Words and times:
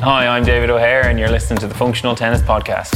Hi, 0.00 0.28
I'm 0.28 0.44
David 0.44 0.70
O'Hare, 0.70 1.08
and 1.08 1.18
you're 1.18 1.28
listening 1.28 1.58
to 1.58 1.66
the 1.66 1.74
Functional 1.74 2.14
Tennis 2.14 2.40
Podcast. 2.40 2.94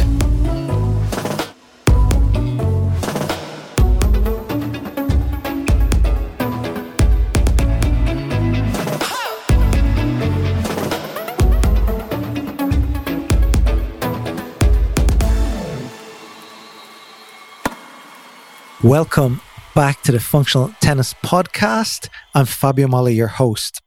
Welcome 18.85 19.41
back 19.75 20.03
to 20.03 20.13
the 20.13 20.21
Functional 20.21 20.73
Tennis 20.81 21.15
Podcast. 21.15 22.09
I'm 22.33 22.47
Fabio 22.47 22.87
Molla, 22.87 23.11
your 23.11 23.27
host. 23.27 23.83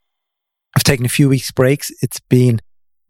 I've 0.76 0.84
taken 0.84 1.06
a 1.06 1.10
few 1.10 1.30
weeks 1.30 1.52
breaks. 1.52 1.92
It's 2.02 2.20
been 2.20 2.60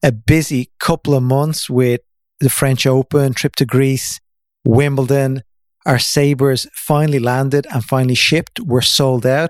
a 0.05 0.11
busy 0.11 0.69
couple 0.79 1.15
of 1.15 1.23
months 1.23 1.67
with 1.67 1.99
the 2.39 2.49
French 2.49 2.85
Open, 2.85 3.33
trip 3.33 3.55
to 3.55 3.65
Greece, 3.65 4.19
Wimbledon. 4.63 5.41
Our 5.87 5.97
Sabres 5.97 6.67
finally 6.73 7.17
landed 7.17 7.65
and 7.73 7.83
finally 7.83 8.13
shipped. 8.13 8.59
We're 8.59 8.81
sold 8.81 9.25
out. 9.25 9.49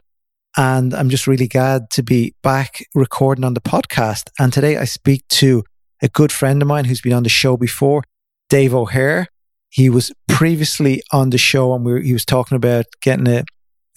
And 0.56 0.94
I'm 0.94 1.10
just 1.10 1.28
really 1.28 1.50
glad 1.50 1.90
to 1.92 2.04
be 2.04 2.36
back 2.42 2.86
recording 2.96 3.44
on 3.44 3.54
the 3.54 3.60
podcast. 3.60 4.30
And 4.40 4.54
today 4.54 4.78
I 4.78 4.86
speak 4.86 5.28
to 5.32 5.66
a 6.02 6.08
good 6.08 6.32
friend 6.32 6.62
of 6.62 6.70
mine 6.70 6.86
who's 6.86 7.02
been 7.02 7.12
on 7.12 7.24
the 7.24 7.30
show 7.30 7.58
before, 7.58 8.04
Dave 8.48 8.74
O'Hare. 8.74 9.28
He 9.72 9.90
was 9.90 10.14
previously 10.30 11.02
on 11.12 11.32
the 11.32 11.38
show 11.38 11.74
and 11.74 11.84
we 11.84 11.92
were, 11.92 12.00
he 12.00 12.14
was 12.14 12.24
talking 12.24 12.56
about 12.56 12.86
getting 13.02 13.28
a, 13.28 13.44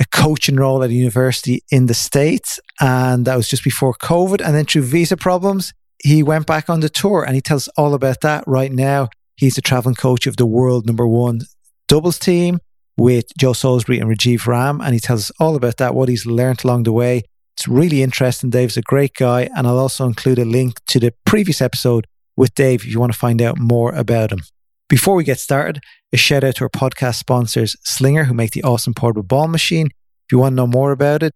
a 0.01 0.05
coaching 0.11 0.57
role 0.57 0.83
at 0.83 0.91
a 0.91 0.95
university 0.95 1.63
in 1.71 1.87
the 1.87 1.95
States. 1.95 2.59
And 2.81 3.27
that 3.27 3.37
was 3.37 3.49
just 3.49 3.63
before 3.63 3.95
COVID. 3.95 4.45
And 4.45 4.57
then 4.57 4.65
through 4.65 4.83
visa 4.83 5.17
problems, 5.17 5.73
he 6.03 6.23
went 6.23 6.47
back 6.47 6.71
on 6.71 6.81
the 6.81 6.89
tour 6.89 7.25
and 7.25 7.35
he 7.35 7.41
tells 7.41 7.69
us 7.69 7.75
all 7.77 7.95
about 7.95 8.21
that 8.23 8.45
right 8.47 8.73
now. 8.73 9.09
He's 9.37 9.55
the 9.55 9.63
traveling 9.63 9.95
coach 9.95 10.27
of 10.27 10.37
the 10.37 10.47
world 10.47 10.87
number 10.87 11.07
one 11.07 11.41
doubles 11.87 12.19
team 12.19 12.59
with 12.97 13.27
Joe 13.39 13.53
Salisbury 13.53 13.99
and 13.99 14.11
Rajeev 14.11 14.47
Ram. 14.47 14.81
And 14.81 14.95
he 14.95 15.01
tells 15.01 15.31
us 15.31 15.37
all 15.41 15.57
about 15.57 15.79
that, 15.79 15.95
what 15.95 16.09
he's 16.09 16.27
learned 16.27 16.65
along 16.65 16.83
the 16.83 16.93
way. 16.93 17.23
It's 17.57 17.67
really 17.67 18.03
interesting. 18.03 18.51
Dave's 18.51 18.77
a 18.77 18.83
great 18.83 19.15
guy. 19.15 19.49
And 19.57 19.67
I'll 19.67 19.79
also 19.79 20.05
include 20.05 20.39
a 20.39 20.45
link 20.45 20.81
to 20.89 21.01
the 21.01 21.15
previous 21.25 21.61
episode 21.61 22.07
with 22.37 22.55
Dave 22.55 22.83
if 22.83 22.93
you 22.93 23.01
want 23.01 23.13
to 23.13 23.19
find 23.19 23.41
out 23.43 23.59
more 23.59 23.93
about 23.95 24.33
him. 24.33 24.41
Before 24.89 25.15
we 25.15 25.25
get 25.25 25.39
started, 25.39 25.81
a 26.13 26.17
shout 26.17 26.45
out 26.45 26.57
to 26.57 26.65
our 26.65 26.71
podcast 26.71 27.17
sponsors, 27.17 27.77
Slinger, 27.85 28.25
who 28.25 28.35
make 28.35 28.53
the 28.53 28.63
awesome 28.63 28.95
portable 28.95 29.23
ball 29.23 29.49
machine. 29.49 29.87
If 29.87 30.33
you 30.33 30.39
want 30.39 30.53
to 30.53 30.57
know 30.57 30.67
more 30.67 30.93
about 30.93 31.23
it, 31.23 31.33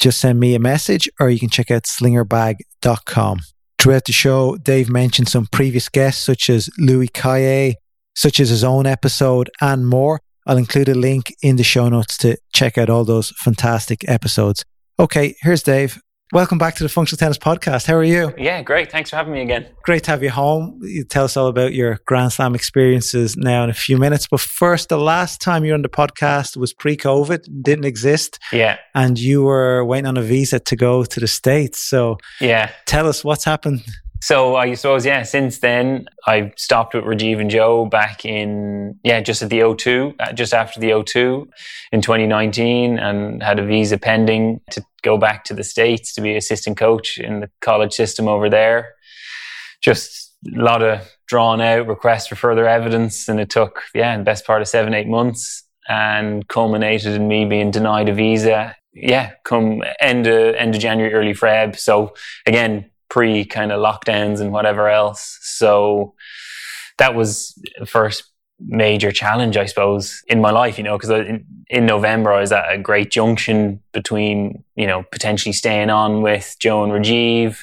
just 0.00 0.20
send 0.20 0.38
me 0.38 0.54
a 0.54 0.60
message 0.60 1.08
or 1.18 1.30
you 1.30 1.40
can 1.40 1.50
check 1.50 1.70
out 1.70 1.84
slingerbag.com. 1.84 3.40
Throughout 3.84 4.06
the 4.06 4.12
show, 4.12 4.56
Dave 4.56 4.88
mentioned 4.88 5.28
some 5.28 5.44
previous 5.44 5.90
guests 5.90 6.24
such 6.24 6.48
as 6.48 6.70
Louis 6.78 7.08
Cayer, 7.08 7.74
such 8.16 8.40
as 8.40 8.48
his 8.48 8.64
own 8.64 8.86
episode, 8.86 9.50
and 9.60 9.86
more. 9.86 10.22
I'll 10.46 10.56
include 10.56 10.88
a 10.88 10.94
link 10.94 11.34
in 11.42 11.56
the 11.56 11.64
show 11.64 11.90
notes 11.90 12.16
to 12.18 12.38
check 12.54 12.78
out 12.78 12.88
all 12.88 13.04
those 13.04 13.28
fantastic 13.32 14.02
episodes. 14.08 14.64
Okay, 14.98 15.34
here's 15.42 15.62
Dave. 15.62 16.00
Welcome 16.32 16.56
back 16.56 16.74
to 16.76 16.82
the 16.82 16.88
Functional 16.88 17.18
Tennis 17.18 17.36
Podcast. 17.36 17.86
How 17.86 17.94
are 17.94 18.02
you? 18.02 18.32
Yeah, 18.38 18.62
great. 18.62 18.90
Thanks 18.90 19.10
for 19.10 19.16
having 19.16 19.34
me 19.34 19.42
again. 19.42 19.68
Great 19.82 20.04
to 20.04 20.10
have 20.10 20.22
you 20.22 20.30
home. 20.30 20.80
You 20.82 21.04
tell 21.04 21.24
us 21.24 21.36
all 21.36 21.48
about 21.48 21.74
your 21.74 22.00
Grand 22.06 22.32
Slam 22.32 22.54
experiences 22.54 23.36
now 23.36 23.62
in 23.62 23.68
a 23.68 23.74
few 23.74 23.98
minutes. 23.98 24.26
But 24.28 24.40
first, 24.40 24.88
the 24.88 24.96
last 24.96 25.42
time 25.42 25.64
you 25.64 25.72
were 25.72 25.74
on 25.76 25.82
the 25.82 25.90
podcast 25.90 26.56
was 26.56 26.72
pre-COVID, 26.72 27.62
didn't 27.62 27.84
exist. 27.84 28.38
Yeah. 28.52 28.78
And 28.94 29.18
you 29.18 29.42
were 29.42 29.84
waiting 29.84 30.06
on 30.06 30.16
a 30.16 30.22
visa 30.22 30.58
to 30.60 30.76
go 30.76 31.04
to 31.04 31.20
the 31.20 31.28
States. 31.28 31.78
So 31.78 32.16
Yeah. 32.40 32.70
tell 32.86 33.06
us 33.06 33.22
what's 33.22 33.44
happened. 33.44 33.82
So 34.24 34.56
I 34.56 34.72
suppose, 34.72 35.04
yeah, 35.04 35.22
since 35.22 35.58
then, 35.58 36.06
I 36.26 36.50
stopped 36.56 36.94
with 36.94 37.04
Rajeev 37.04 37.42
and 37.42 37.50
Joe 37.50 37.84
back 37.84 38.24
in, 38.24 38.98
yeah, 39.04 39.20
just 39.20 39.42
at 39.42 39.50
the 39.50 39.58
O2, 39.58 40.14
uh, 40.18 40.32
just 40.32 40.54
after 40.54 40.80
the 40.80 40.92
O2 40.92 41.46
in 41.92 42.00
2019 42.00 42.98
and 42.98 43.42
had 43.42 43.58
a 43.58 43.66
visa 43.66 43.98
pending 43.98 44.62
to 44.70 44.82
go 45.02 45.18
back 45.18 45.44
to 45.44 45.52
the 45.52 45.62
States 45.62 46.14
to 46.14 46.22
be 46.22 46.34
assistant 46.38 46.78
coach 46.78 47.18
in 47.18 47.40
the 47.40 47.50
college 47.60 47.92
system 47.92 48.26
over 48.26 48.48
there. 48.48 48.94
Just 49.82 50.34
a 50.56 50.58
lot 50.58 50.80
of 50.80 51.06
drawn 51.26 51.60
out 51.60 51.86
requests 51.86 52.28
for 52.28 52.36
further 52.36 52.66
evidence. 52.66 53.28
And 53.28 53.38
it 53.38 53.50
took, 53.50 53.82
yeah, 53.94 54.16
the 54.16 54.24
best 54.24 54.46
part 54.46 54.62
of 54.62 54.68
seven, 54.68 54.94
eight 54.94 55.06
months 55.06 55.64
and 55.86 56.48
culminated 56.48 57.12
in 57.12 57.28
me 57.28 57.44
being 57.44 57.70
denied 57.70 58.08
a 58.08 58.14
visa. 58.14 58.74
Yeah, 58.94 59.32
come 59.44 59.82
end 60.00 60.26
of, 60.26 60.54
end 60.54 60.74
of 60.74 60.80
January, 60.80 61.12
early 61.12 61.34
Feb. 61.34 61.76
So 61.76 62.14
again, 62.46 62.90
pre 63.14 63.44
kind 63.44 63.70
of 63.70 63.80
lockdowns 63.80 64.40
and 64.40 64.50
whatever 64.50 64.88
else. 64.88 65.38
So 65.42 66.14
that 66.98 67.14
was 67.14 67.56
first 67.86 68.24
major 68.58 69.12
challenge, 69.12 69.56
I 69.56 69.66
suppose, 69.66 70.20
in 70.26 70.40
my 70.40 70.50
life, 70.50 70.78
you 70.78 70.82
know, 70.82 70.98
because 70.98 71.10
in, 71.10 71.46
in 71.68 71.86
November 71.86 72.32
I 72.32 72.40
was 72.40 72.50
at 72.50 72.72
a 72.72 72.76
great 72.76 73.12
junction 73.12 73.80
between, 73.92 74.64
you 74.74 74.88
know, 74.88 75.04
potentially 75.12 75.52
staying 75.52 75.90
on 75.90 76.22
with 76.22 76.56
Joe 76.58 76.82
and 76.82 76.92
Rajeev 76.92 77.56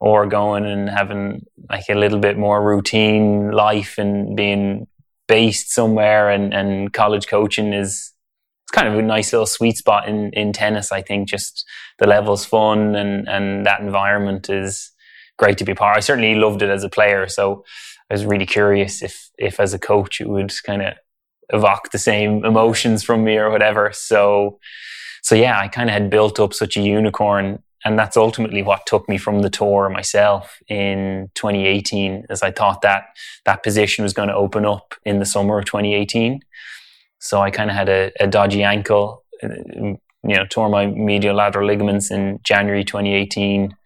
or 0.00 0.26
going 0.26 0.64
and 0.64 0.88
having 0.88 1.44
like 1.68 1.90
a 1.90 1.94
little 1.94 2.18
bit 2.18 2.38
more 2.38 2.66
routine 2.66 3.50
life 3.50 3.98
and 3.98 4.34
being 4.34 4.86
based 5.28 5.74
somewhere 5.74 6.30
and, 6.30 6.54
and 6.54 6.90
college 6.94 7.26
coaching 7.26 7.74
is 7.74 8.14
it's 8.66 8.72
kind 8.72 8.88
of 8.88 8.98
a 8.98 9.02
nice 9.02 9.32
little 9.32 9.46
sweet 9.46 9.76
spot 9.76 10.08
in, 10.08 10.32
in 10.32 10.52
tennis, 10.52 10.90
I 10.90 11.00
think. 11.00 11.28
Just 11.28 11.64
the 11.98 12.06
level's 12.08 12.44
fun 12.44 12.96
and, 12.96 13.28
and 13.28 13.64
that 13.64 13.80
environment 13.80 14.50
is 14.50 14.90
great 15.36 15.56
to 15.58 15.64
be 15.64 15.72
part. 15.72 15.96
I 15.96 16.00
certainly 16.00 16.34
loved 16.34 16.62
it 16.62 16.70
as 16.70 16.82
a 16.82 16.88
player, 16.88 17.28
so 17.28 17.64
I 18.10 18.14
was 18.14 18.26
really 18.26 18.46
curious 18.46 19.02
if 19.02 19.30
if 19.38 19.60
as 19.60 19.72
a 19.72 19.78
coach 19.78 20.20
it 20.20 20.28
would 20.28 20.52
kind 20.64 20.82
of 20.82 20.94
evoke 21.50 21.92
the 21.92 21.98
same 21.98 22.44
emotions 22.44 23.04
from 23.04 23.22
me 23.22 23.36
or 23.36 23.50
whatever. 23.50 23.92
So 23.92 24.58
so 25.22 25.36
yeah, 25.36 25.60
I 25.60 25.68
kind 25.68 25.88
of 25.88 25.94
had 25.94 26.10
built 26.10 26.40
up 26.40 26.52
such 26.52 26.76
a 26.76 26.80
unicorn 26.80 27.62
and 27.84 27.96
that's 27.96 28.16
ultimately 28.16 28.64
what 28.64 28.84
took 28.84 29.08
me 29.08 29.16
from 29.16 29.42
the 29.42 29.50
tour 29.50 29.88
myself 29.88 30.60
in 30.66 31.30
2018 31.36 32.26
as 32.28 32.42
I 32.42 32.50
thought 32.50 32.82
that 32.82 33.04
that 33.44 33.62
position 33.62 34.02
was 34.02 34.12
going 34.12 34.28
to 34.28 34.34
open 34.34 34.64
up 34.66 34.94
in 35.04 35.20
the 35.20 35.24
summer 35.24 35.60
of 35.60 35.66
2018. 35.66 36.40
So 37.18 37.40
I 37.40 37.50
kind 37.50 37.70
of 37.70 37.76
had 37.76 37.88
a, 37.88 38.12
a 38.20 38.26
dodgy 38.26 38.62
ankle, 38.62 39.24
uh, 39.42 39.48
you 39.48 39.98
know, 40.22 40.46
tore 40.48 40.68
my 40.68 40.86
medial 40.86 41.36
lateral 41.36 41.66
ligaments 41.66 42.10
in 42.10 42.40
January 42.42 42.84
2018. 42.84 43.76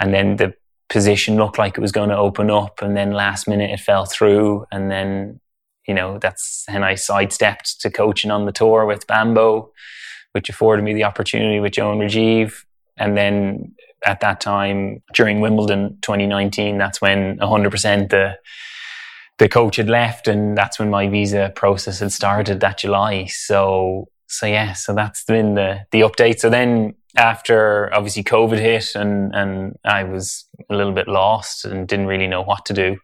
And 0.00 0.14
then 0.14 0.36
the 0.36 0.54
position 0.88 1.36
looked 1.36 1.58
like 1.58 1.76
it 1.76 1.80
was 1.80 1.92
going 1.92 2.08
to 2.08 2.16
open 2.16 2.50
up. 2.50 2.80
And 2.82 2.96
then 2.96 3.12
last 3.12 3.48
minute 3.48 3.70
it 3.70 3.80
fell 3.80 4.04
through. 4.04 4.66
And 4.72 4.90
then, 4.90 5.40
you 5.86 5.94
know, 5.94 6.18
that's 6.18 6.64
when 6.68 6.82
I 6.82 6.94
sidestepped 6.94 7.80
to 7.80 7.90
coaching 7.90 8.30
on 8.30 8.46
the 8.46 8.52
tour 8.52 8.86
with 8.86 9.06
Bambo, 9.06 9.72
which 10.32 10.48
afforded 10.48 10.82
me 10.82 10.94
the 10.94 11.04
opportunity 11.04 11.60
with 11.60 11.72
Joe 11.72 11.92
and 11.92 12.00
Rajeev. 12.00 12.64
And 12.96 13.16
then 13.16 13.74
at 14.04 14.20
that 14.20 14.40
time, 14.40 15.02
during 15.14 15.40
Wimbledon 15.40 15.98
2019, 16.02 16.78
that's 16.78 17.00
when 17.00 17.38
100% 17.38 18.10
the 18.10 18.36
the 19.38 19.48
coach 19.48 19.76
had 19.76 19.88
left 19.88 20.28
and 20.28 20.56
that's 20.56 20.78
when 20.78 20.90
my 20.90 21.08
visa 21.08 21.52
process 21.54 22.00
had 22.00 22.12
started 22.12 22.60
that 22.60 22.78
July. 22.78 23.26
So 23.26 24.08
so 24.26 24.46
yeah, 24.46 24.74
so 24.74 24.94
that's 24.94 25.24
been 25.24 25.54
the 25.54 25.86
the 25.90 26.00
update. 26.00 26.38
So 26.38 26.50
then 26.50 26.94
after 27.16 27.92
obviously 27.94 28.24
COVID 28.24 28.58
hit 28.58 28.94
and 28.94 29.34
and 29.34 29.76
I 29.84 30.04
was 30.04 30.44
a 30.68 30.76
little 30.76 30.92
bit 30.92 31.08
lost 31.08 31.64
and 31.64 31.88
didn't 31.88 32.06
really 32.06 32.26
know 32.26 32.42
what 32.42 32.66
to 32.66 32.72
do. 32.72 32.98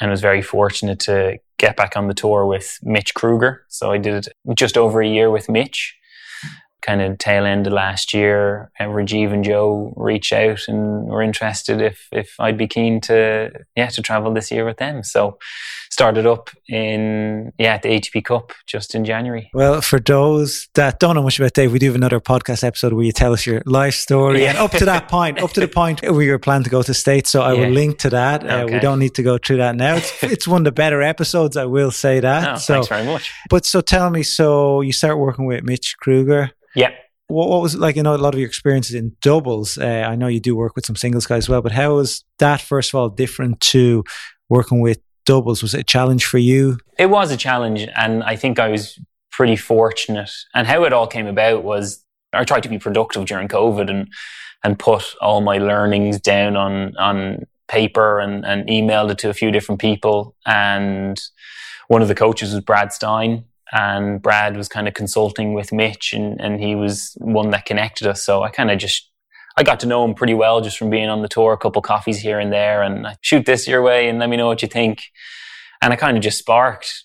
And 0.00 0.10
was 0.10 0.22
very 0.22 0.40
fortunate 0.40 0.98
to 1.00 1.38
get 1.58 1.76
back 1.76 1.94
on 1.94 2.08
the 2.08 2.14
tour 2.14 2.46
with 2.46 2.78
Mitch 2.82 3.12
Krueger. 3.14 3.66
So 3.68 3.92
I 3.92 3.98
did 3.98 4.28
just 4.56 4.78
over 4.78 5.02
a 5.02 5.06
year 5.06 5.30
with 5.30 5.50
Mitch 5.50 5.94
kind 6.82 7.02
of 7.02 7.18
tail 7.18 7.44
end 7.44 7.66
of 7.66 7.72
last 7.72 8.12
year, 8.14 8.70
uh, 8.78 8.84
Rajeev 8.84 9.32
and 9.32 9.44
Joe 9.44 9.92
reached 9.96 10.32
out 10.32 10.60
and 10.68 11.06
were 11.06 11.22
interested 11.22 11.80
if 11.80 12.08
if 12.12 12.34
I'd 12.38 12.58
be 12.58 12.66
keen 12.66 13.00
to 13.02 13.50
yeah 13.76 13.88
to 13.88 14.02
travel 14.02 14.32
this 14.32 14.50
year 14.50 14.64
with 14.64 14.78
them. 14.78 15.02
So 15.02 15.38
started 15.90 16.24
up 16.24 16.50
in 16.68 17.52
yeah 17.58 17.74
at 17.74 17.82
the 17.82 17.88
ATP 17.88 18.24
Cup 18.24 18.52
just 18.66 18.94
in 18.94 19.04
January. 19.04 19.50
Well, 19.52 19.80
for 19.80 19.98
those 19.98 20.68
that 20.74 21.00
don't 21.00 21.16
know 21.16 21.22
much 21.22 21.38
about 21.38 21.52
Dave, 21.54 21.72
we 21.72 21.78
do 21.78 21.86
have 21.86 21.94
another 21.96 22.20
podcast 22.20 22.62
episode 22.64 22.92
where 22.92 23.04
you 23.04 23.12
tell 23.12 23.32
us 23.32 23.44
your 23.44 23.60
life 23.66 23.94
story. 23.94 24.42
Yeah. 24.42 24.50
And 24.50 24.58
up 24.58 24.70
to 24.72 24.84
that 24.84 25.08
point, 25.08 25.40
up 25.42 25.52
to 25.52 25.60
the 25.60 25.68
point 25.68 26.02
where 26.02 26.22
you 26.22 26.30
were 26.30 26.38
planning 26.38 26.64
to 26.64 26.70
go 26.70 26.82
to 26.82 26.94
States. 26.94 27.30
So 27.30 27.42
I 27.42 27.52
Yeah. 27.54 27.60
will 27.66 27.70
link 27.74 27.98
to 27.98 28.10
that. 28.10 28.48
Uh, 28.48 28.66
we 28.70 28.78
don't 28.78 28.98
need 28.98 29.14
to 29.16 29.22
go 29.22 29.36
through 29.38 29.56
that 29.58 29.74
now. 29.76 29.96
It's, 29.96 30.22
it's 30.22 30.48
one 30.48 30.60
of 30.62 30.64
the 30.64 30.72
better 30.72 31.02
episodes. 31.02 31.56
I 31.56 31.64
will 31.66 31.90
say 31.90 32.20
that. 32.20 32.48
Oh, 32.48 32.56
so, 32.56 32.74
thanks 32.74 32.88
very 32.88 33.04
much. 33.06 33.32
but 33.50 33.66
so 33.66 33.80
tell 33.80 34.10
me, 34.10 34.22
so 34.22 34.80
you 34.82 34.92
start 34.92 35.18
working 35.18 35.44
with 35.46 35.64
Mitch 35.64 35.96
Krueger. 36.00 36.50
Yeah. 36.74 36.90
What, 37.26 37.48
what 37.48 37.62
was 37.62 37.74
it 37.74 37.80
like? 37.80 37.96
You 37.96 38.02
know, 38.04 38.14
a 38.14 38.16
lot 38.16 38.34
of 38.34 38.40
your 38.40 38.48
experiences 38.48 38.94
in 38.94 39.16
doubles. 39.22 39.76
Uh, 39.78 40.04
I 40.08 40.14
know 40.16 40.28
you 40.28 40.40
do 40.40 40.54
work 40.56 40.76
with 40.76 40.86
some 40.86 40.96
singles 40.96 41.26
guys 41.26 41.44
as 41.44 41.48
well, 41.48 41.62
but 41.62 41.72
how 41.72 41.94
was 41.96 42.24
that, 42.38 42.60
first 42.60 42.90
of 42.90 42.94
all, 42.96 43.08
different 43.08 43.60
to 43.60 44.04
working 44.48 44.80
with 44.80 44.98
doubles? 45.30 45.62
Was 45.62 45.74
it 45.74 45.80
a 45.80 45.84
challenge 45.84 46.24
for 46.24 46.38
you? 46.38 46.78
It 46.98 47.06
was 47.06 47.30
a 47.30 47.36
challenge, 47.36 47.86
and 47.96 48.22
I 48.24 48.36
think 48.36 48.58
I 48.58 48.68
was 48.68 48.98
pretty 49.30 49.56
fortunate. 49.56 50.30
And 50.54 50.66
how 50.66 50.84
it 50.84 50.92
all 50.92 51.06
came 51.06 51.28
about 51.28 51.62
was 51.62 52.04
I 52.32 52.44
tried 52.44 52.64
to 52.64 52.68
be 52.68 52.78
productive 52.78 53.26
during 53.26 53.48
COVID 53.48 53.88
and 53.90 54.08
and 54.62 54.78
put 54.78 55.14
all 55.20 55.40
my 55.40 55.58
learnings 55.58 56.20
down 56.20 56.56
on 56.56 56.96
on 56.96 57.46
paper 57.68 58.18
and, 58.18 58.44
and 58.44 58.68
emailed 58.68 59.10
it 59.10 59.18
to 59.18 59.30
a 59.30 59.34
few 59.34 59.50
different 59.52 59.80
people. 59.80 60.34
And 60.44 61.20
one 61.86 62.02
of 62.02 62.08
the 62.08 62.14
coaches 62.14 62.52
was 62.52 62.64
Brad 62.64 62.92
Stine. 62.92 63.44
And 63.72 64.20
Brad 64.20 64.56
was 64.56 64.68
kind 64.68 64.88
of 64.88 64.94
consulting 64.94 65.54
with 65.54 65.72
Mitch, 65.72 66.12
and, 66.12 66.40
and 66.40 66.60
he 66.60 66.74
was 66.74 67.16
one 67.20 67.50
that 67.50 67.66
connected 67.66 68.08
us. 68.08 68.24
So 68.24 68.42
I 68.42 68.50
kind 68.50 68.68
of 68.68 68.80
just 68.80 69.09
I 69.56 69.62
got 69.62 69.80
to 69.80 69.86
know 69.86 70.04
him 70.04 70.14
pretty 70.14 70.34
well 70.34 70.60
just 70.60 70.78
from 70.78 70.90
being 70.90 71.08
on 71.08 71.22
the 71.22 71.28
tour, 71.28 71.52
a 71.52 71.58
couple 71.58 71.82
coffees 71.82 72.18
here 72.18 72.38
and 72.38 72.52
there, 72.52 72.82
and 72.82 73.06
I 73.06 73.16
shoot 73.20 73.46
this 73.46 73.66
your 73.66 73.82
way 73.82 74.08
and 74.08 74.18
let 74.18 74.28
me 74.28 74.36
know 74.36 74.46
what 74.46 74.62
you 74.62 74.68
think. 74.68 75.02
And 75.82 75.92
I 75.92 75.96
kind 75.96 76.16
of 76.16 76.22
just 76.22 76.38
sparked 76.38 77.04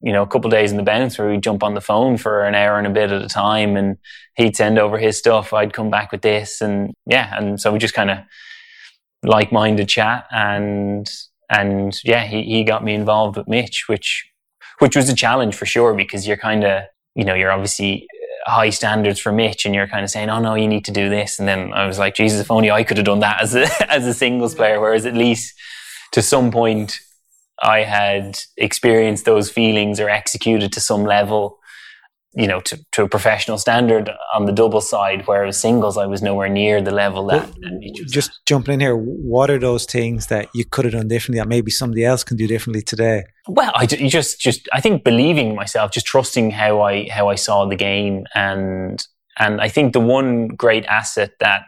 you 0.00 0.12
know, 0.12 0.22
a 0.22 0.26
couple 0.26 0.50
days 0.50 0.70
in 0.70 0.76
the 0.76 0.82
bounce 0.82 1.18
where 1.18 1.28
we'd 1.28 1.42
jump 1.42 1.62
on 1.62 1.74
the 1.74 1.80
phone 1.80 2.16
for 2.16 2.44
an 2.44 2.54
hour 2.54 2.78
and 2.78 2.86
a 2.86 2.90
bit 2.90 3.10
at 3.10 3.22
a 3.22 3.28
time 3.28 3.76
and 3.76 3.96
he'd 4.36 4.56
send 4.56 4.78
over 4.78 4.98
his 4.98 5.18
stuff. 5.18 5.52
I'd 5.52 5.72
come 5.72 5.90
back 5.90 6.12
with 6.12 6.22
this 6.22 6.60
and 6.60 6.92
yeah. 7.06 7.36
And 7.36 7.60
so 7.60 7.72
we 7.72 7.78
just 7.78 7.94
kind 7.94 8.10
of 8.10 8.18
like-minded 9.24 9.88
chat 9.88 10.26
and, 10.30 11.10
and 11.50 11.98
yeah, 12.04 12.24
he, 12.26 12.42
he 12.44 12.62
got 12.62 12.84
me 12.84 12.94
involved 12.94 13.36
with 13.36 13.48
Mitch, 13.48 13.88
which, 13.88 14.30
which 14.78 14.94
was 14.94 15.08
a 15.08 15.14
challenge 15.14 15.56
for 15.56 15.66
sure 15.66 15.94
because 15.94 16.28
you're 16.28 16.36
kind 16.36 16.62
of, 16.62 16.84
you 17.16 17.24
know, 17.24 17.34
you're 17.34 17.50
obviously 17.50 18.06
high 18.48 18.70
standards 18.70 19.20
for 19.20 19.30
Mitch 19.30 19.66
and 19.66 19.74
you're 19.74 19.86
kind 19.86 20.04
of 20.04 20.10
saying, 20.10 20.30
oh 20.30 20.40
no, 20.40 20.54
you 20.54 20.66
need 20.66 20.84
to 20.86 20.90
do 20.90 21.08
this. 21.08 21.38
And 21.38 21.46
then 21.46 21.72
I 21.72 21.86
was 21.86 21.98
like, 21.98 22.14
Jesus, 22.14 22.40
if 22.40 22.50
only 22.50 22.70
I 22.70 22.82
could 22.82 22.96
have 22.96 23.06
done 23.06 23.20
that 23.20 23.42
as 23.42 23.54
a, 23.54 23.68
as 23.92 24.06
a 24.06 24.14
singles 24.14 24.54
player. 24.54 24.80
Whereas 24.80 25.06
at 25.06 25.14
least 25.14 25.54
to 26.12 26.22
some 26.22 26.50
point, 26.50 26.98
I 27.62 27.80
had 27.80 28.38
experienced 28.56 29.24
those 29.24 29.50
feelings 29.50 30.00
or 30.00 30.08
executed 30.08 30.72
to 30.72 30.80
some 30.80 31.04
level, 31.04 31.57
you 32.38 32.46
know, 32.46 32.60
to, 32.60 32.78
to 32.92 33.02
a 33.02 33.08
professional 33.08 33.58
standard 33.58 34.08
on 34.32 34.44
the 34.46 34.52
double 34.52 34.80
side, 34.80 35.26
whereas 35.26 35.60
singles, 35.60 35.98
I 35.98 36.06
was 36.06 36.22
nowhere 36.22 36.48
near 36.48 36.80
the 36.80 36.92
level 36.92 37.26
that. 37.26 37.48
Well, 37.60 37.80
just 38.06 38.30
at. 38.30 38.36
jumping 38.46 38.74
in 38.74 38.80
here, 38.80 38.96
what 38.96 39.50
are 39.50 39.58
those 39.58 39.84
things 39.86 40.28
that 40.28 40.48
you 40.54 40.64
could 40.64 40.84
have 40.84 40.94
done 40.94 41.08
differently 41.08 41.40
that 41.40 41.48
maybe 41.48 41.72
somebody 41.72 42.04
else 42.04 42.22
can 42.22 42.36
do 42.36 42.46
differently 42.46 42.80
today? 42.80 43.24
Well, 43.48 43.72
I 43.74 43.86
just, 43.86 44.38
just, 44.38 44.68
I 44.72 44.80
think 44.80 45.02
believing 45.02 45.56
myself, 45.56 45.90
just 45.90 46.06
trusting 46.06 46.52
how 46.52 46.80
I, 46.80 47.08
how 47.08 47.28
I 47.28 47.34
saw 47.34 47.66
the 47.66 47.74
game. 47.74 48.24
And, 48.36 49.04
and 49.36 49.60
I 49.60 49.68
think 49.68 49.92
the 49.92 50.00
one 50.00 50.46
great 50.46 50.86
asset 50.86 51.32
that 51.40 51.62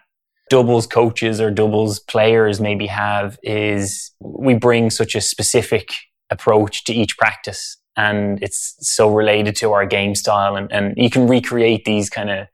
doubles 0.51 0.87
coaches 0.87 1.41
or 1.41 1.51
doubles 1.51 1.99
players 1.99 2.61
maybe 2.61 2.87
have 2.87 3.41
is 3.43 4.13
we 4.21 4.55
bring 4.55 4.91
such 4.91 5.17
a 5.17 5.21
specific 5.21 5.91
approach 6.31 6.85
to 6.85 6.93
each 6.93 7.19
practice 7.19 7.77
and 8.05 8.43
it's 8.43 8.77
so 8.81 9.05
related 9.13 9.55
to 9.57 9.73
our 9.73 9.87
game 9.87 10.15
style 10.15 10.57
and, 10.57 10.71
and 10.73 10.95
you 10.97 11.11
can 11.11 11.27
recreate 11.27 11.85
these 11.85 12.09
kind 12.09 12.31
of 12.31 12.47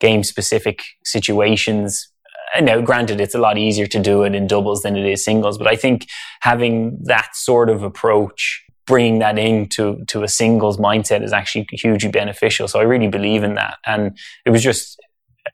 game 0.00 0.22
specific 0.22 0.82
situations. 1.04 2.08
Now 2.60 2.80
granted 2.80 3.20
it's 3.20 3.34
a 3.34 3.44
lot 3.46 3.58
easier 3.58 3.86
to 3.86 4.00
do 4.00 4.22
it 4.24 4.34
in 4.34 4.46
doubles 4.46 4.82
than 4.82 4.96
it 4.96 5.04
is 5.04 5.22
singles 5.22 5.58
but 5.58 5.66
i 5.66 5.76
think 5.76 6.06
having 6.40 6.98
that 7.04 7.28
sort 7.34 7.68
of 7.68 7.82
approach 7.82 8.64
bringing 8.88 9.18
that 9.18 9.38
into 9.38 10.02
to 10.06 10.22
a 10.22 10.28
singles 10.28 10.78
mindset 10.78 11.22
is 11.22 11.32
actually 11.32 11.66
hugely 11.72 12.10
beneficial. 12.10 12.66
So 12.66 12.80
i 12.80 12.82
really 12.82 13.08
believe 13.08 13.44
in 13.44 13.54
that. 13.54 13.76
And 13.84 14.18
it 14.46 14.50
was 14.50 14.62
just 14.62 14.98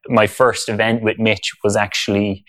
my 0.09 0.27
first 0.27 0.69
event 0.69 1.03
with 1.03 1.19
Mitch 1.19 1.53
was 1.65 1.77
actually 1.77 2.45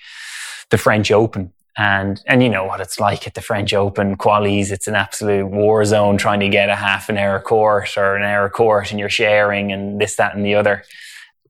the 0.69 0.77
French 0.77 1.11
Open. 1.11 1.51
And, 1.77 2.23
and 2.25 2.41
you 2.41 2.49
know 2.49 2.63
what 2.63 2.79
it's 2.79 2.99
like 2.99 3.27
at 3.27 3.33
the 3.33 3.41
French 3.41 3.73
Open 3.73 4.15
qualies. 4.15 4.71
It's 4.71 4.87
an 4.87 4.95
absolute 4.95 5.47
war 5.47 5.83
zone 5.83 6.17
trying 6.17 6.39
to 6.39 6.49
get 6.49 6.69
a 6.69 6.75
half 6.75 7.09
an 7.09 7.17
hour 7.17 7.39
court 7.39 7.97
or 7.97 8.15
an 8.15 8.23
hour 8.23 8.49
court 8.49 8.91
and 8.91 8.99
you're 8.99 9.09
sharing 9.09 9.71
and 9.71 9.99
this, 9.99 10.15
that 10.15 10.35
and 10.35 10.45
the 10.45 10.55
other. 10.55 10.83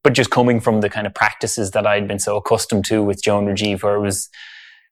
But 0.04 0.14
just 0.14 0.32
coming 0.32 0.60
from 0.60 0.82
the 0.82 0.90
kind 0.90 1.06
of 1.06 1.14
practices 1.14 1.72
that 1.72 1.86
I'd 1.86 2.08
been 2.08 2.20
so 2.20 2.38
accustomed 2.38 2.86
to 2.86 3.04
with 3.04 3.24
Joan 3.24 3.46
Rajeev, 3.46 3.84
where 3.84 3.96
it 3.96 4.02
was 4.02 4.30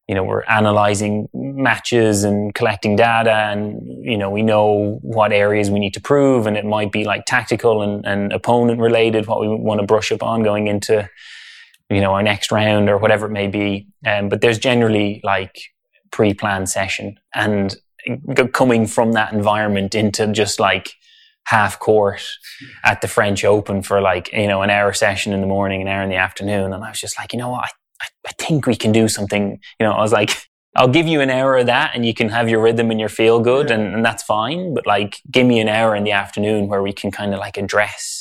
you 0.08 0.16
know, 0.16 0.24
we're 0.24 0.44
analyzing 0.44 1.30
matches 1.34 2.26
and 2.26 2.54
collecting 2.54 2.96
data 2.96 3.32
and, 3.32 3.82
you 4.04 4.18
know, 4.18 4.30
we 4.30 4.42
know 4.42 5.00
what 5.02 5.32
areas 5.32 5.72
we 5.72 5.80
need 5.80 5.94
to 5.94 6.02
prove 6.02 6.46
and 6.46 6.58
it 6.58 6.66
might 6.66 6.92
be 6.92 7.06
like 7.06 7.26
tactical 7.26 7.82
and, 7.82 8.06
and 8.06 8.34
opponent 8.34 8.82
related, 8.82 9.28
what 9.28 9.40
we 9.40 9.48
want 9.48 9.80
to 9.80 9.88
brush 9.88 10.12
up 10.12 10.22
on 10.22 10.44
going 10.44 10.68
into, 10.68 11.10
you 11.90 12.02
know, 12.02 12.14
our 12.14 12.24
next 12.24 12.52
round 12.52 12.90
or 12.90 12.98
whatever 12.98 13.28
it 13.28 13.32
may 13.32 13.48
be. 13.48 13.88
Um, 14.06 14.30
but 14.30 14.42
there's 14.42 14.60
generally 14.60 15.22
like 15.24 15.60
pre-planned 16.12 16.70
session 16.70 17.20
and 17.34 17.76
coming 18.52 18.86
from 18.86 19.14
that 19.14 19.34
environment 19.34 19.96
into 19.96 20.28
just 20.28 20.60
like 20.60 20.94
half 21.46 21.80
court 21.80 22.24
at 22.84 23.02
the 23.02 23.08
French 23.08 23.44
Open 23.44 23.82
for 23.82 24.02
like, 24.02 24.32
you 24.34 24.48
know, 24.48 24.62
an 24.62 24.70
hour 24.70 24.94
session 24.94 25.34
in 25.34 25.42
the 25.42 25.48
morning, 25.48 25.82
an 25.82 25.88
hour 25.88 26.02
in 26.02 26.10
the 26.10 26.16
afternoon. 26.16 26.74
And 26.74 26.84
I 26.84 26.90
was 26.90 27.00
just 27.00 27.18
like, 27.18 27.34
you 27.34 27.40
know 27.40 27.50
what? 27.50 27.70
I, 28.26 28.32
think 28.38 28.66
we 28.66 28.76
can 28.76 28.92
do 28.92 29.08
something. 29.08 29.60
You 29.80 29.86
know, 29.86 29.94
I 29.94 30.02
was 30.02 30.12
like, 30.12 30.32
I'll 30.76 30.88
give 30.88 31.08
you 31.08 31.22
an 31.22 31.30
hour 31.30 31.58
of 31.58 31.68
that 31.68 31.92
and 31.94 32.06
you 32.06 32.14
can 32.14 32.30
have 32.30 32.50
your 32.50 32.60
rhythm 32.60 32.90
and 32.90 33.00
your 33.00 33.10
feel 33.10 33.40
good 33.40 33.70
yeah. 33.70 33.76
and, 33.76 33.96
and 33.96 34.06
that's 34.06 34.24
fine. 34.24 34.74
But 34.74 34.88
like, 34.88 35.18
give 35.30 35.46
me 35.46 35.60
an 35.60 35.70
hour 35.70 35.96
in 35.96 36.04
the 36.04 36.12
afternoon 36.12 36.68
where 36.68 36.82
we 36.82 36.92
can 36.92 37.12
kind 37.12 37.34
of 37.34 37.40
like 37.40 37.58
address 37.58 38.13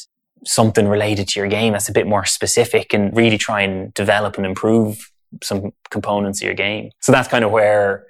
something 0.44 0.88
related 0.88 1.28
to 1.28 1.40
your 1.40 1.48
game 1.48 1.72
that's 1.72 1.88
a 1.88 1.92
bit 1.92 2.06
more 2.06 2.24
specific 2.24 2.92
and 2.92 3.16
really 3.16 3.38
try 3.38 3.60
and 3.60 3.94
develop 3.94 4.36
and 4.36 4.46
improve 4.46 5.10
some 5.42 5.72
components 5.90 6.42
of 6.42 6.46
your 6.46 6.54
game. 6.54 6.90
So 7.00 7.12
that's 7.12 7.28
kind 7.28 7.44
of 7.44 7.50
where 7.50 8.06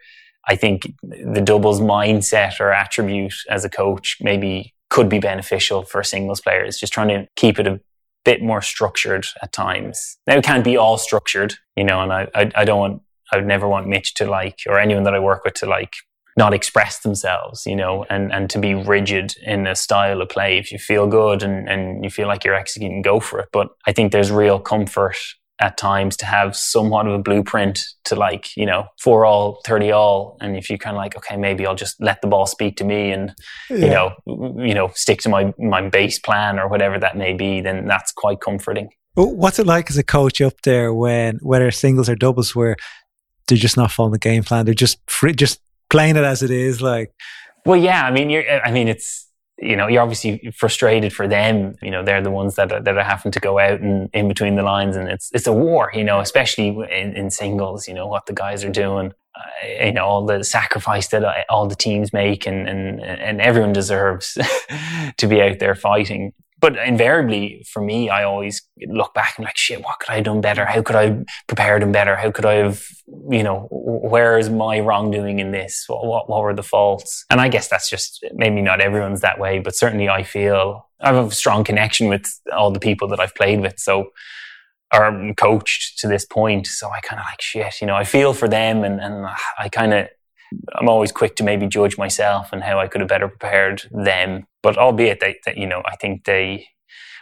I 0.48 0.56
think 0.56 0.92
the 1.02 1.40
doubles 1.40 1.80
mindset 1.80 2.58
or 2.58 2.72
attribute 2.72 3.34
as 3.48 3.64
a 3.64 3.68
coach 3.68 4.18
maybe 4.20 4.74
could 4.90 5.08
be 5.08 5.18
beneficial 5.18 5.84
for 5.84 6.02
singles 6.02 6.40
players. 6.40 6.78
Just 6.78 6.92
trying 6.92 7.08
to 7.08 7.28
keep 7.36 7.58
it 7.58 7.66
a 7.66 7.80
bit 8.24 8.42
more 8.42 8.62
structured 8.62 9.26
at 9.42 9.52
times. 9.52 10.18
Now 10.26 10.36
it 10.36 10.44
can't 10.44 10.64
be 10.64 10.76
all 10.76 10.98
structured, 10.98 11.54
you 11.76 11.84
know, 11.84 12.02
and 12.02 12.12
I, 12.12 12.28
I, 12.34 12.50
I 12.56 12.64
don't 12.64 12.78
want, 12.78 13.02
I 13.32 13.36
would 13.36 13.46
never 13.46 13.68
want 13.68 13.88
Mitch 13.88 14.14
to 14.14 14.26
like, 14.26 14.60
or 14.66 14.78
anyone 14.78 15.04
that 15.04 15.14
I 15.14 15.18
work 15.18 15.44
with 15.44 15.54
to 15.54 15.66
like 15.66 15.92
not 16.36 16.54
express 16.54 17.00
themselves, 17.00 17.66
you 17.66 17.76
know, 17.76 18.04
and, 18.08 18.32
and 18.32 18.48
to 18.50 18.58
be 18.58 18.74
rigid 18.74 19.34
in 19.42 19.66
a 19.66 19.76
style 19.76 20.22
of 20.22 20.28
play. 20.28 20.58
If 20.58 20.72
you 20.72 20.78
feel 20.78 21.06
good 21.06 21.42
and, 21.42 21.68
and 21.68 22.02
you 22.04 22.10
feel 22.10 22.26
like 22.26 22.44
you're 22.44 22.54
executing, 22.54 23.02
go 23.02 23.20
for 23.20 23.40
it. 23.40 23.48
But 23.52 23.68
I 23.86 23.92
think 23.92 24.12
there's 24.12 24.30
real 24.30 24.58
comfort 24.58 25.16
at 25.60 25.76
times 25.76 26.16
to 26.16 26.26
have 26.26 26.56
somewhat 26.56 27.06
of 27.06 27.12
a 27.12 27.18
blueprint 27.18 27.80
to 28.04 28.16
like, 28.16 28.56
you 28.56 28.66
know, 28.66 28.86
four 28.98 29.24
all, 29.24 29.60
30 29.64 29.92
all. 29.92 30.36
And 30.40 30.56
if 30.56 30.68
you 30.68 30.76
kind 30.76 30.96
of 30.96 30.98
like, 30.98 31.16
okay, 31.16 31.36
maybe 31.36 31.66
I'll 31.66 31.76
just 31.76 32.00
let 32.00 32.20
the 32.20 32.26
ball 32.26 32.46
speak 32.46 32.76
to 32.78 32.84
me 32.84 33.12
and, 33.12 33.32
yeah. 33.70 33.76
you 33.76 33.86
know, 33.86 34.64
you 34.64 34.74
know, 34.74 34.90
stick 34.94 35.20
to 35.20 35.28
my, 35.28 35.54
my 35.58 35.88
base 35.88 36.18
plan 36.18 36.58
or 36.58 36.66
whatever 36.66 36.98
that 36.98 37.16
may 37.16 37.32
be, 37.34 37.60
then 37.60 37.86
that's 37.86 38.10
quite 38.10 38.40
comforting. 38.40 38.88
What's 39.14 39.58
it 39.58 39.66
like 39.66 39.90
as 39.90 39.98
a 39.98 40.02
coach 40.02 40.40
up 40.40 40.62
there 40.62 40.92
when, 40.92 41.38
whether 41.42 41.70
singles 41.70 42.08
or 42.08 42.16
doubles, 42.16 42.56
where 42.56 42.76
they're 43.46 43.58
just 43.58 43.76
not 43.76 43.92
following 43.92 44.12
the 44.12 44.18
game 44.18 44.42
plan? 44.42 44.64
They're 44.64 44.74
just 44.74 44.98
free, 45.06 45.34
just 45.34 45.60
playing 45.92 46.16
it 46.16 46.24
as 46.24 46.42
it 46.42 46.50
is. 46.50 46.82
Like, 46.82 47.12
well, 47.64 47.78
yeah, 47.78 48.04
I 48.04 48.10
mean, 48.10 48.30
you're, 48.30 48.50
I 48.50 48.72
mean, 48.72 48.88
it's, 48.88 49.28
you 49.58 49.76
know, 49.76 49.86
you're 49.86 50.02
obviously 50.02 50.52
frustrated 50.56 51.12
for 51.12 51.28
them. 51.28 51.76
You 51.82 51.92
know, 51.92 52.02
they're 52.02 52.22
the 52.22 52.30
ones 52.30 52.56
that 52.56 52.72
are, 52.72 52.80
that 52.80 52.96
are 52.96 53.04
having 53.04 53.30
to 53.30 53.38
go 53.38 53.60
out 53.60 53.80
and 53.80 54.10
in 54.12 54.26
between 54.26 54.56
the 54.56 54.62
lines, 54.62 54.96
and 54.96 55.08
it's 55.08 55.30
it's 55.32 55.46
a 55.46 55.52
war. 55.52 55.92
You 55.94 56.02
know, 56.02 56.18
especially 56.18 56.68
in, 56.68 57.14
in 57.14 57.30
singles. 57.30 57.86
You 57.86 57.94
know 57.94 58.08
what 58.08 58.26
the 58.26 58.32
guys 58.32 58.64
are 58.64 58.72
doing. 58.72 59.12
Uh, 59.36 59.84
you 59.84 59.92
know 59.92 60.04
all 60.04 60.26
the 60.26 60.42
sacrifice 60.42 61.08
that 61.08 61.22
uh, 61.22 61.34
all 61.48 61.68
the 61.68 61.76
teams 61.76 62.12
make, 62.12 62.44
and 62.44 62.68
and 62.68 63.00
and 63.00 63.40
everyone 63.40 63.72
deserves 63.72 64.36
to 65.18 65.26
be 65.28 65.40
out 65.40 65.60
there 65.60 65.76
fighting 65.76 66.32
but 66.62 66.76
invariably 66.76 67.66
for 67.68 67.82
me, 67.82 68.08
I 68.08 68.22
always 68.22 68.62
look 68.86 69.12
back 69.14 69.34
and 69.36 69.44
like, 69.44 69.56
shit, 69.56 69.82
what 69.82 69.98
could 69.98 70.10
I 70.10 70.14
have 70.14 70.24
done 70.24 70.40
better? 70.40 70.64
How 70.64 70.80
could 70.80 70.94
I 70.94 71.06
have 71.06 71.24
prepared 71.48 71.82
him 71.82 71.90
better? 71.90 72.14
How 72.14 72.30
could 72.30 72.46
I 72.46 72.54
have, 72.54 72.84
you 73.28 73.42
know, 73.42 73.66
where 73.70 74.38
is 74.38 74.48
my 74.48 74.78
wrongdoing 74.78 75.40
in 75.40 75.50
this? 75.50 75.84
What, 75.88 76.06
what, 76.06 76.30
what 76.30 76.40
were 76.40 76.54
the 76.54 76.62
faults? 76.62 77.24
And 77.30 77.40
I 77.40 77.48
guess 77.48 77.66
that's 77.66 77.90
just 77.90 78.24
maybe 78.34 78.62
not 78.62 78.80
everyone's 78.80 79.22
that 79.22 79.40
way, 79.40 79.58
but 79.58 79.74
certainly 79.74 80.08
I 80.08 80.22
feel 80.22 80.88
I 81.00 81.12
have 81.12 81.26
a 81.26 81.34
strong 81.34 81.64
connection 81.64 82.08
with 82.08 82.32
all 82.52 82.70
the 82.70 82.80
people 82.80 83.08
that 83.08 83.18
I've 83.18 83.34
played 83.34 83.60
with. 83.60 83.80
So, 83.80 84.12
or 84.94 85.32
coached 85.36 85.98
to 85.98 86.06
this 86.06 86.24
point. 86.24 86.68
So 86.68 86.88
I 86.90 87.00
kind 87.00 87.18
of 87.18 87.26
like, 87.26 87.42
shit, 87.42 87.80
you 87.80 87.88
know, 87.88 87.96
I 87.96 88.04
feel 88.04 88.34
for 88.34 88.46
them 88.46 88.84
and, 88.84 89.00
and 89.00 89.26
I 89.58 89.68
kind 89.68 89.94
of, 89.94 90.08
I'm 90.74 90.88
always 90.88 91.12
quick 91.12 91.36
to 91.36 91.44
maybe 91.44 91.66
judge 91.66 91.98
myself 91.98 92.52
and 92.52 92.62
how 92.62 92.78
I 92.78 92.88
could 92.88 93.00
have 93.00 93.08
better 93.08 93.28
prepared 93.28 93.82
them. 93.90 94.46
But 94.62 94.78
albeit 94.78 95.20
that, 95.20 95.36
that 95.46 95.56
you 95.56 95.66
know, 95.66 95.82
I 95.84 95.96
think 95.96 96.24
they, 96.24 96.68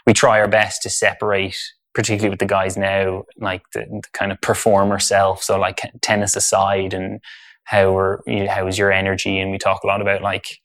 we 0.07 0.13
try 0.13 0.41
our 0.41 0.49
best 0.49 0.83
to 0.83 0.91
separate, 0.91 1.59
particularly 1.95 2.31
with 2.31 2.39
the 2.39 2.47
guys 2.47 2.77
now, 2.77 3.25
like 3.39 3.63
the, 3.73 3.81
the 3.81 4.09
kind 4.13 4.33
of 4.33 4.41
performer 4.41 4.99
self. 4.99 5.43
So 5.43 5.59
like 5.59 5.81
tennis 6.03 6.37
aside 6.37 6.95
and 6.95 7.21
how 7.65 7.97
are 7.97 8.23
you 8.27 8.45
know, 8.45 8.51
how 8.51 8.67
is 8.67 8.79
your 8.79 8.93
energy? 8.93 9.39
And 9.39 9.51
we 9.53 9.59
talk 9.59 9.85
a 9.85 9.87
lot 9.87 10.01
about 10.01 10.23
like 10.23 10.59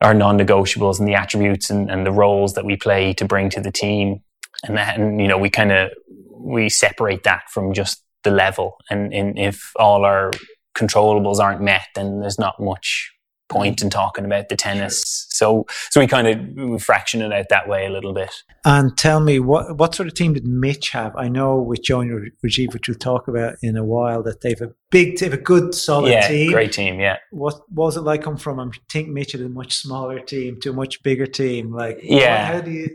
our 0.00 0.14
non-negotiables 0.14 0.98
and 0.98 1.08
the 1.08 1.14
attributes 1.14 1.70
and, 1.70 1.90
and 1.90 2.06
the 2.06 2.12
roles 2.12 2.54
that 2.54 2.64
we 2.64 2.76
play 2.76 3.12
to 3.14 3.24
bring 3.24 3.50
to 3.50 3.60
the 3.60 3.72
team. 3.72 4.20
And 4.64 4.76
then, 4.76 5.18
you 5.18 5.28
know, 5.28 5.38
we 5.38 5.50
kind 5.50 5.72
of, 5.72 5.90
we 6.32 6.68
separate 6.68 7.24
that 7.24 7.50
from 7.50 7.72
just 7.72 8.02
the 8.24 8.30
level. 8.30 8.76
And, 8.90 9.12
and 9.12 9.38
if 9.38 9.72
all 9.76 10.04
our 10.04 10.30
controllables 10.78 11.38
aren't 11.38 11.60
met, 11.60 11.86
then 11.94 12.20
there's 12.20 12.38
not 12.38 12.60
much 12.60 13.12
point 13.48 13.80
in 13.80 13.90
talking 13.90 14.24
about 14.24 14.48
the 14.48 14.56
tennis. 14.56 15.26
So, 15.30 15.66
so 15.90 16.00
we 16.00 16.06
kind 16.06 16.26
of 16.26 16.82
fraction 16.82 17.22
it 17.22 17.32
out 17.32 17.46
that 17.48 17.68
way 17.68 17.86
a 17.86 17.90
little 17.90 18.12
bit. 18.12 18.30
And 18.64 18.96
tell 18.96 19.20
me, 19.20 19.40
what 19.40 19.76
what 19.76 19.94
sort 19.94 20.06
of 20.06 20.14
team 20.14 20.34
did 20.34 20.46
Mitch 20.46 20.90
have? 20.90 21.16
I 21.16 21.28
know 21.28 21.56
with 21.56 21.82
Joan 21.82 22.30
Rajeev, 22.44 22.74
which 22.74 22.88
we'll 22.88 22.98
talk 22.98 23.28
about 23.28 23.56
in 23.62 23.76
a 23.76 23.84
while, 23.84 24.22
that 24.24 24.42
they've 24.42 24.60
a 24.60 24.72
big, 24.90 25.18
they 25.18 25.26
have 25.26 25.32
a 25.32 25.38
good, 25.38 25.74
solid 25.74 26.10
yeah, 26.10 26.28
team. 26.28 26.52
great 26.52 26.72
team. 26.72 27.00
Yeah. 27.00 27.16
What, 27.30 27.54
what 27.70 27.86
was 27.86 27.96
it 27.96 28.02
like 28.02 28.22
come 28.22 28.36
from? 28.36 28.60
I 28.60 28.68
think 28.90 29.08
Mitch 29.08 29.32
had 29.32 29.40
a 29.40 29.48
much 29.48 29.74
smaller 29.74 30.20
team 30.20 30.60
to 30.60 30.70
a 30.70 30.74
much 30.74 31.02
bigger 31.02 31.26
team. 31.26 31.72
Like, 31.72 32.00
yeah. 32.02 32.52
How 32.52 32.60
do 32.60 32.70
you? 32.70 32.90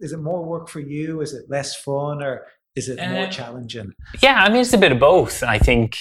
Is 0.00 0.12
it 0.12 0.20
more 0.20 0.44
work 0.44 0.68
for 0.68 0.80
you? 0.80 1.20
Is 1.20 1.34
it 1.34 1.50
less 1.50 1.74
fun, 1.74 2.22
or 2.22 2.46
is 2.76 2.88
it 2.88 2.98
more 3.10 3.24
uh, 3.24 3.30
challenging? 3.30 3.92
Yeah, 4.22 4.40
I 4.42 4.48
mean, 4.48 4.60
it's 4.60 4.72
a 4.72 4.78
bit 4.78 4.92
of 4.92 5.00
both. 5.00 5.42
I 5.42 5.58
think 5.58 5.98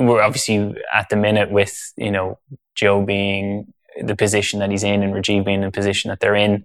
we're 0.00 0.22
obviously 0.22 0.74
at 0.92 1.08
the 1.08 1.16
minute 1.16 1.50
with 1.50 1.92
you 1.96 2.10
know 2.10 2.38
Joe 2.74 3.04
being 3.04 3.72
the 4.02 4.16
position 4.16 4.60
that 4.60 4.70
he's 4.70 4.84
in 4.84 5.02
and 5.02 5.12
Rajeev 5.12 5.44
being 5.44 5.62
in 5.62 5.66
the 5.66 5.70
position 5.70 6.08
that 6.10 6.20
they're 6.20 6.34
in. 6.34 6.64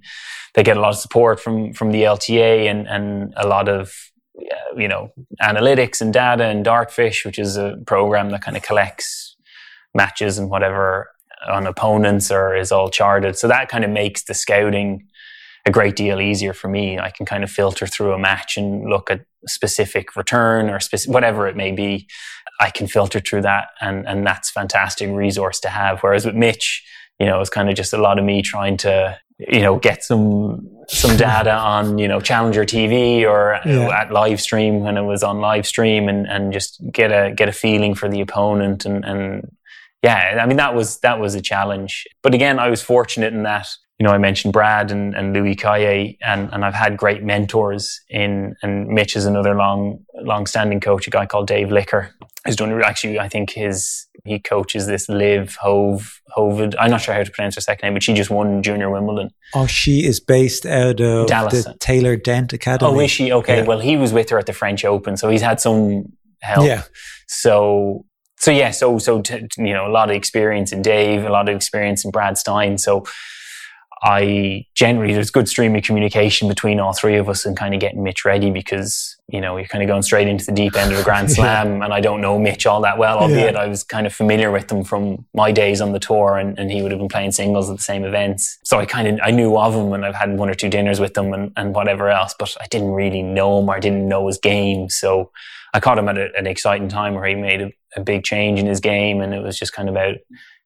They 0.54 0.64
get 0.64 0.78
a 0.78 0.82
lot 0.82 0.90
of 0.90 0.98
support 0.98 1.40
from 1.40 1.74
from 1.74 1.92
the 1.92 2.04
LTA 2.04 2.70
and 2.70 2.88
and 2.88 3.34
a 3.38 3.48
lot 3.48 3.68
of 3.70 3.94
uh, 4.38 4.78
you 4.78 4.88
know 4.88 5.12
analytics 5.42 6.02
and 6.02 6.14
data 6.14 6.46
and 6.46 6.66
Dartfish, 6.66 7.26
which 7.26 7.40
is 7.40 7.58
a 7.58 7.78
program 7.86 8.30
that 8.32 8.42
kind 8.42 8.58
of 8.58 8.64
collects 8.64 9.36
matches 9.96 10.38
and 10.38 10.50
whatever 10.50 11.10
on 11.48 11.68
opponents 11.68 12.32
or 12.32 12.56
is 12.56 12.72
all 12.72 12.90
charted. 12.90 13.38
So 13.38 13.48
that 13.48 13.70
kind 13.70 13.84
of 13.84 13.90
makes 13.90 14.24
the 14.24 14.34
scouting 14.34 15.08
a 15.66 15.72
great 15.72 15.96
deal 15.96 16.22
easier 16.22 16.54
for 16.54 16.68
me. 16.68 17.00
I 17.00 17.10
can 17.10 17.26
kind 17.26 17.44
of 17.44 17.52
filter 17.52 17.88
through 17.88 18.14
a 18.14 18.20
match 18.20 18.58
and 18.58 18.90
look 18.90 19.10
at 19.10 19.22
specific 19.48 20.16
return 20.16 20.70
or 20.70 20.80
specific, 20.80 21.14
whatever 21.14 21.48
it 21.48 21.56
may 21.56 21.72
be. 21.72 22.08
I 22.60 22.70
can 22.70 22.88
filter 22.88 23.20
through 23.20 23.42
that 23.42 23.70
and, 23.82 24.08
and 24.08 24.26
that's 24.26 24.52
fantastic 24.52 25.10
resource 25.10 25.60
to 25.62 25.70
have. 25.70 26.02
Whereas 26.02 26.26
with 26.26 26.36
Mitch, 26.36 26.84
you 27.20 27.26
know, 27.26 27.42
it's 27.42 27.50
kind 27.50 27.70
of 27.70 27.76
just 27.76 27.94
a 27.94 27.98
lot 27.98 28.20
of 28.20 28.26
me 28.26 28.42
trying 28.42 28.78
to, 28.78 29.18
you 29.40 29.62
know, 29.62 29.78
get 29.78 30.04
some, 30.04 30.70
some 30.88 31.18
data 31.18 31.54
on, 31.54 31.98
you 31.98 32.08
know, 32.08 32.20
Challenger 32.20 32.64
TV 32.64 33.28
or 33.28 33.60
yeah. 33.66 33.90
at 33.90 34.12
live 34.12 34.40
stream 34.40 34.82
when 34.82 34.98
it 34.98 35.04
was 35.04 35.24
on 35.24 35.40
live 35.40 35.66
stream 35.66 36.08
and, 36.08 36.28
and 36.28 36.54
just 36.54 36.82
get 36.92 37.12
a, 37.12 37.34
get 37.34 37.50
a 37.50 37.54
feeling 37.54 37.96
for 37.96 38.08
the 38.08 38.22
opponent 38.22 38.86
and, 38.86 39.04
and 39.04 39.52
yeah, 40.04 40.40
I 40.42 40.46
mean, 40.46 40.58
that 40.58 40.76
was, 40.76 41.00
that 41.00 41.20
was 41.20 41.34
a 41.34 41.42
challenge. 41.42 42.06
But 42.22 42.34
again, 42.34 42.60
I 42.60 42.70
was 42.70 42.82
fortunate 42.82 43.34
in 43.34 43.44
that 43.44 43.68
you 44.00 44.08
know, 44.08 44.12
I 44.12 44.18
mentioned 44.18 44.54
Brad 44.54 44.92
and, 44.92 45.14
and 45.16 45.34
Louis 45.34 45.56
Cayer, 45.56 46.14
and, 46.26 46.50
and 46.52 46.66
I've 46.66 46.74
had 46.74 46.98
great 46.98 47.24
mentors 47.24 48.02
in, 48.10 48.56
and 48.64 48.88
Mitch 48.88 49.16
is 49.16 49.26
another 49.26 49.54
long, 49.56 50.04
long 50.16 50.48
standing 50.48 50.80
coach, 50.80 51.08
a 51.08 51.12
guy 51.12 51.26
called 51.26 51.48
Dave 51.48 51.72
Licker, 51.72 52.10
who's 52.44 52.56
done 52.56 52.82
actually, 52.82 53.20
I 53.20 53.30
think 53.30 53.52
his, 53.52 54.08
he 54.26 54.40
coaches 54.40 54.88
this 54.88 55.08
Liv 55.10 55.56
Hove, 55.62 56.20
Hovid. 56.36 56.76
I'm 56.80 56.90
not 56.90 57.02
sure 57.02 57.14
how 57.14 57.24
to 57.24 57.32
pronounce 57.32 57.56
her 57.56 57.62
second 57.62 57.88
name, 57.88 57.94
but 57.94 58.04
she 58.04 58.14
just 58.14 58.32
won 58.32 58.64
Junior 58.64 58.90
Wimbledon. 58.90 59.30
Oh, 59.54 59.68
she 59.68 60.06
is 60.06 60.20
based 60.20 60.66
out 60.66 61.00
of 61.00 61.28
Dallas. 61.28 61.64
the 61.64 61.76
Taylor 61.80 62.18
Dent 62.18 62.52
Academy. 62.52 62.92
Oh, 62.92 63.00
is 63.00 63.12
she? 63.12 63.32
Okay. 63.32 63.58
Yeah. 63.58 63.66
Well, 63.66 63.80
he 63.80 63.96
was 63.96 64.12
with 64.12 64.30
her 64.32 64.40
at 64.40 64.48
the 64.48 64.54
French 64.54 64.84
Open, 64.84 65.18
so 65.18 65.30
he's 65.30 65.42
had 65.42 65.62
some 65.62 66.14
help. 66.42 66.66
Yeah. 66.66 66.84
So, 67.28 68.06
so 68.40 68.52
yeah, 68.52 68.72
so, 68.72 68.98
so, 68.98 69.22
t- 69.22 69.48
you 69.58 69.74
know, 69.74 69.88
a 69.88 69.92
lot 69.92 70.10
of 70.10 70.16
experience 70.16 70.72
in 70.72 70.82
Dave, 70.82 71.24
a 71.24 71.30
lot 71.30 71.48
of 71.48 71.56
experience 71.56 72.04
in 72.04 72.12
Brad 72.12 72.38
Stine. 72.38 72.78
So, 72.78 73.06
I 74.06 74.66
generally, 74.76 75.14
there's 75.14 75.32
good 75.32 75.48
stream 75.48 75.74
of 75.78 75.84
communication 75.84 76.50
between 76.50 76.78
all 76.82 76.92
three 76.92 77.16
of 77.16 77.30
us 77.30 77.46
and 77.46 77.56
kind 77.56 77.74
of 77.74 77.80
getting 77.80 78.04
Mitch 78.04 78.26
ready 78.26 78.52
because, 78.52 79.16
you 79.30 79.40
know, 79.40 79.56
you're 79.56 79.68
kind 79.68 79.82
of 79.82 79.88
going 79.88 80.02
straight 80.02 80.28
into 80.28 80.46
the 80.46 80.52
deep 80.52 80.76
end 80.76 80.92
of 80.92 81.00
a 81.00 81.04
Grand 81.04 81.32
Slam. 81.32 81.78
yeah. 81.78 81.86
And 81.86 81.94
I 81.94 82.02
don't 82.02 82.20
know 82.20 82.38
Mitch 82.38 82.66
all 82.66 82.82
that 82.82 82.98
well, 82.98 83.20
albeit 83.20 83.54
yeah. 83.54 83.62
I 83.62 83.68
was 83.68 83.82
kind 83.82 84.06
of 84.06 84.14
familiar 84.14 84.52
with 84.52 84.70
him 84.70 84.84
from 84.84 85.26
my 85.34 85.54
days 85.54 85.80
on 85.80 85.94
the 85.94 86.00
tour 86.00 86.38
and, 86.38 86.60
and 86.60 86.70
he 86.70 86.82
would 86.82 86.92
have 86.92 87.00
been 87.00 87.08
playing 87.08 87.32
singles 87.32 87.70
at 87.70 87.78
the 87.78 87.84
same 87.84 88.04
events. 88.04 88.60
So 88.66 88.78
I 88.78 88.86
kind 88.86 89.08
of, 89.08 89.20
I 89.24 89.32
knew 89.32 89.58
of 89.58 89.74
him 89.74 89.94
and 89.94 90.06
I've 90.06 90.16
had 90.16 90.38
one 90.38 90.50
or 90.50 90.54
two 90.54 90.70
dinners 90.70 91.00
with 91.00 91.18
him 91.18 91.32
and, 91.32 91.54
and 91.56 91.74
whatever 91.74 92.10
else, 92.10 92.36
but 92.38 92.54
I 92.60 92.68
didn't 92.70 92.92
really 92.92 93.22
know 93.22 93.62
him 93.62 93.70
or 93.70 93.76
I 93.76 93.80
didn't 93.80 94.06
know 94.06 94.28
his 94.28 94.38
game. 94.38 94.90
So 94.90 95.32
I 95.74 95.80
caught 95.80 95.98
him 95.98 96.10
at 96.10 96.18
a, 96.18 96.30
an 96.38 96.46
exciting 96.46 96.90
time 96.90 97.14
where 97.14 97.26
he 97.26 97.36
made 97.36 97.62
a, 97.62 97.72
a 97.96 98.02
big 98.02 98.26
change 98.26 98.60
in 98.60 98.66
his 98.66 98.82
game 98.82 99.22
and 99.22 99.34
it 99.34 99.42
was 99.42 99.58
just 99.58 99.72
kind 99.72 99.88
of 99.88 99.96
about 99.96 100.18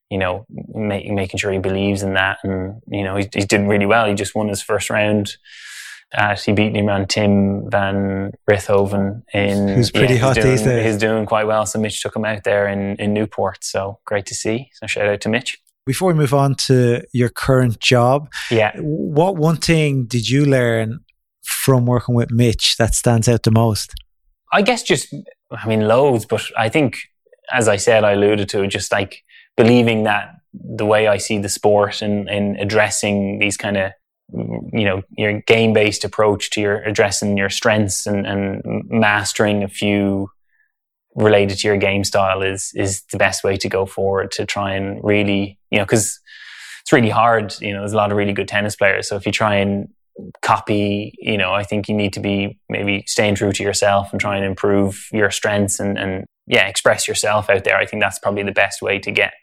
you 0.10 0.18
know, 0.18 0.46
make, 0.74 1.10
making 1.12 1.38
sure 1.38 1.52
he 1.52 1.60
believes 1.60 2.04
in 2.04 2.14
that. 2.14 2.40
And, 2.44 2.82
you 2.88 3.04
know, 3.04 3.16
he's, 3.18 3.28
he's 3.34 3.46
doing 3.46 3.68
really 3.68 3.86
well. 3.86 4.08
He 4.08 4.14
just 4.14 4.36
won 4.36 4.48
his 4.48 4.62
first 4.62 4.90
round. 4.90 5.38
At, 6.14 6.42
he 6.42 6.54
beat 6.54 6.74
him 6.74 6.88
on 6.88 7.06
Tim 7.06 7.70
van 7.70 8.32
Rijthoven 8.50 9.24
in 9.34 9.68
who's 9.68 9.92
pretty 9.92 10.14
yeah, 10.14 10.20
hot 10.22 10.36
doing, 10.36 10.48
these 10.48 10.62
days. 10.62 10.86
He's 10.86 10.98
doing 10.98 11.26
quite 11.26 11.48
well. 11.48 11.66
So 11.66 11.80
Mitch 11.80 12.02
took 12.02 12.16
him 12.16 12.24
out 12.24 12.46
there 12.46 12.68
in, 12.68 12.96
in 12.96 13.14
Newport. 13.14 13.64
So 13.64 14.00
great 14.06 14.26
to 14.28 14.36
see. 14.36 14.70
So 14.74 14.88
shout 14.88 15.08
out 15.08 15.20
to 15.22 15.30
Mitch. 15.30 15.58
Before 15.86 16.08
we 16.08 16.14
move 16.14 16.34
on 16.34 16.56
to 16.68 17.02
your 17.14 17.30
current 17.30 17.80
job, 17.80 18.30
yeah, 18.50 18.76
what 18.78 19.36
one 19.36 19.58
thing 19.58 20.06
did 20.06 20.30
you 20.30 20.46
learn 20.46 21.00
from 21.44 21.86
working 21.86 22.16
with 22.16 22.32
Mitch 22.32 22.78
that 22.78 22.94
stands 22.94 23.28
out 23.28 23.44
the 23.44 23.52
most? 23.52 23.94
I 24.54 24.62
guess 24.62 24.84
just, 24.84 25.14
I 25.52 25.68
mean, 25.68 25.88
loads, 25.88 26.26
but 26.26 26.42
I 26.58 26.70
think, 26.70 26.98
as 27.54 27.68
I 27.68 27.76
said, 27.76 28.04
I 28.04 28.14
alluded 28.14 28.48
to 28.50 28.68
just 28.68 28.92
like 28.92 29.24
believing 29.58 30.04
that 30.04 30.36
the 30.54 30.86
way 30.86 31.08
I 31.08 31.18
see 31.18 31.40
the 31.40 31.50
sport 31.50 32.02
and 32.02 32.30
in 32.30 32.56
addressing 32.58 33.40
these 33.40 33.58
kind 33.58 33.76
of 33.78 33.92
you 34.32 34.86
know 34.86 35.02
your 35.18 35.42
game 35.42 35.74
based 35.74 36.04
approach 36.04 36.50
to 36.52 36.62
your 36.62 36.82
addressing 36.84 37.38
your 37.38 37.50
strengths 37.50 38.06
and, 38.06 38.26
and 38.26 38.62
mastering 38.90 39.64
a 39.64 39.68
few 39.68 40.30
related 41.16 41.58
to 41.58 41.68
your 41.68 41.78
game 41.78 42.04
style 42.04 42.42
is 42.42 42.72
is 42.76 43.04
the 43.12 43.18
best 43.18 43.44
way 43.44 43.58
to 43.58 43.70
go 43.70 43.86
forward 43.86 44.32
to 44.32 44.46
try 44.46 44.74
and 44.74 45.02
really 45.04 45.58
you 45.72 45.78
know 45.78 45.86
because 45.86 46.20
it's 46.82 46.92
really 46.92 47.10
hard 47.10 47.54
you 47.62 47.74
know 47.74 47.80
there's 47.80 47.94
a 47.94 47.98
lot 47.98 48.12
of 48.12 48.18
really 48.18 48.34
good 48.34 48.48
tennis 48.48 48.76
players. 48.76 49.08
So 49.08 49.16
if 49.16 49.26
you 49.26 49.32
try 49.32 49.56
and 49.56 49.88
copy 50.42 51.14
you 51.20 51.38
know 51.38 51.54
i 51.54 51.64
think 51.64 51.88
you 51.88 51.94
need 51.94 52.12
to 52.12 52.20
be 52.20 52.60
maybe 52.70 53.04
staying 53.06 53.36
true 53.36 53.52
to 53.52 53.62
yourself 53.62 54.12
and 54.12 54.20
try 54.20 54.36
and 54.36 54.44
improve 54.44 55.08
your 55.12 55.30
strengths 55.30 55.80
and 55.80 55.96
and 55.96 56.26
yeah 56.48 56.66
express 56.68 57.08
yourself 57.08 57.50
out 57.50 57.64
there. 57.64 57.78
I 57.78 57.86
think 57.86 58.02
that's 58.02 58.18
probably 58.18 58.44
the 58.44 58.52
best 58.52 58.82
way 58.82 58.98
to 59.00 59.12
get 59.12 59.34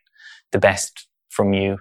the 0.52 0.58
best 0.58 1.06
from 1.30 1.52
you 1.52 1.78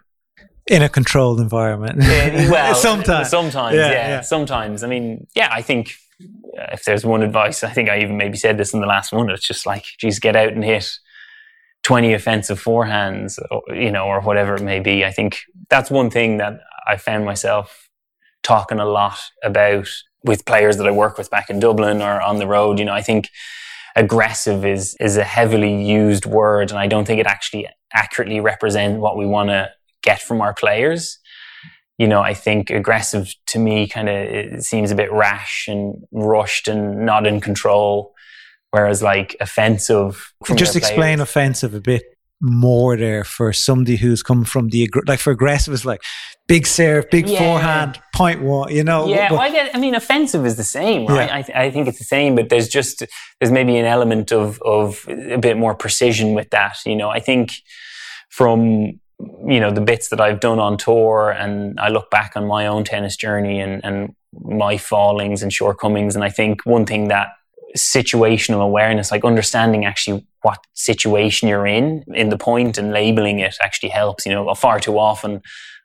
in 0.67 0.82
a 0.82 0.89
controlled 0.89 1.39
environment. 1.39 2.00
Yeah, 2.01 2.50
well, 2.50 2.75
sometimes, 2.89 3.29
sometimes, 3.29 3.75
yeah, 3.75 3.91
yeah, 3.91 4.08
yeah, 4.08 4.22
sometimes. 4.22 4.84
I 4.84 4.88
mean, 4.88 5.27
yeah, 5.36 5.50
I 5.51 5.62
think 5.62 5.93
uh, 6.22 6.67
if 6.72 6.84
there's 6.86 7.05
one 7.05 7.22
advice, 7.22 7.63
I 7.63 7.70
think 7.70 7.89
I 7.89 8.00
even 8.00 8.17
maybe 8.17 8.38
said 8.38 8.58
this 8.58 8.74
in 8.74 8.82
the 8.82 8.88
last 8.88 9.12
one. 9.12 9.29
It's 9.29 9.46
just 9.46 9.65
like, 9.65 9.86
geez, 10.00 10.20
get 10.20 10.36
out 10.36 10.53
and 10.53 10.63
hit 10.63 10.89
twenty 11.84 12.13
offensive 12.13 12.63
forehands, 12.63 13.39
or, 13.51 13.75
you 13.75 13.91
know, 13.91 14.05
or 14.05 14.22
whatever 14.22 14.55
it 14.55 14.63
may 14.63 14.79
be. 14.79 15.03
I 15.03 15.12
think 15.12 15.39
that's 15.70 15.91
one 15.91 16.10
thing 16.10 16.38
that 16.38 16.60
I 16.88 16.98
found 16.98 17.25
myself 17.25 17.89
talking 18.41 18.79
a 18.79 18.86
lot 18.86 19.20
about 19.43 19.88
with 20.24 20.46
players 20.46 20.77
that 20.77 20.88
I 20.88 20.91
work 20.91 21.17
with 21.17 21.29
back 21.29 21.50
in 21.50 21.60
Dublin 21.60 22.01
or 22.01 22.22
on 22.22 22.39
the 22.39 22.48
road. 22.48 22.79
You 22.79 22.86
know, 22.86 22.93
I 22.93 23.01
think 23.01 23.29
aggressive 23.95 24.65
is 24.65 24.95
is 25.00 25.17
a 25.17 25.23
heavily 25.23 25.83
used 25.83 26.25
word, 26.25 26.71
and 26.71 26.79
I 26.79 26.88
don't 26.88 27.05
think 27.05 27.19
it 27.19 27.27
actually 27.27 27.67
accurately 27.93 28.39
represents 28.39 29.00
what 29.00 29.17
we 29.17 29.25
want 29.25 29.50
to 29.50 29.69
get 30.01 30.21
from 30.21 30.41
our 30.41 30.53
players. 30.53 31.19
You 31.97 32.07
know, 32.07 32.21
I 32.21 32.33
think 32.33 32.69
aggressive 32.69 33.33
to 33.47 33.59
me 33.59 33.88
kind 33.88 34.09
of 34.09 34.63
seems 34.63 34.91
a 34.91 34.95
bit 34.95 35.12
rash 35.12 35.67
and 35.67 36.03
rushed 36.12 36.67
and 36.67 37.05
not 37.05 37.27
in 37.27 37.39
control. 37.39 38.13
Whereas 38.71 39.03
like 39.03 39.35
offensive. 39.39 40.33
Just 40.55 40.75
explain 40.75 41.17
players, 41.17 41.29
offensive 41.29 41.75
a 41.75 41.79
bit 41.79 42.12
more 42.43 42.97
there 42.97 43.23
for 43.23 43.53
somebody 43.53 43.95
who's 43.95 44.21
come 44.21 44.43
from 44.43 44.67
the 44.67 44.89
like 45.07 45.19
for 45.19 45.31
aggressive 45.31 45.73
is 45.73 45.85
like 45.85 46.03
big 46.45 46.67
serve, 46.67 47.09
big 47.09 47.29
yeah. 47.29 47.39
forehand, 47.39 48.01
point 48.13 48.41
one. 48.41 48.69
You 48.69 48.83
know. 48.83 49.07
Yeah, 49.07 49.29
but, 49.29 49.35
well, 49.35 49.41
I, 49.41 49.50
get, 49.50 49.73
I 49.73 49.79
mean, 49.79 49.95
offensive 49.95 50.45
is 50.45 50.57
the 50.57 50.63
same, 50.63 51.05
right? 51.07 51.29
Yeah. 51.29 51.38
I, 51.38 51.41
th- 51.41 51.57
I 51.57 51.71
think 51.71 51.88
it's 51.88 52.00
the 52.00 52.03
same, 52.03 52.35
but 52.35 52.50
there's 52.50 52.67
just 52.67 53.01
there's 53.39 53.51
maybe 53.51 53.77
an 53.77 53.85
element 53.85 54.33
of 54.33 54.62
of 54.63 55.05
a 55.07 55.38
bit 55.38 55.57
more 55.57 55.73
precision 55.73 56.33
with 56.33 56.50
that. 56.50 56.77
You 56.85 56.97
know, 56.97 57.09
I 57.09 57.21
think 57.21 57.53
from 58.29 59.00
you 59.47 59.59
know 59.62 59.71
the 59.71 59.81
bits 59.81 60.09
that 60.09 60.19
I've 60.19 60.41
done 60.41 60.59
on 60.59 60.77
tour, 60.77 61.31
and 61.31 61.79
I 61.79 61.88
look 61.88 62.09
back 62.12 62.33
on 62.35 62.45
my 62.45 62.67
own 62.67 62.83
tennis 62.83 63.15
journey 63.15 63.62
and 63.62 63.83
and 63.85 64.13
my 64.33 64.77
fallings 64.77 65.43
and 65.43 65.53
shortcomings, 65.53 66.13
and 66.13 66.25
I 66.25 66.29
think 66.29 66.65
one 66.65 66.85
thing 66.85 67.07
that 67.07 67.29
situational 67.77 68.62
awareness, 68.62 69.12
like 69.12 69.25
understanding 69.25 69.86
actually 69.86 70.25
what 70.42 70.60
situation 70.74 71.48
you're 71.48 71.68
in 71.68 72.03
in 72.13 72.30
the 72.30 72.38
point 72.38 72.77
and 72.77 72.92
labeling 72.92 73.39
it 73.39 73.56
actually 73.62 73.89
helps. 73.89 74.25
You 74.25 74.34
know, 74.34 74.53
far 74.56 74.80
too 74.80 74.98
often 75.00 75.42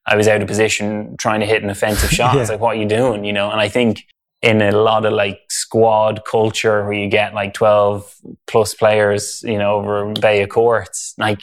I 0.08 0.16
was 0.16 0.26
out 0.26 0.40
of 0.40 0.48
position 0.48 1.16
trying 1.18 1.40
to 1.40 1.46
hit 1.46 1.62
an 1.62 1.70
offensive 1.70 2.10
shot. 2.18 2.34
yeah. 2.34 2.40
It's 2.40 2.50
like, 2.50 2.60
what 2.60 2.76
are 2.76 2.80
you 2.80 2.88
doing? 2.88 3.24
You 3.24 3.32
know, 3.32 3.50
and 3.50 3.60
I 3.60 3.68
think 3.68 4.04
in 4.40 4.62
a 4.62 4.72
lot 4.72 5.04
of 5.04 5.12
like 5.12 5.40
squad 5.50 6.22
culture 6.28 6.84
where 6.84 6.92
you 6.92 7.08
get 7.08 7.34
like 7.34 7.54
12 7.54 8.14
plus 8.46 8.74
players, 8.74 9.42
you 9.42 9.58
know, 9.58 9.74
over 9.74 10.12
Bay 10.14 10.42
of 10.42 10.48
Courts, 10.48 11.14
like 11.18 11.42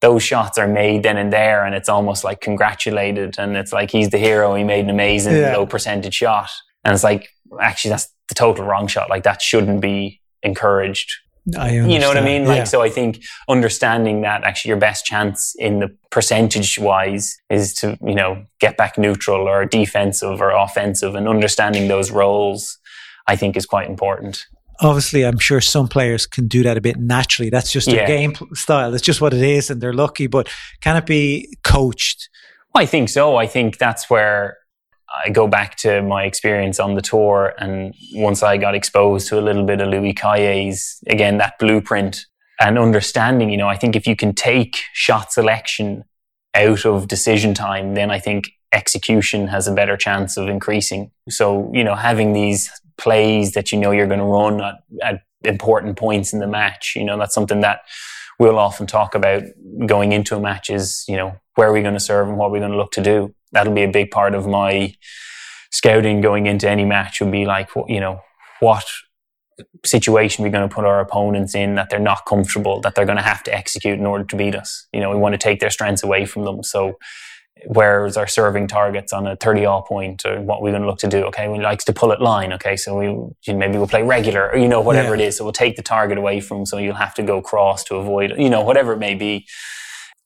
those 0.00 0.22
shots 0.22 0.56
are 0.58 0.68
made 0.68 1.02
then 1.02 1.16
and 1.16 1.32
there 1.32 1.64
and 1.64 1.74
it's 1.74 1.88
almost 1.88 2.24
like 2.24 2.40
congratulated 2.40 3.36
and 3.38 3.56
it's 3.56 3.72
like 3.72 3.90
he's 3.90 4.10
the 4.10 4.18
hero. 4.18 4.54
He 4.54 4.64
made 4.64 4.84
an 4.84 4.90
amazing 4.90 5.36
yeah. 5.36 5.56
low 5.56 5.66
percentage 5.66 6.14
shot. 6.14 6.50
And 6.84 6.94
it's 6.94 7.04
like, 7.04 7.28
actually, 7.60 7.90
that's 7.90 8.08
the 8.28 8.34
total 8.34 8.64
wrong 8.64 8.86
shot. 8.86 9.10
Like 9.10 9.24
that 9.24 9.42
shouldn't 9.42 9.80
be 9.80 10.20
encouraged 10.42 11.12
you 11.44 11.98
know 11.98 12.08
what 12.08 12.16
I 12.16 12.24
mean? 12.24 12.46
Like, 12.46 12.58
yeah. 12.58 12.64
so 12.64 12.82
I 12.82 12.88
think 12.88 13.24
understanding 13.48 14.22
that 14.22 14.44
actually 14.44 14.70
your 14.70 14.78
best 14.78 15.04
chance 15.04 15.54
in 15.58 15.80
the 15.80 15.96
percentage 16.10 16.78
wise 16.78 17.36
is 17.50 17.74
to, 17.74 17.98
you 18.00 18.14
know, 18.14 18.44
get 18.60 18.76
back 18.76 18.96
neutral 18.96 19.48
or 19.48 19.64
defensive 19.64 20.40
or 20.40 20.50
offensive 20.50 21.14
and 21.14 21.26
understanding 21.28 21.88
those 21.88 22.10
roles, 22.10 22.78
I 23.26 23.34
think 23.34 23.56
is 23.56 23.66
quite 23.66 23.88
important. 23.88 24.46
Obviously, 24.80 25.24
I'm 25.24 25.38
sure 25.38 25.60
some 25.60 25.88
players 25.88 26.26
can 26.26 26.46
do 26.46 26.62
that 26.62 26.76
a 26.76 26.80
bit 26.80 26.96
naturally. 26.96 27.50
That's 27.50 27.72
just 27.72 27.86
their 27.86 28.00
yeah. 28.00 28.06
game 28.06 28.34
style. 28.54 28.90
That's 28.90 29.02
just 29.02 29.20
what 29.20 29.34
it 29.34 29.42
is 29.42 29.68
and 29.70 29.80
they're 29.80 29.92
lucky, 29.92 30.28
but 30.28 30.48
can 30.80 30.96
it 30.96 31.06
be 31.06 31.56
coached? 31.64 32.28
Well, 32.74 32.82
I 32.82 32.86
think 32.86 33.08
so. 33.08 33.36
I 33.36 33.46
think 33.46 33.78
that's 33.78 34.08
where 34.08 34.58
I 35.24 35.30
go 35.30 35.46
back 35.46 35.76
to 35.78 36.02
my 36.02 36.24
experience 36.24 36.80
on 36.80 36.94
the 36.94 37.02
tour, 37.02 37.54
and 37.58 37.94
once 38.14 38.42
I 38.42 38.56
got 38.56 38.74
exposed 38.74 39.28
to 39.28 39.38
a 39.38 39.42
little 39.42 39.64
bit 39.64 39.80
of 39.80 39.88
Louis 39.88 40.14
Cayer's, 40.14 40.98
again, 41.06 41.38
that 41.38 41.58
blueprint 41.58 42.26
and 42.60 42.78
understanding, 42.78 43.50
you 43.50 43.56
know, 43.56 43.68
I 43.68 43.76
think 43.76 43.96
if 43.96 44.06
you 44.06 44.16
can 44.16 44.34
take 44.34 44.78
shot 44.92 45.32
selection 45.32 46.04
out 46.54 46.84
of 46.86 47.08
decision 47.08 47.54
time, 47.54 47.94
then 47.94 48.10
I 48.10 48.18
think 48.18 48.50
execution 48.72 49.48
has 49.48 49.68
a 49.68 49.72
better 49.72 49.96
chance 49.96 50.36
of 50.36 50.48
increasing. 50.48 51.10
So, 51.28 51.70
you 51.74 51.84
know, 51.84 51.94
having 51.94 52.32
these 52.32 52.70
plays 52.96 53.52
that 53.52 53.72
you 53.72 53.78
know 53.78 53.90
you're 53.90 54.06
going 54.06 54.20
to 54.20 54.24
run 54.24 54.60
at, 54.60 54.76
at 55.02 55.22
important 55.44 55.96
points 55.96 56.32
in 56.32 56.40
the 56.40 56.46
match, 56.46 56.94
you 56.96 57.04
know, 57.04 57.18
that's 57.18 57.34
something 57.34 57.60
that 57.60 57.80
we'll 58.42 58.58
often 58.58 58.88
talk 58.88 59.14
about 59.14 59.44
going 59.86 60.10
into 60.10 60.36
a 60.36 60.40
match 60.40 60.68
is, 60.68 61.04
you 61.06 61.16
know, 61.16 61.36
where 61.54 61.68
are 61.68 61.72
we 61.72 61.80
going 61.80 61.94
to 61.94 62.00
serve 62.00 62.28
and 62.28 62.36
what 62.36 62.46
are 62.46 62.50
we 62.50 62.58
going 62.58 62.72
to 62.72 62.76
look 62.76 62.90
to 62.90 63.00
do? 63.00 63.32
That'll 63.52 63.72
be 63.72 63.84
a 63.84 63.90
big 63.90 64.10
part 64.10 64.34
of 64.34 64.48
my 64.48 64.96
scouting 65.70 66.20
going 66.20 66.46
into 66.46 66.68
any 66.68 66.84
match 66.84 67.20
would 67.20 67.30
be 67.30 67.46
like, 67.46 67.68
you 67.86 68.00
know, 68.00 68.20
what 68.58 68.84
situation 69.84 70.42
we're 70.42 70.50
going 70.50 70.68
to 70.68 70.74
put 70.74 70.84
our 70.84 70.98
opponents 70.98 71.54
in 71.54 71.76
that 71.76 71.88
they're 71.88 72.00
not 72.00 72.26
comfortable, 72.26 72.80
that 72.80 72.96
they're 72.96 73.06
going 73.06 73.16
to 73.16 73.22
have 73.22 73.44
to 73.44 73.54
execute 73.54 73.96
in 73.96 74.06
order 74.06 74.24
to 74.24 74.34
beat 74.34 74.56
us. 74.56 74.88
You 74.92 74.98
know, 74.98 75.10
we 75.10 75.16
want 75.16 75.34
to 75.34 75.38
take 75.38 75.60
their 75.60 75.70
strengths 75.70 76.02
away 76.02 76.26
from 76.26 76.44
them. 76.44 76.64
So 76.64 76.98
where's 77.66 78.16
our 78.16 78.26
serving 78.26 78.66
targets 78.66 79.12
on 79.12 79.26
a 79.26 79.36
30 79.36 79.64
all 79.64 79.82
point 79.82 80.24
or 80.24 80.40
what 80.40 80.62
we're 80.62 80.70
going 80.70 80.82
to 80.82 80.88
look 80.88 80.98
to 80.98 81.06
do 81.06 81.24
okay 81.24 81.48
we 81.48 81.58
likes 81.58 81.84
to 81.84 81.92
pull 81.92 82.12
it 82.12 82.20
line 82.20 82.52
okay 82.52 82.76
so 82.76 82.98
we 82.98 83.52
maybe 83.54 83.78
we'll 83.78 83.86
play 83.86 84.02
regular 84.02 84.50
or 84.50 84.56
you 84.56 84.68
know 84.68 84.80
whatever 84.80 85.14
yeah. 85.14 85.22
it 85.22 85.28
is 85.28 85.36
so 85.36 85.44
we'll 85.44 85.52
take 85.52 85.76
the 85.76 85.82
target 85.82 86.18
away 86.18 86.40
from 86.40 86.66
so 86.66 86.78
you'll 86.78 86.94
have 86.94 87.14
to 87.14 87.22
go 87.22 87.40
cross 87.40 87.84
to 87.84 87.96
avoid 87.96 88.34
you 88.38 88.50
know 88.50 88.62
whatever 88.62 88.92
it 88.92 88.98
may 88.98 89.14
be. 89.14 89.46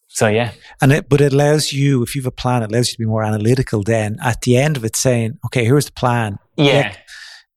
So 0.09 0.28
yeah. 0.28 0.52
And 0.80 0.92
it 0.92 1.09
but 1.11 1.21
it 1.21 1.35
allows 1.35 1.73
you 1.73 2.02
if 2.02 2.14
you 2.14 2.23
have 2.23 2.26
a 2.26 2.30
plan 2.30 2.62
it 2.62 2.71
allows 2.71 2.88
you 2.88 2.92
to 2.92 2.99
be 2.99 3.06
more 3.06 3.23
analytical 3.23 3.83
then 3.83 4.16
at 4.23 4.42
the 4.42 4.56
end 4.56 4.76
of 4.76 4.85
it 4.85 4.97
saying 4.97 5.38
okay 5.47 5.64
here's 5.64 5.87
the 5.87 5.92
plan. 5.92 6.38
Yeah. 6.56 6.95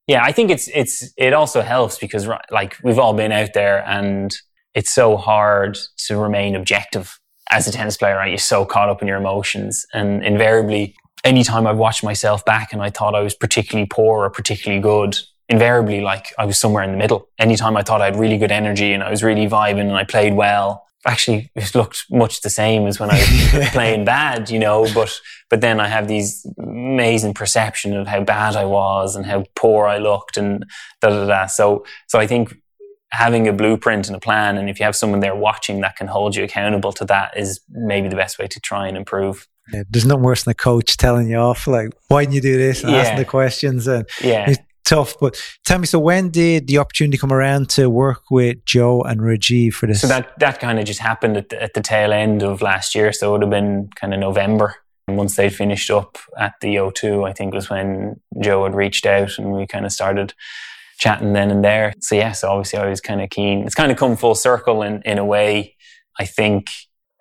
Yeah 0.06 0.24
i 0.24 0.32
think 0.32 0.50
it's 0.50 0.68
it's 0.74 1.12
it 1.16 1.32
also 1.32 1.62
helps 1.62 1.96
because 1.96 2.28
like 2.50 2.76
we've 2.82 2.98
all 2.98 3.14
been 3.14 3.32
out 3.32 3.50
there 3.54 3.86
and 3.88 4.36
it's 4.74 4.92
so 4.92 5.16
hard 5.16 5.78
to 6.08 6.16
remain 6.16 6.56
objective 6.56 7.19
as 7.50 7.66
a 7.66 7.72
tennis 7.72 7.96
player, 7.96 8.16
right, 8.16 8.28
you're 8.28 8.38
so 8.38 8.64
caught 8.64 8.88
up 8.88 9.02
in 9.02 9.08
your 9.08 9.18
emotions. 9.18 9.86
And 9.92 10.24
invariably, 10.24 10.94
anytime 11.24 11.66
I've 11.66 11.78
watched 11.78 12.04
myself 12.04 12.44
back 12.44 12.72
and 12.72 12.80
I 12.80 12.90
thought 12.90 13.14
I 13.14 13.20
was 13.20 13.34
particularly 13.34 13.86
poor 13.90 14.24
or 14.24 14.30
particularly 14.30 14.80
good, 14.80 15.18
invariably, 15.48 16.00
like 16.00 16.32
I 16.38 16.44
was 16.44 16.58
somewhere 16.58 16.84
in 16.84 16.92
the 16.92 16.96
middle. 16.96 17.28
Anytime 17.38 17.76
I 17.76 17.82
thought 17.82 18.00
I 18.00 18.06
had 18.06 18.16
really 18.16 18.38
good 18.38 18.52
energy 18.52 18.92
and 18.92 19.02
I 19.02 19.10
was 19.10 19.22
really 19.22 19.48
vibing 19.48 19.80
and 19.80 19.96
I 19.96 20.04
played 20.04 20.34
well, 20.34 20.86
actually 21.04 21.50
it 21.56 21.74
looked 21.74 22.04
much 22.10 22.42
the 22.42 22.50
same 22.50 22.86
as 22.86 23.00
when 23.00 23.10
I 23.10 23.18
was 23.18 23.68
playing 23.72 24.04
bad, 24.04 24.48
you 24.48 24.60
know, 24.60 24.86
but, 24.94 25.12
but 25.48 25.60
then 25.60 25.80
I 25.80 25.88
have 25.88 26.06
these 26.06 26.46
amazing 26.58 27.34
perception 27.34 27.96
of 27.96 28.06
how 28.06 28.22
bad 28.22 28.54
I 28.54 28.64
was 28.64 29.16
and 29.16 29.26
how 29.26 29.44
poor 29.56 29.86
I 29.86 29.98
looked 29.98 30.36
and 30.36 30.64
da 31.00 31.10
da 31.10 31.26
da. 31.26 31.46
So, 31.46 31.84
so 32.06 32.20
I 32.20 32.28
think 32.28 32.54
having 33.12 33.48
a 33.48 33.52
blueprint 33.52 34.06
and 34.06 34.16
a 34.16 34.20
plan, 34.20 34.56
and 34.56 34.70
if 34.70 34.78
you 34.78 34.84
have 34.84 34.96
someone 34.96 35.20
there 35.20 35.34
watching 35.34 35.80
that 35.80 35.96
can 35.96 36.06
hold 36.06 36.36
you 36.36 36.44
accountable 36.44 36.92
to 36.92 37.04
that, 37.06 37.36
is 37.36 37.60
maybe 37.68 38.08
the 38.08 38.16
best 38.16 38.38
way 38.38 38.46
to 38.46 38.60
try 38.60 38.86
and 38.86 38.96
improve. 38.96 39.48
Yeah, 39.72 39.84
there's 39.88 40.06
nothing 40.06 40.22
worse 40.22 40.44
than 40.44 40.52
a 40.52 40.54
coach 40.54 40.96
telling 40.96 41.28
you 41.28 41.36
off, 41.36 41.66
like, 41.66 41.92
why 42.08 42.22
didn't 42.22 42.34
you 42.34 42.40
do 42.40 42.56
this? 42.56 42.82
And 42.82 42.92
yeah. 42.92 42.98
asking 42.98 43.18
the 43.18 43.24
questions. 43.24 43.86
And 43.86 44.06
yeah. 44.22 44.50
It's 44.50 44.58
tough. 44.84 45.16
But 45.20 45.40
tell 45.64 45.78
me, 45.78 45.86
so 45.86 45.98
when 46.00 46.30
did 46.30 46.66
the 46.66 46.78
opportunity 46.78 47.16
come 47.18 47.32
around 47.32 47.68
to 47.70 47.88
work 47.88 48.22
with 48.30 48.64
Joe 48.64 49.02
and 49.02 49.20
Rajeev 49.20 49.72
for 49.72 49.86
this? 49.86 50.00
So 50.00 50.08
that, 50.08 50.36
that 50.40 50.58
kind 50.60 50.78
of 50.78 50.84
just 50.84 51.00
happened 51.00 51.36
at 51.36 51.48
the, 51.50 51.62
at 51.62 51.74
the 51.74 51.80
tail 51.80 52.12
end 52.12 52.42
of 52.42 52.62
last 52.62 52.94
year. 52.94 53.12
So 53.12 53.28
it 53.28 53.32
would 53.32 53.42
have 53.42 53.50
been 53.50 53.90
kind 53.94 54.12
of 54.12 54.20
November. 54.20 54.76
And 55.06 55.16
once 55.16 55.36
they'd 55.36 55.54
finished 55.54 55.90
up 55.90 56.18
at 56.38 56.54
the 56.60 56.76
O2, 56.76 57.28
I 57.28 57.32
think 57.32 57.54
was 57.54 57.70
when 57.70 58.20
Joe 58.40 58.64
had 58.64 58.74
reached 58.74 59.06
out 59.06 59.38
and 59.38 59.52
we 59.52 59.66
kind 59.66 59.86
of 59.86 59.92
started 59.92 60.34
chatting 61.00 61.32
then 61.32 61.50
and 61.50 61.64
there. 61.64 61.94
So 62.00 62.14
yeah, 62.14 62.32
so 62.32 62.50
obviously 62.50 62.78
I 62.78 62.88
was 62.88 63.00
kind 63.00 63.20
of 63.20 63.30
keen. 63.30 63.64
It's 63.64 63.74
kind 63.74 63.90
of 63.90 63.98
come 63.98 64.16
full 64.16 64.34
circle 64.34 64.82
in, 64.82 65.02
in 65.02 65.18
a 65.18 65.24
way. 65.24 65.76
I 66.18 66.26
think 66.26 66.66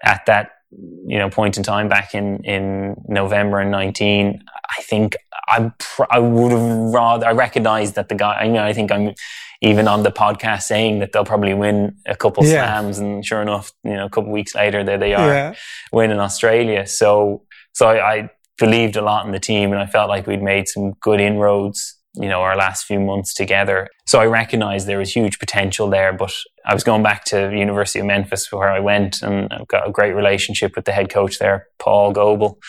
at 0.03 0.25
that, 0.27 0.51
you 0.71 1.17
know, 1.17 1.29
point 1.29 1.57
in 1.57 1.63
time 1.63 1.87
back 1.87 2.13
in, 2.13 2.43
in 2.43 2.95
November 3.07 3.59
and 3.59 3.71
19, 3.71 4.43
I 4.77 4.81
think 4.83 5.15
I, 5.47 5.71
I 6.11 6.19
would 6.19 6.51
have 6.51 6.93
rather, 6.93 7.25
I 7.25 7.31
recognized 7.31 7.95
that 7.95 8.09
the 8.09 8.15
guy, 8.15 8.43
you 8.43 8.51
know, 8.51 8.63
I 8.63 8.73
think 8.73 8.91
I'm 8.91 9.13
even 9.61 9.87
on 9.87 10.03
the 10.03 10.11
podcast 10.11 10.63
saying 10.63 10.99
that 10.99 11.13
they'll 11.13 11.25
probably 11.25 11.53
win 11.53 11.95
a 12.05 12.15
couple 12.15 12.45
yeah. 12.45 12.65
slams. 12.65 12.99
And 12.99 13.25
sure 13.25 13.41
enough, 13.41 13.71
you 13.85 13.93
know, 13.93 14.05
a 14.05 14.09
couple 14.09 14.31
weeks 14.31 14.55
later, 14.55 14.83
there 14.83 14.97
they 14.97 15.13
are 15.13 15.27
yeah. 15.27 15.55
winning 15.93 16.19
Australia. 16.19 16.85
So, 16.85 17.43
so 17.73 17.87
I, 17.87 18.13
I 18.13 18.29
believed 18.57 18.97
a 18.97 19.01
lot 19.01 19.25
in 19.25 19.31
the 19.31 19.39
team 19.39 19.71
and 19.71 19.81
I 19.81 19.85
felt 19.85 20.09
like 20.09 20.27
we'd 20.27 20.43
made 20.43 20.67
some 20.67 20.91
good 21.01 21.21
inroads 21.21 21.98
you 22.19 22.27
know, 22.27 22.41
our 22.41 22.57
last 22.57 22.83
few 22.83 22.99
months 22.99 23.33
together. 23.33 23.87
So 24.05 24.19
I 24.19 24.25
recognized 24.25 24.87
there 24.87 24.99
was 24.99 25.15
huge 25.15 25.39
potential 25.39 25.89
there, 25.89 26.11
but 26.11 26.33
I 26.65 26.73
was 26.73 26.83
going 26.83 27.01
back 27.01 27.23
to 27.25 27.55
University 27.55 27.99
of 27.99 28.05
Memphis 28.05 28.51
where 28.51 28.69
I 28.69 28.79
went 28.79 29.21
and 29.21 29.51
I've 29.51 29.67
got 29.67 29.87
a 29.87 29.91
great 29.91 30.11
relationship 30.11 30.75
with 30.75 30.85
the 30.85 30.91
head 30.91 31.09
coach 31.09 31.39
there, 31.39 31.67
Paul 31.79 32.11
Goebel. 32.11 32.59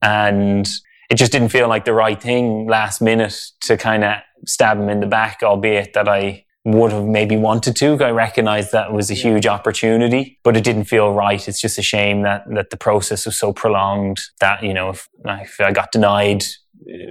And 0.00 0.66
it 1.10 1.16
just 1.16 1.30
didn't 1.30 1.50
feel 1.50 1.68
like 1.68 1.84
the 1.84 1.92
right 1.92 2.20
thing 2.20 2.66
last 2.66 3.02
minute 3.02 3.38
to 3.62 3.76
kind 3.76 4.02
of 4.02 4.16
stab 4.46 4.78
him 4.78 4.88
in 4.88 5.00
the 5.00 5.06
back, 5.06 5.40
albeit 5.42 5.92
that 5.92 6.08
I 6.08 6.44
would 6.64 6.90
have 6.90 7.04
maybe 7.04 7.36
wanted 7.36 7.76
to. 7.76 8.02
I 8.02 8.10
recognized 8.10 8.72
that 8.72 8.92
was 8.92 9.10
a 9.10 9.14
huge 9.14 9.46
opportunity, 9.46 10.40
but 10.42 10.56
it 10.56 10.64
didn't 10.64 10.86
feel 10.86 11.12
right. 11.12 11.46
It's 11.46 11.60
just 11.60 11.78
a 11.78 11.82
shame 11.82 12.22
that, 12.22 12.42
that 12.54 12.70
the 12.70 12.76
process 12.76 13.24
was 13.24 13.38
so 13.38 13.52
prolonged 13.52 14.18
that, 14.40 14.64
you 14.64 14.74
know, 14.74 14.90
if, 14.90 15.08
if 15.24 15.60
I 15.60 15.70
got 15.70 15.92
denied 15.92 16.44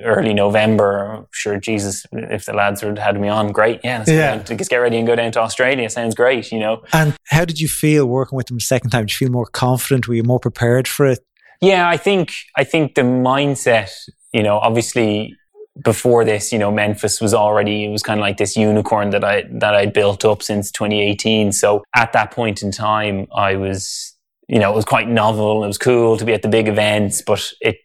early 0.03 0.33
November. 0.33 1.25
Sure, 1.31 1.59
Jesus, 1.59 2.05
if 2.11 2.45
the 2.45 2.53
lads 2.53 2.81
had 2.81 2.97
had 2.97 3.19
me 3.19 3.27
on, 3.27 3.51
great. 3.51 3.81
Yeah, 3.83 3.99
let's, 3.99 4.11
yeah. 4.11 4.37
Go, 4.37 4.55
let's 4.55 4.67
get 4.67 4.77
ready 4.77 4.97
and 4.97 5.07
go 5.07 5.15
down 5.15 5.31
to 5.33 5.39
Australia. 5.39 5.89
Sounds 5.89 6.15
great, 6.15 6.51
you 6.51 6.59
know. 6.59 6.83
And 6.93 7.15
how 7.25 7.45
did 7.45 7.59
you 7.59 7.67
feel 7.67 8.05
working 8.05 8.35
with 8.35 8.47
them 8.47 8.57
the 8.57 8.61
second 8.61 8.91
time? 8.91 9.05
Did 9.05 9.19
you 9.19 9.27
feel 9.27 9.31
more 9.31 9.45
confident? 9.45 10.07
Were 10.07 10.15
you 10.15 10.23
more 10.23 10.39
prepared 10.39 10.87
for 10.87 11.05
it? 11.05 11.19
Yeah, 11.61 11.87
I 11.87 11.97
think 11.97 12.33
I 12.57 12.63
think 12.63 12.95
the 12.95 13.01
mindset, 13.01 13.91
you 14.33 14.43
know, 14.43 14.57
obviously 14.57 15.35
before 15.83 16.23
this, 16.23 16.53
you 16.53 16.59
know, 16.59 16.71
Memphis 16.71 17.19
was 17.19 17.33
already 17.33 17.85
it 17.85 17.89
was 17.89 18.03
kind 18.03 18.19
of 18.19 18.21
like 18.21 18.37
this 18.37 18.55
unicorn 18.55 19.09
that 19.11 19.23
I 19.23 19.43
that 19.59 19.75
I'd 19.75 19.93
built 19.93 20.25
up 20.25 20.43
since 20.43 20.71
2018. 20.71 21.51
So 21.51 21.83
at 21.95 22.13
that 22.13 22.31
point 22.31 22.61
in 22.61 22.71
time, 22.71 23.27
I 23.35 23.55
was, 23.55 24.15
you 24.47 24.59
know, 24.59 24.71
it 24.71 24.75
was 24.75 24.85
quite 24.85 25.09
novel. 25.09 25.63
It 25.63 25.67
was 25.67 25.77
cool 25.77 26.17
to 26.17 26.25
be 26.25 26.33
at 26.33 26.41
the 26.41 26.47
big 26.47 26.67
events, 26.67 27.21
but 27.21 27.51
it 27.61 27.77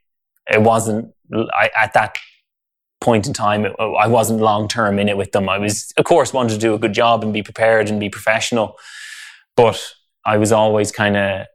it 0.51 0.63
wasn't 0.63 1.13
I, 1.33 1.71
at 1.79 1.93
that 1.95 2.17
point 3.01 3.27
in 3.27 3.33
time, 3.33 3.67
I 3.79 4.07
wasn't 4.07 4.41
long 4.41 4.69
term 4.69 4.99
in 4.99 5.09
it 5.09 5.17
with 5.17 5.33
them. 5.33 5.49
I 5.49 5.59
was, 5.59 5.93
of 5.97 6.05
course, 6.05 6.33
wanted 6.33 6.55
to 6.55 6.59
do 6.59 6.75
a 6.75 6.79
good 6.79 6.93
job 6.93 7.23
and 7.25 7.33
be 7.33 7.43
prepared 7.43 7.89
and 7.89 7.99
be 7.99 8.11
professional, 8.11 8.77
but 9.57 9.81
I 10.27 10.37
was 10.37 10.53
always 10.53 10.93
kind 10.93 11.17
of, 11.17 11.47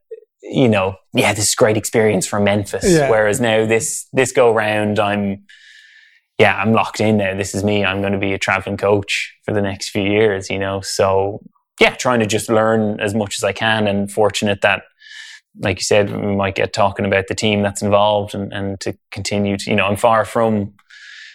you 0.42 0.68
know, 0.68 0.96
yeah, 1.14 1.34
this 1.34 1.50
is 1.50 1.56
great 1.56 1.78
experience 1.78 2.26
from 2.26 2.46
Memphis. 2.46 2.90
Yeah. 2.90 3.10
Whereas 3.10 3.40
now 3.40 3.66
this 3.66 4.08
this 4.12 4.32
go 4.32 4.54
round, 4.54 4.98
I'm, 4.98 5.46
yeah, 6.40 6.56
I'm 6.56 6.74
locked 6.74 7.00
in 7.00 7.18
now. 7.18 7.36
This 7.36 7.54
is 7.54 7.64
me. 7.64 7.86
I'm 7.86 8.02
going 8.02 8.14
to 8.14 8.20
be 8.20 8.34
a 8.34 8.40
traveling 8.40 8.78
coach 8.78 9.34
for 9.46 9.54
the 9.54 9.62
next 9.62 9.90
few 9.90 10.04
years. 10.04 10.50
You 10.50 10.60
know, 10.60 10.82
so 10.82 11.42
yeah, 11.80 11.94
trying 11.96 12.22
to 12.22 12.26
just 12.26 12.50
learn 12.50 13.00
as 13.00 13.14
much 13.14 13.38
as 13.38 13.44
I 13.44 13.54
can, 13.54 13.88
and 13.88 14.12
fortunate 14.12 14.62
that 14.62 14.84
like 15.60 15.78
you 15.78 15.84
said, 15.84 16.10
we 16.10 16.36
might 16.36 16.56
get 16.56 16.74
talking 16.74 17.06
about 17.06 17.28
the 17.28 17.36
team 17.36 17.62
that's 17.62 17.82
involved 17.82 18.36
and, 18.36 18.52
and 18.54 18.80
to 18.82 18.98
continue 19.12 19.58
to, 19.58 19.70
you 19.70 19.76
know, 19.76 19.86
I'm 19.86 19.98
far 19.98 20.26
from 20.26 20.74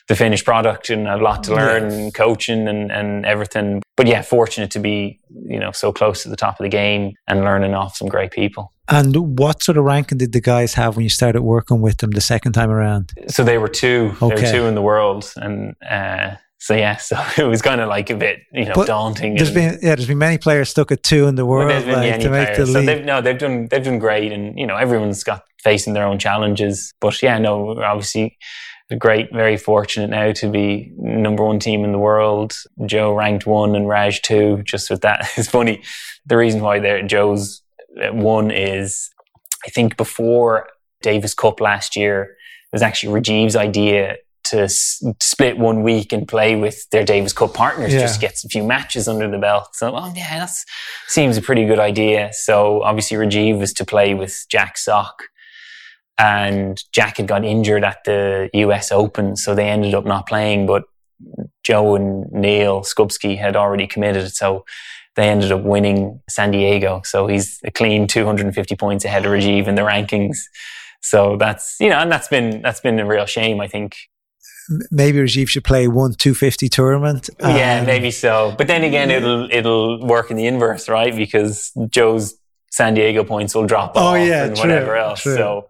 the 0.09 0.17
finished 0.17 0.45
product 0.45 0.91
and 0.91 1.07
a 1.07 1.17
lot 1.17 1.45
to 1.45 1.55
learn 1.55 1.85
yes. 1.85 1.95
and 1.95 2.15
coaching 2.15 2.67
and, 2.67 2.91
and 2.91 3.25
everything. 3.25 3.81
But 3.97 4.09
yeah, 4.09 4.23
fortunate 4.23 4.71
to 4.73 4.81
be, 4.81 5.21
you 5.47 5.61
know, 5.61 5.71
so 5.71 5.93
close 5.93 6.25
to 6.25 6.29
the 6.29 6.37
top 6.37 6.59
of 6.59 6.65
the 6.65 6.69
game 6.69 7.13
and 7.29 7.43
learning 7.43 7.75
off 7.75 7.97
some 7.97 8.09
great 8.09 8.33
people. 8.33 8.73
And 8.89 9.39
what 9.39 9.63
sort 9.63 9.79
of 9.79 9.85
ranking 9.85 10.19
did 10.19 10.33
the 10.33 10.41
guys 10.41 10.75
have 10.75 10.97
when 10.97 11.05
you 11.05 11.11
started 11.11 11.43
working 11.43 11.81
with 11.81 11.99
them 11.99 12.11
the 12.11 12.21
second 12.21 12.53
time 12.53 12.71
around? 12.71 13.13
So 13.29 13.45
they 13.45 13.57
were 13.57 13.69
two. 13.69 14.17
Okay. 14.21 14.35
They 14.35 14.43
were 14.43 14.51
two 14.51 14.67
in 14.67 14.75
the 14.75 14.83
world. 14.83 15.33
And 15.37 15.77
uh, 15.89 16.35
so 16.61 16.75
yeah, 16.75 16.99
so 16.99 17.17
it 17.39 17.47
was 17.47 17.63
kind 17.63 17.81
of 17.81 17.89
like 17.89 18.11
a 18.11 18.17
bit, 18.17 18.41
you 18.53 18.67
know, 18.67 18.75
but 18.75 18.87
daunting. 18.87 19.35
There's 19.35 19.53
been 19.53 19.79
yeah, 19.83 19.95
there's 19.95 20.07
been 20.07 20.19
many 20.19 20.37
players 20.37 20.69
stuck 20.69 20.93
at 20.93 21.03
two 21.03 21.27
in 21.27 21.35
the 21.35 21.47
world 21.47 21.71
like, 21.87 22.21
to 22.21 22.31
make 22.31 22.55
the 22.55 22.67
league. 22.67 22.73
So 22.75 22.83
they've, 22.83 23.05
no, 23.05 23.23
they've 23.23 23.39
done 23.39 23.69
they've 23.71 23.83
done 23.83 23.99
great, 23.99 24.31
and 24.31 24.59
you 24.59 24.67
know 24.67 24.77
everyone's 24.77 25.25
got 25.25 25.43
facing 25.63 25.95
their 25.95 26.05
own 26.05 26.19
challenges. 26.19 26.93
But 27.01 27.23
yeah, 27.23 27.39
no, 27.39 27.81
obviously 27.83 28.37
great, 28.99 29.33
very 29.33 29.57
fortunate 29.57 30.11
now 30.11 30.33
to 30.33 30.51
be 30.51 30.93
number 30.99 31.45
one 31.45 31.61
team 31.61 31.83
in 31.83 31.93
the 31.93 31.99
world. 31.99 32.53
Joe 32.85 33.15
ranked 33.15 33.47
one 33.47 33.75
and 33.75 33.89
Raj 33.89 34.21
two. 34.21 34.63
Just 34.65 34.91
with 34.91 35.01
that, 35.01 35.31
it's 35.37 35.49
funny. 35.49 35.83
The 36.27 36.37
reason 36.37 36.61
why 36.61 36.79
there 36.79 37.03
Joe's 37.07 37.63
one 38.13 38.51
is, 38.51 39.09
I 39.67 39.71
think 39.71 39.97
before 39.97 40.69
Davis 41.01 41.33
Cup 41.33 41.59
last 41.59 41.97
year, 41.97 42.23
it 42.25 42.75
was 42.75 42.83
actually 42.83 43.19
Rajeev's 43.19 43.57
idea 43.57 44.17
to 44.51 44.63
s- 44.63 45.03
split 45.21 45.59
one 45.59 45.83
week 45.83 46.13
and 46.13 46.27
play 46.29 46.55
with 46.57 46.89
their 46.91 47.05
Davis 47.05 47.33
Cup 47.33 47.55
partners 47.55 47.93
Yeah. 47.93 48.01
just 48.01 48.15
to 48.15 48.21
get 48.21 48.35
a 48.45 48.49
few 48.49 48.63
matches 48.65 49.09
under 49.09 49.29
the 49.31 49.39
belt. 49.39 49.69
So, 49.75 49.95
oh 49.97 50.13
yeah, 50.15 50.39
that 50.41 50.51
seems 51.09 51.37
a 51.37 51.43
pretty 51.43 51.65
good 51.67 51.79
idea. 51.79 52.31
So 52.33 52.83
obviously 52.83 53.17
Rajeev 53.17 53.59
was 53.59 53.73
to 53.75 53.85
play 53.85 54.15
with 54.15 54.45
Jack 54.51 54.79
Sock 54.79 55.25
and 56.19 56.83
Jack 56.93 57.17
had 57.17 57.27
got 57.27 57.45
injured 57.45 57.85
at 57.85 58.05
the 58.05 58.51
US 58.53 58.93
Open, 58.93 59.37
so 59.37 59.55
they 59.55 59.69
ended 59.69 59.95
up 59.95 60.05
not 60.05 60.27
playing, 60.29 60.67
but 60.67 60.85
Joe 61.65 61.95
and 61.97 62.31
Neal 62.33 62.81
Skupski 62.83 63.39
had 63.39 63.57
already 63.57 63.87
committed, 63.87 64.33
so 64.35 64.65
they 65.17 65.29
ended 65.29 65.51
up 65.53 65.63
winning 65.63 66.21
San 66.29 66.51
Diego. 66.51 67.03
So 67.05 67.27
he's 67.27 67.59
a 67.65 67.71
clean 67.71 68.07
250 68.07 68.77
points 68.77 69.05
ahead 69.05 69.25
of 69.27 69.33
Rajeev 69.33 69.67
in 69.67 69.75
the 69.75 69.83
rankings. 69.83 70.39
So 71.03 71.37
that's 71.37 71.77
you 71.81 71.89
know, 71.89 71.97
and 71.99 72.13
that's 72.13 72.29
been 72.29 72.61
that's 72.63 72.81
been 72.81 72.99
a 73.01 73.07
real 73.07 73.27
shame. 73.27 73.61
I 73.61 73.67
think 73.69 73.97
Maybe 74.91 75.19
Rajeev 75.19 75.49
should 75.49 75.65
play 75.65 75.89
one 75.89 76.15
250 76.15 76.69
tournament. 76.69 77.31
yeah, 77.41 77.81
um, 77.81 77.87
maybe 77.87 78.11
so. 78.11 78.55
But 78.57 78.67
then 78.69 78.85
again, 78.85 79.11
it'll 79.11 79.49
it'll 79.51 80.05
work 80.07 80.31
in 80.31 80.37
the 80.37 80.47
inverse, 80.47 80.89
right? 80.89 81.15
Because 81.15 81.73
Joe's 81.89 82.35
San 82.71 82.95
Diego 82.95 83.25
points 83.25 83.55
will 83.55 83.67
drop 83.67 83.93
Oh, 83.97 84.01
off 84.15 84.19
yeah, 84.27 84.45
and 84.45 84.55
true, 84.55 84.63
whatever 84.63 84.97
else. 84.97 85.23
true. 85.23 85.35
So, 85.35 85.69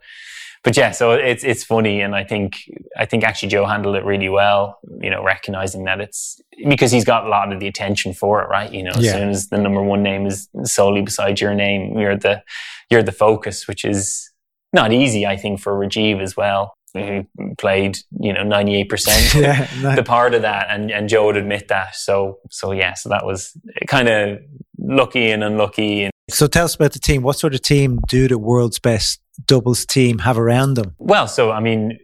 but 0.62 0.76
yeah, 0.76 0.90
so 0.90 1.12
it's 1.12 1.42
it's 1.44 1.64
funny, 1.64 2.03
and 2.03 2.14
I 2.14 2.24
think 2.24 2.59
I 2.98 3.07
think 3.07 3.24
actually 3.24 3.48
Joe 3.48 3.64
handled 3.64 3.96
it 3.96 4.05
really 4.05 4.29
well. 4.29 4.79
You 5.00 5.09
know, 5.09 5.24
recognizing 5.24 5.85
that 5.85 6.00
it's 6.00 6.38
because 6.68 6.90
he's 6.92 7.05
got 7.07 7.24
a 7.24 7.29
lot 7.31 7.53
of 7.53 7.61
the 7.61 7.66
attention 7.68 8.12
for 8.12 8.42
it, 8.42 8.48
right? 8.48 8.70
You 8.70 8.83
know, 8.83 8.92
as 8.92 9.05
Yeah. 9.05 9.12
soon 9.12 9.31
as 9.31 9.48
the 9.48 9.57
number 9.57 9.83
one 9.83 10.03
name 10.03 10.26
is 10.26 10.48
solely 10.64 11.00
beside 11.00 11.40
your 11.40 11.55
name, 11.55 11.98
you're 11.98 12.16
the 12.16 12.42
you're 12.90 13.03
the 13.03 13.12
focus, 13.12 13.66
which 13.66 13.85
is 13.87 14.31
not 14.74 14.92
easy, 14.92 15.26
I 15.26 15.37
think, 15.38 15.59
for 15.61 15.72
Rajeev 15.72 16.20
as 16.20 16.37
well. 16.37 16.74
He 16.94 17.22
played, 17.59 17.98
you 18.18 18.33
know, 18.33 18.42
ninety 18.42 18.76
eight 18.76 18.88
percent 18.88 19.35
yeah, 19.42 19.68
no- 19.81 19.94
the 19.96 20.03
part 20.03 20.35
of 20.35 20.42
that 20.42 20.66
and, 20.70 20.90
and 20.90 21.09
Joe 21.09 21.26
would 21.26 21.37
admit 21.37 21.68
that. 21.68 21.94
So 21.96 22.38
so 22.50 22.72
yeah, 22.72 22.94
so 22.94 23.09
that 23.09 23.24
was 23.24 23.57
kind 23.87 24.09
of 24.09 24.38
lucky 24.79 25.31
and 25.31 25.44
unlucky 25.44 26.05
and 26.05 26.12
So 26.31 26.46
tell 26.46 26.64
us 26.64 26.74
about 26.74 26.92
the 26.92 26.98
team. 26.98 27.22
What 27.22 27.38
sort 27.38 27.55
of 27.55 27.62
team 27.62 28.00
do 28.09 28.29
the 28.29 28.38
world's 28.38 28.79
best 28.79 29.20
doubles 29.46 29.87
team 29.87 30.18
have 30.18 30.38
around 30.38 30.74
them? 30.74 30.94
well, 30.98 31.26
so 31.29 31.50
I 31.50 31.61
mean 31.61 31.98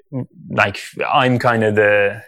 like 0.51 0.81
I'm 1.11 1.39
kind 1.39 1.65
of 1.65 1.75
the 1.75 2.23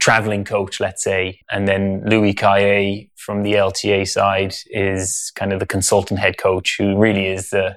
traveling 0.00 0.44
coach, 0.44 0.78
let's 0.78 1.02
say, 1.02 1.40
and 1.50 1.66
then 1.66 2.02
Louis 2.06 2.34
Cayer 2.34 3.06
from 3.16 3.42
the 3.42 3.54
LTA 3.54 4.06
side 4.06 4.54
is 4.66 5.32
kind 5.34 5.52
of 5.52 5.58
the 5.58 5.66
consultant 5.66 6.20
head 6.20 6.38
coach 6.38 6.76
who 6.78 6.96
really 6.96 7.26
is 7.26 7.50
the 7.50 7.76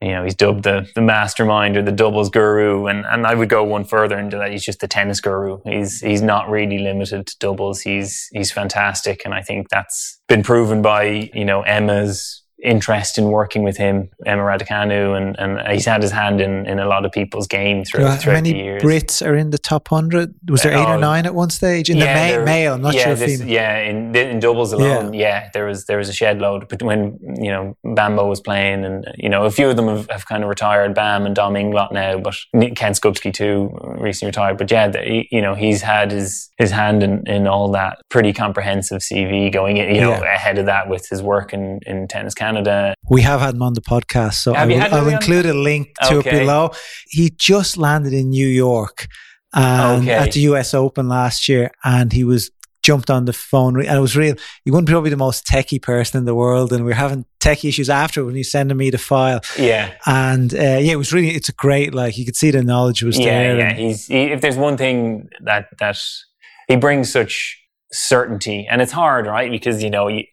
you 0.00 0.08
know, 0.08 0.24
he's 0.24 0.34
dubbed 0.34 0.64
the, 0.64 0.86
the 0.94 1.00
mastermind 1.00 1.76
or 1.76 1.82
the 1.82 1.92
doubles 1.92 2.28
guru. 2.28 2.86
And, 2.86 3.06
and 3.06 3.26
I 3.26 3.34
would 3.34 3.48
go 3.48 3.64
one 3.64 3.84
further 3.84 4.18
into 4.18 4.36
that. 4.36 4.50
He's 4.50 4.64
just 4.64 4.80
the 4.80 4.88
tennis 4.88 5.20
guru. 5.20 5.60
He's, 5.64 6.00
he's 6.00 6.22
not 6.22 6.50
really 6.50 6.78
limited 6.78 7.26
to 7.26 7.36
doubles. 7.38 7.80
He's, 7.80 8.28
he's 8.32 8.52
fantastic. 8.52 9.22
And 9.24 9.32
I 9.32 9.42
think 9.42 9.68
that's 9.70 10.20
been 10.28 10.42
proven 10.42 10.82
by, 10.82 11.30
you 11.32 11.44
know, 11.44 11.62
Emma's 11.62 12.42
interest 12.66 13.16
in 13.16 13.26
working 13.30 13.62
with 13.62 13.76
him, 13.76 14.10
Emma 14.26 14.42
Raducanu, 14.42 15.16
and, 15.16 15.38
and 15.38 15.66
he's 15.72 15.86
had 15.86 16.02
his 16.02 16.10
hand 16.10 16.40
in, 16.40 16.66
in 16.66 16.78
a 16.78 16.86
lot 16.86 17.06
of 17.06 17.12
people's 17.12 17.46
game 17.46 17.84
throughout, 17.84 18.10
How 18.10 18.16
throughout 18.16 18.34
many 18.34 18.52
the 18.52 18.58
years. 18.58 18.82
Brits 18.82 19.26
are 19.26 19.36
in 19.36 19.50
the 19.50 19.58
top 19.58 19.90
100? 19.90 20.34
Was 20.48 20.62
there 20.62 20.72
eight 20.72 20.84
or 20.84 20.94
oh, 20.94 20.98
nine 20.98 21.26
at 21.26 21.34
one 21.34 21.50
stage? 21.50 21.88
In 21.88 21.98
the 21.98 22.06
ma- 22.06 22.44
male, 22.44 22.74
I'm 22.74 22.82
not 22.82 22.94
yeah, 22.94 23.04
sure 23.04 23.14
this- 23.14 23.38
female. 23.38 23.54
Yeah, 23.54 23.78
in 23.78 24.14
in 24.16 24.40
doubles 24.40 24.72
alone, 24.72 25.14
yeah. 25.14 25.50
there 25.52 25.66
was 25.66 25.86
there 25.86 25.98
was 25.98 26.08
a 26.08 26.12
shed 26.12 26.40
load. 26.40 26.68
But 26.68 26.82
when 26.82 27.18
you 27.40 27.50
know 27.50 27.76
Bambo 27.84 28.26
was 28.26 28.40
playing, 28.40 28.84
and 28.84 29.06
you 29.16 29.28
know 29.28 29.44
a 29.44 29.50
few 29.50 29.68
of 29.68 29.76
them 29.76 29.88
have, 29.88 30.10
have 30.10 30.26
kind 30.26 30.42
of 30.42 30.48
retired, 30.48 30.94
Bam 30.94 31.26
and 31.26 31.34
Dom 31.34 31.54
Inglot 31.54 31.92
now, 31.92 32.18
but 32.18 32.34
Ken 32.52 32.92
Skupski 32.92 33.32
too 33.32 33.70
recently 33.98 34.30
retired. 34.30 34.58
But 34.58 34.70
yeah, 34.70 34.88
the, 34.88 35.24
you 35.30 35.40
know 35.40 35.54
he's 35.54 35.82
had 35.82 36.10
his 36.10 36.50
his 36.58 36.70
hand 36.70 37.02
in, 37.02 37.26
in 37.26 37.46
all 37.46 37.70
that 37.72 37.98
pretty 38.08 38.32
comprehensive 38.32 39.02
CV 39.02 39.52
going 39.52 39.76
in. 39.76 39.94
You 39.94 40.00
know 40.00 40.10
Yeah. 40.10 40.34
ahead 40.34 40.58
of 40.58 40.66
that 40.66 40.88
with 40.88 41.08
his 41.08 41.22
work 41.22 41.52
in 41.52 41.80
in 41.86 42.08
Tennis 42.08 42.34
Canada. 42.34 42.55
We 43.08 43.22
have 43.22 43.40
had 43.40 43.54
him 43.54 43.62
on 43.62 43.74
the 43.74 43.80
podcast, 43.80 44.34
so 44.34 44.54
I 44.54 44.66
will, 44.66 44.80
I'll 44.82 45.08
include 45.08 45.46
a 45.46 45.54
link 45.54 45.88
to 46.08 46.16
Okay. 46.18 46.30
it 46.30 46.40
below. 46.40 46.70
He 47.08 47.30
just 47.30 47.76
landed 47.76 48.12
in 48.12 48.30
New 48.30 48.46
York 48.48 49.06
and 49.54 50.02
Okay. 50.02 50.12
at 50.14 50.32
the 50.32 50.40
US 50.40 50.74
Open 50.74 51.08
last 51.08 51.48
year, 51.48 51.70
and 51.84 52.12
he 52.12 52.24
was 52.24 52.50
jumped 52.82 53.10
on 53.10 53.24
the 53.24 53.32
phone, 53.32 53.80
and 53.84 53.96
it 53.98 54.00
was 54.00 54.16
real. 54.16 54.36
He 54.64 54.70
wasn't 54.70 54.88
probably 54.88 55.10
the 55.10 55.16
most 55.16 55.44
techie 55.46 55.82
person 55.82 56.18
in 56.18 56.24
the 56.24 56.34
world, 56.36 56.72
and 56.72 56.84
we 56.84 56.92
are 56.92 56.94
having 56.94 57.24
tech 57.40 57.64
issues 57.64 57.90
after 57.90 58.24
when 58.24 58.36
he's 58.36 58.50
sending 58.50 58.76
me 58.76 58.90
the 58.90 58.98
file. 58.98 59.40
Yeah, 59.58 59.90
And 60.06 60.54
uh, 60.54 60.58
yeah, 60.58 60.92
it 60.92 60.96
was 60.98 61.12
really, 61.12 61.30
it's 61.30 61.48
a 61.48 61.52
great, 61.52 61.94
like, 61.94 62.16
you 62.16 62.24
could 62.24 62.36
see 62.36 62.52
the 62.52 62.62
knowledge 62.62 63.02
was 63.02 63.18
yeah, 63.18 63.24
there. 63.24 63.58
yeah. 63.58 63.72
He's 63.74 64.06
he, 64.06 64.24
if 64.24 64.40
there's 64.40 64.56
one 64.56 64.76
thing 64.76 65.28
that 65.44 65.66
that 65.80 65.98
he 66.68 66.76
brings 66.76 67.10
such 67.12 67.58
certainty, 67.92 68.66
and 68.70 68.80
it's 68.82 68.92
hard, 68.92 69.26
right? 69.26 69.50
Because 69.50 69.82
you 69.82 69.90
know 69.90 70.06
you 70.08 70.24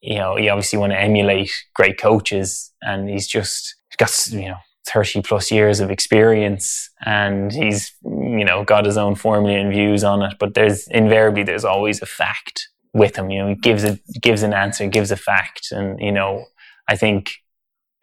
you 0.00 0.16
know 0.16 0.36
you 0.36 0.50
obviously 0.50 0.78
want 0.78 0.92
to 0.92 1.00
emulate 1.00 1.50
great 1.74 1.98
coaches, 1.98 2.72
and 2.82 3.08
he's 3.08 3.26
just 3.26 3.76
got 3.98 4.26
you 4.28 4.48
know. 4.48 4.56
30 4.86 5.22
plus 5.22 5.52
years 5.52 5.78
of 5.78 5.90
experience 5.90 6.90
and 7.04 7.52
he's 7.52 7.92
you 8.02 8.44
know 8.44 8.64
got 8.64 8.86
his 8.86 8.96
own 8.96 9.14
formula 9.14 9.56
and 9.56 9.70
views 9.70 10.02
on 10.02 10.22
it 10.22 10.34
but 10.40 10.54
there's 10.54 10.88
invariably 10.88 11.42
there's 11.42 11.66
always 11.66 12.00
a 12.02 12.06
fact 12.06 12.68
with 12.92 13.16
him 13.16 13.30
you 13.30 13.38
know 13.38 13.48
he 13.48 13.54
gives 13.54 13.84
a 13.84 13.98
gives 14.20 14.42
an 14.42 14.52
answer 14.52 14.88
gives 14.88 15.10
a 15.10 15.16
fact 15.16 15.68
and 15.70 16.00
you 16.00 16.10
know 16.10 16.44
i 16.88 16.96
think 16.96 17.30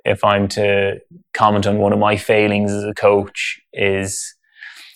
if 0.05 0.23
i'm 0.23 0.47
to 0.47 0.97
comment 1.33 1.65
on 1.67 1.79
one 1.79 1.91
of 1.91 1.99
my 1.99 2.15
failings 2.15 2.71
as 2.71 2.83
a 2.83 2.93
coach 2.93 3.59
is 3.73 4.35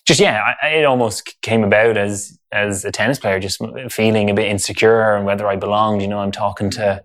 just 0.06 0.20
yeah, 0.20 0.54
I, 0.62 0.68
it 0.68 0.86
almost 0.86 1.42
came 1.42 1.64
about 1.64 1.98
as 1.98 2.38
as 2.52 2.84
a 2.86 2.92
tennis 2.92 3.20
player, 3.20 3.40
just 3.40 3.62
feeling 3.90 4.30
a 4.30 4.34
bit 4.34 4.48
insecure 4.48 5.16
and 5.16 5.26
whether 5.26 5.48
I 5.48 5.56
belonged. 5.56 6.02
You 6.02 6.08
know, 6.08 6.20
I'm 6.20 6.32
talking 6.32 6.70
to 6.72 7.04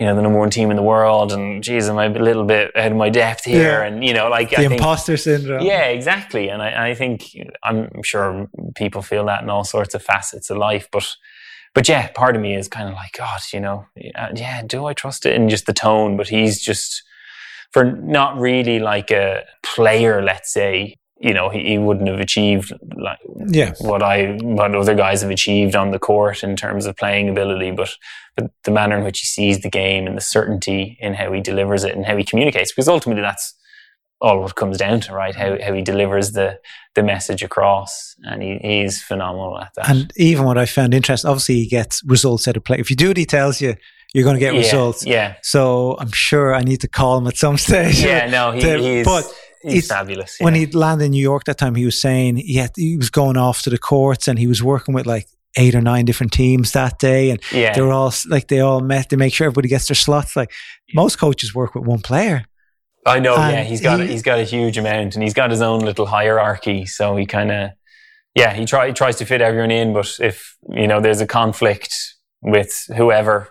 you 0.00 0.06
know 0.06 0.14
the 0.16 0.22
number 0.22 0.38
one 0.38 0.50
team 0.50 0.70
in 0.70 0.76
the 0.76 0.82
world, 0.82 1.32
and 1.32 1.62
geez, 1.62 1.88
am 1.88 1.98
I 1.98 2.06
a 2.06 2.10
little 2.10 2.44
bit 2.44 2.76
out 2.76 2.90
of 2.92 2.96
my 2.96 3.08
depth 3.08 3.44
here? 3.44 3.80
Yeah. 3.80 3.84
And 3.84 4.04
you 4.04 4.12
know, 4.12 4.28
like 4.28 4.50
the 4.50 4.58
I 4.58 4.68
think, 4.68 4.72
imposter 4.72 5.16
syndrome. 5.16 5.64
yeah, 5.64 5.84
exactly. 5.84 6.48
And 6.48 6.60
I, 6.60 6.90
I 6.90 6.94
think 6.94 7.24
I'm 7.62 8.02
sure 8.02 8.48
people 8.74 9.02
feel 9.02 9.26
that 9.26 9.42
in 9.42 9.50
all 9.50 9.64
sorts 9.64 9.94
of 9.94 10.02
facets 10.02 10.50
of 10.50 10.56
life, 10.56 10.88
but. 10.90 11.16
But 11.74 11.88
yeah, 11.88 12.06
part 12.14 12.36
of 12.36 12.40
me 12.40 12.54
is 12.54 12.68
kind 12.68 12.88
of 12.88 12.94
like, 12.94 13.14
God, 13.18 13.40
you 13.52 13.58
know, 13.58 13.86
yeah, 13.96 14.30
yeah, 14.32 14.62
do 14.62 14.86
I 14.86 14.92
trust 14.92 15.26
it? 15.26 15.34
And 15.34 15.50
just 15.50 15.66
the 15.66 15.72
tone. 15.72 16.16
But 16.16 16.28
he's 16.28 16.62
just, 16.62 17.02
for 17.72 17.82
not 17.82 18.38
really 18.38 18.78
like 18.78 19.10
a 19.10 19.42
player, 19.64 20.22
let's 20.22 20.52
say, 20.52 20.94
you 21.20 21.32
know, 21.32 21.48
he, 21.48 21.64
he 21.64 21.78
wouldn't 21.78 22.08
have 22.08 22.20
achieved 22.20 22.72
like 22.96 23.18
Yeah. 23.46 23.72
what 23.80 24.02
I 24.02 24.36
what 24.42 24.74
other 24.74 24.94
guys 24.94 25.22
have 25.22 25.30
achieved 25.30 25.74
on 25.76 25.90
the 25.90 25.98
court 25.98 26.42
in 26.42 26.56
terms 26.56 26.86
of 26.86 26.96
playing 26.96 27.28
ability, 27.28 27.70
but 27.70 27.90
but 28.36 28.50
the 28.64 28.70
manner 28.72 28.96
in 28.98 29.04
which 29.04 29.20
he 29.20 29.26
sees 29.26 29.60
the 29.60 29.70
game 29.70 30.06
and 30.06 30.16
the 30.16 30.20
certainty 30.20 30.98
in 31.00 31.14
how 31.14 31.32
he 31.32 31.40
delivers 31.40 31.84
it 31.84 31.94
and 31.94 32.04
how 32.04 32.16
he 32.16 32.24
communicates, 32.24 32.72
because 32.72 32.88
ultimately 32.88 33.22
that's 33.22 33.54
all 34.20 34.40
what 34.40 34.54
comes 34.56 34.76
down 34.78 35.00
to, 35.00 35.12
right? 35.12 35.34
How 35.36 35.56
how 35.62 35.72
he 35.72 35.82
delivers 35.82 36.32
the 36.32 36.58
the 36.96 37.02
message 37.02 37.42
across, 37.42 38.14
and 38.24 38.42
he, 38.42 38.58
he's 38.62 39.02
phenomenal 39.02 39.58
at 39.58 39.72
that. 39.76 39.88
And 39.90 40.12
even 40.16 40.44
what 40.44 40.58
I 40.58 40.66
found 40.66 40.94
interesting, 40.94 41.28
obviously 41.28 41.56
he 41.56 41.66
gets 41.68 42.02
results 42.04 42.46
out 42.48 42.56
of 42.56 42.64
play. 42.64 42.78
If 42.78 42.90
you 42.90 42.96
do 42.96 43.08
what 43.08 43.16
he 43.16 43.26
tells 43.26 43.60
you, 43.60 43.74
you're 44.14 44.24
going 44.24 44.34
to 44.36 44.40
get 44.40 44.54
yeah, 44.54 44.60
results. 44.60 45.04
Yeah, 45.04 45.34
So 45.42 45.96
I'm 45.98 46.12
sure 46.12 46.54
I 46.54 46.62
need 46.62 46.80
to 46.82 46.88
call 46.88 47.18
him 47.18 47.26
at 47.26 47.36
some 47.36 47.56
stage. 47.66 48.00
yeah, 48.00 48.30
no, 48.30 48.52
he, 48.52 48.60
To- 48.62 48.78
he's 48.78 49.04
but 49.04 49.24
he's 49.72 49.88
fabulous. 49.88 50.36
When 50.40 50.54
he 50.54 50.66
landed 50.66 51.06
in 51.06 51.10
New 51.12 51.22
York 51.22 51.44
that 51.44 51.58
time, 51.58 51.74
he 51.74 51.84
was 51.84 52.00
saying 52.00 52.36
he, 52.36 52.56
had, 52.56 52.70
he 52.76 52.96
was 52.96 53.10
going 53.10 53.36
off 53.36 53.62
to 53.62 53.70
the 53.70 53.78
courts 53.78 54.28
and 54.28 54.38
he 54.38 54.46
was 54.46 54.62
working 54.62 54.94
with 54.94 55.06
like 55.06 55.26
eight 55.56 55.74
or 55.74 55.80
nine 55.80 56.04
different 56.04 56.32
teams 56.32 56.72
that 56.72 56.98
day. 56.98 57.30
And 57.30 57.40
yeah, 57.52 57.72
they 57.74 57.80
were 57.80 57.92
all 57.92 58.12
like, 58.28 58.48
they 58.48 58.60
all 58.60 58.80
met 58.80 59.10
to 59.10 59.16
make 59.16 59.32
sure 59.32 59.46
everybody 59.46 59.68
gets 59.68 59.86
their 59.88 59.94
slots. 59.94 60.36
Like 60.36 60.50
most 60.94 61.16
coaches 61.16 61.54
work 61.54 61.74
with 61.74 61.84
one 61.84 62.00
player. 62.00 62.44
I 63.06 63.20
know. 63.20 63.36
And 63.36 63.52
yeah, 63.52 63.62
he's 63.62 63.80
got 63.80 64.00
he- 64.00 64.06
he's 64.08 64.22
got 64.22 64.38
a 64.38 64.44
huge 64.44 64.78
amount, 64.78 65.14
and 65.14 65.22
he's 65.22 65.34
got 65.34 65.50
his 65.50 65.60
own 65.60 65.80
little 65.80 66.06
hierarchy. 66.06 66.86
So 66.86 67.16
he 67.16 67.26
kind 67.26 67.50
of, 67.50 67.70
yeah, 68.34 68.54
he 68.54 68.64
try 68.64 68.86
he 68.88 68.92
tries 68.94 69.16
to 69.16 69.26
fit 69.26 69.42
everyone 69.42 69.70
in. 69.70 69.92
But 69.92 70.18
if 70.20 70.56
you 70.70 70.86
know 70.86 71.00
there's 71.00 71.20
a 71.20 71.26
conflict 71.26 71.92
with 72.40 72.72
whoever, 72.96 73.48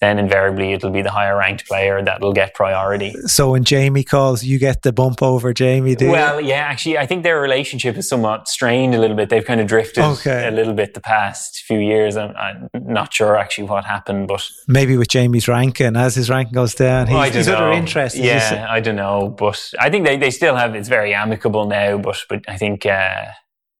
then 0.00 0.18
invariably 0.18 0.72
it'll 0.72 0.90
be 0.90 1.02
the 1.02 1.10
higher 1.10 1.36
ranked 1.36 1.66
player 1.66 2.02
that'll 2.02 2.32
get 2.32 2.52
priority. 2.54 3.12
So 3.26 3.52
when 3.52 3.64
Jamie 3.64 4.04
calls, 4.04 4.42
you 4.44 4.58
get 4.58 4.82
the 4.82 4.92
bump 4.92 5.22
over 5.22 5.54
Jamie, 5.54 5.94
do 5.94 6.06
you? 6.06 6.10
Well, 6.10 6.40
yeah, 6.40 6.56
actually, 6.56 6.98
I 6.98 7.06
think 7.06 7.22
their 7.22 7.40
relationship 7.40 7.96
is 7.96 8.08
somewhat 8.08 8.48
strained 8.48 8.94
a 8.94 8.98
little 8.98 9.16
bit. 9.16 9.30
They've 9.30 9.44
kind 9.44 9.60
of 9.60 9.66
drifted 9.66 10.02
Okay. 10.04 10.46
a 10.46 10.50
little 10.50 10.74
bit 10.74 10.94
the 10.94 11.00
past 11.00 11.62
few 11.66 11.78
years. 11.78 12.16
I'm, 12.16 12.34
I'm 12.36 12.68
not 12.74 13.14
sure 13.14 13.36
actually 13.36 13.68
what 13.68 13.84
happened, 13.84 14.28
but 14.28 14.46
Maybe 14.68 14.96
with 14.96 15.08
Jamie's 15.08 15.48
ranking, 15.48 15.96
as 15.96 16.16
his 16.16 16.28
ranking 16.28 16.54
goes 16.54 16.74
down, 16.74 17.06
he's, 17.06 17.14
Well, 17.14 17.30
he's 17.30 17.48
other 17.48 17.72
interests. 17.72 18.18
Yeah, 18.18 18.66
I 18.68 18.80
don't 18.80 18.96
know, 18.96 19.28
but 19.38 19.72
I 19.80 19.90
think 19.90 20.04
they, 20.04 20.16
they 20.16 20.30
still 20.30 20.56
have 20.56 20.74
it's 20.74 20.88
very 20.88 21.14
amicable 21.14 21.66
now. 21.66 21.98
But 21.98 22.22
but 22.28 22.44
I 22.48 22.56
think 22.56 22.84
uh, 22.84 23.24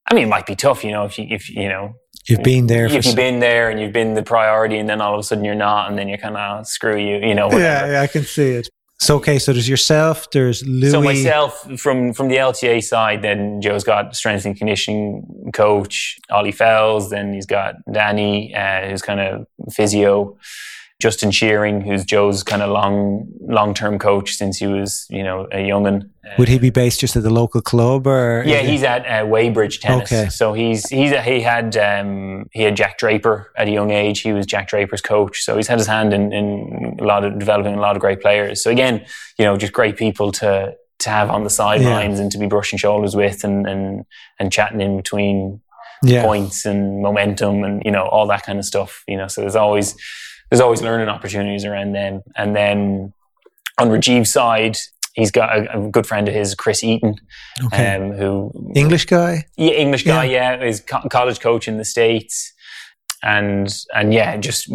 I 0.09 0.13
mean, 0.13 0.25
it 0.25 0.29
might 0.29 0.45
be 0.45 0.55
tough, 0.55 0.83
you 0.83 0.91
know, 0.91 1.05
if 1.05 1.17
you, 1.17 1.25
if, 1.29 1.49
you 1.49 1.67
know, 1.67 1.95
You've 2.27 2.43
been 2.43 2.67
there. 2.67 2.85
if 2.85 2.93
you've 2.93 3.05
some- 3.05 3.15
been 3.15 3.39
there 3.39 3.69
and 3.69 3.79
you've 3.79 3.93
been 3.93 4.13
the 4.15 4.23
priority 4.23 4.77
and 4.77 4.89
then 4.89 5.01
all 5.01 5.13
of 5.13 5.19
a 5.19 5.23
sudden 5.23 5.43
you're 5.45 5.55
not 5.55 5.89
and 5.89 5.97
then 5.97 6.07
you're 6.07 6.17
kind 6.17 6.37
of 6.37 6.65
screw 6.67 6.97
you, 6.97 7.17
you 7.17 7.35
know, 7.35 7.47
whatever. 7.47 7.63
yeah, 7.63 7.91
yeah, 7.93 8.01
I 8.01 8.07
can 8.07 8.23
see 8.23 8.51
it. 8.51 8.67
So 8.99 9.17
okay, 9.17 9.39
so 9.39 9.51
there's 9.51 9.67
yourself. 9.67 10.31
There's 10.31 10.65
Louis. 10.65 10.89
So 10.91 11.01
myself 11.01 11.67
from 11.77 12.13
from 12.13 12.29
the 12.29 12.37
LTA 12.37 12.81
side, 12.81 13.21
then 13.21 13.61
Joe's 13.61 13.83
got 13.83 14.15
strength 14.15 14.45
and 14.45 14.55
conditioning 14.57 15.51
coach 15.53 16.17
Ollie 16.31 16.53
Fells. 16.53 17.09
Then 17.09 17.33
he's 17.33 17.45
got 17.45 17.75
Danny, 17.91 18.55
uh, 18.55 18.87
who's 18.87 19.01
kind 19.01 19.19
of 19.19 19.45
physio. 19.73 20.37
Justin 21.01 21.29
Shearing, 21.29 21.81
who's 21.81 22.05
Joe's 22.05 22.41
kind 22.41 22.61
of 22.61 22.69
long 22.69 23.27
long 23.41 23.73
term 23.73 23.99
coach 23.99 24.35
since 24.35 24.57
he 24.57 24.67
was 24.67 25.05
you 25.09 25.23
know 25.23 25.47
a 25.51 25.65
young'un. 25.65 26.09
Would 26.39 26.47
he 26.47 26.57
be 26.57 26.69
based 26.69 27.01
just 27.01 27.15
at 27.15 27.23
the 27.23 27.29
local 27.29 27.61
club, 27.61 28.07
or 28.07 28.43
Yeah, 28.45 28.57
it- 28.57 28.69
he's 28.69 28.83
at 28.83 29.05
uh, 29.05 29.27
Weybridge 29.27 29.81
Tennis. 29.81 30.11
Okay. 30.11 30.29
So 30.29 30.53
he's 30.53 30.87
he's 30.89 31.11
he 31.11 31.41
had 31.41 31.75
um, 31.75 32.47
he 32.53 32.63
had 32.63 32.77
Jack 32.77 32.97
Draper 32.97 33.51
at 33.57 33.67
a 33.67 33.71
young 33.71 33.91
age. 33.91 34.21
He 34.21 34.31
was 34.31 34.45
Jack 34.45 34.69
Draper's 34.69 35.01
coach. 35.01 35.43
So 35.43 35.57
he's 35.57 35.67
had 35.67 35.79
his 35.79 35.87
hand 35.87 36.13
in, 36.13 36.31
in 36.31 36.97
a 36.99 37.03
lot 37.03 37.25
of 37.25 37.37
developing 37.37 37.75
a 37.75 37.81
lot 37.81 37.97
of 37.97 38.01
great 38.01 38.21
players. 38.21 38.63
So 38.63 38.71
again, 38.71 39.05
you 39.37 39.45
know, 39.45 39.57
just 39.57 39.73
great 39.73 39.97
people 39.97 40.31
to 40.33 40.75
to 40.99 41.09
have 41.09 41.29
on 41.29 41.43
the 41.43 41.49
sidelines 41.49 42.21
and 42.21 42.31
to 42.31 42.37
be 42.37 42.47
brushing 42.47 42.79
shoulders 42.79 43.17
with 43.17 43.43
and 43.43 43.67
and 43.67 44.05
and 44.39 44.51
chatting 44.51 44.79
in 44.79 44.95
between 44.95 45.61
yeah. 46.01 46.23
points 46.23 46.65
and 46.65 47.01
momentum 47.01 47.63
and 47.65 47.81
you 47.83 47.91
know 47.91 48.05
all 48.05 48.27
that 48.27 48.43
kind 48.43 48.59
of 48.59 48.65
stuff. 48.65 49.03
You 49.07 49.17
know, 49.17 49.27
so 49.27 49.41
there's 49.41 49.57
always 49.57 49.93
there's 50.49 50.61
always 50.61 50.81
learning 50.81 51.07
opportunities 51.09 51.65
around 51.65 51.93
them. 51.93 52.21
And 52.35 52.55
then 52.55 53.13
on 53.79 53.89
Rajeev's 53.89 54.31
side, 54.31 54.77
he's 55.13 55.31
got 55.31 55.57
a, 55.57 55.77
a 55.79 55.89
good 55.89 56.05
friend 56.05 56.27
of 56.27 56.33
his, 56.33 56.55
Chris 56.55 56.83
Eaton, 56.83 57.15
Okay. 57.65 57.95
um, 57.95 58.11
who 58.13 58.51
English 58.75 59.05
guy. 59.05 59.45
yeah, 59.57 59.71
English 59.71 60.03
guy, 60.03 60.25
yeah, 60.25 60.61
is 60.61 60.81
co- 60.81 61.07
college 61.09 61.39
coach 61.39 61.67
in 61.67 61.77
the 61.77 61.85
states, 61.85 62.53
and 63.23 63.67
and 63.93 64.13
yeah, 64.13 64.37
just 64.37 64.71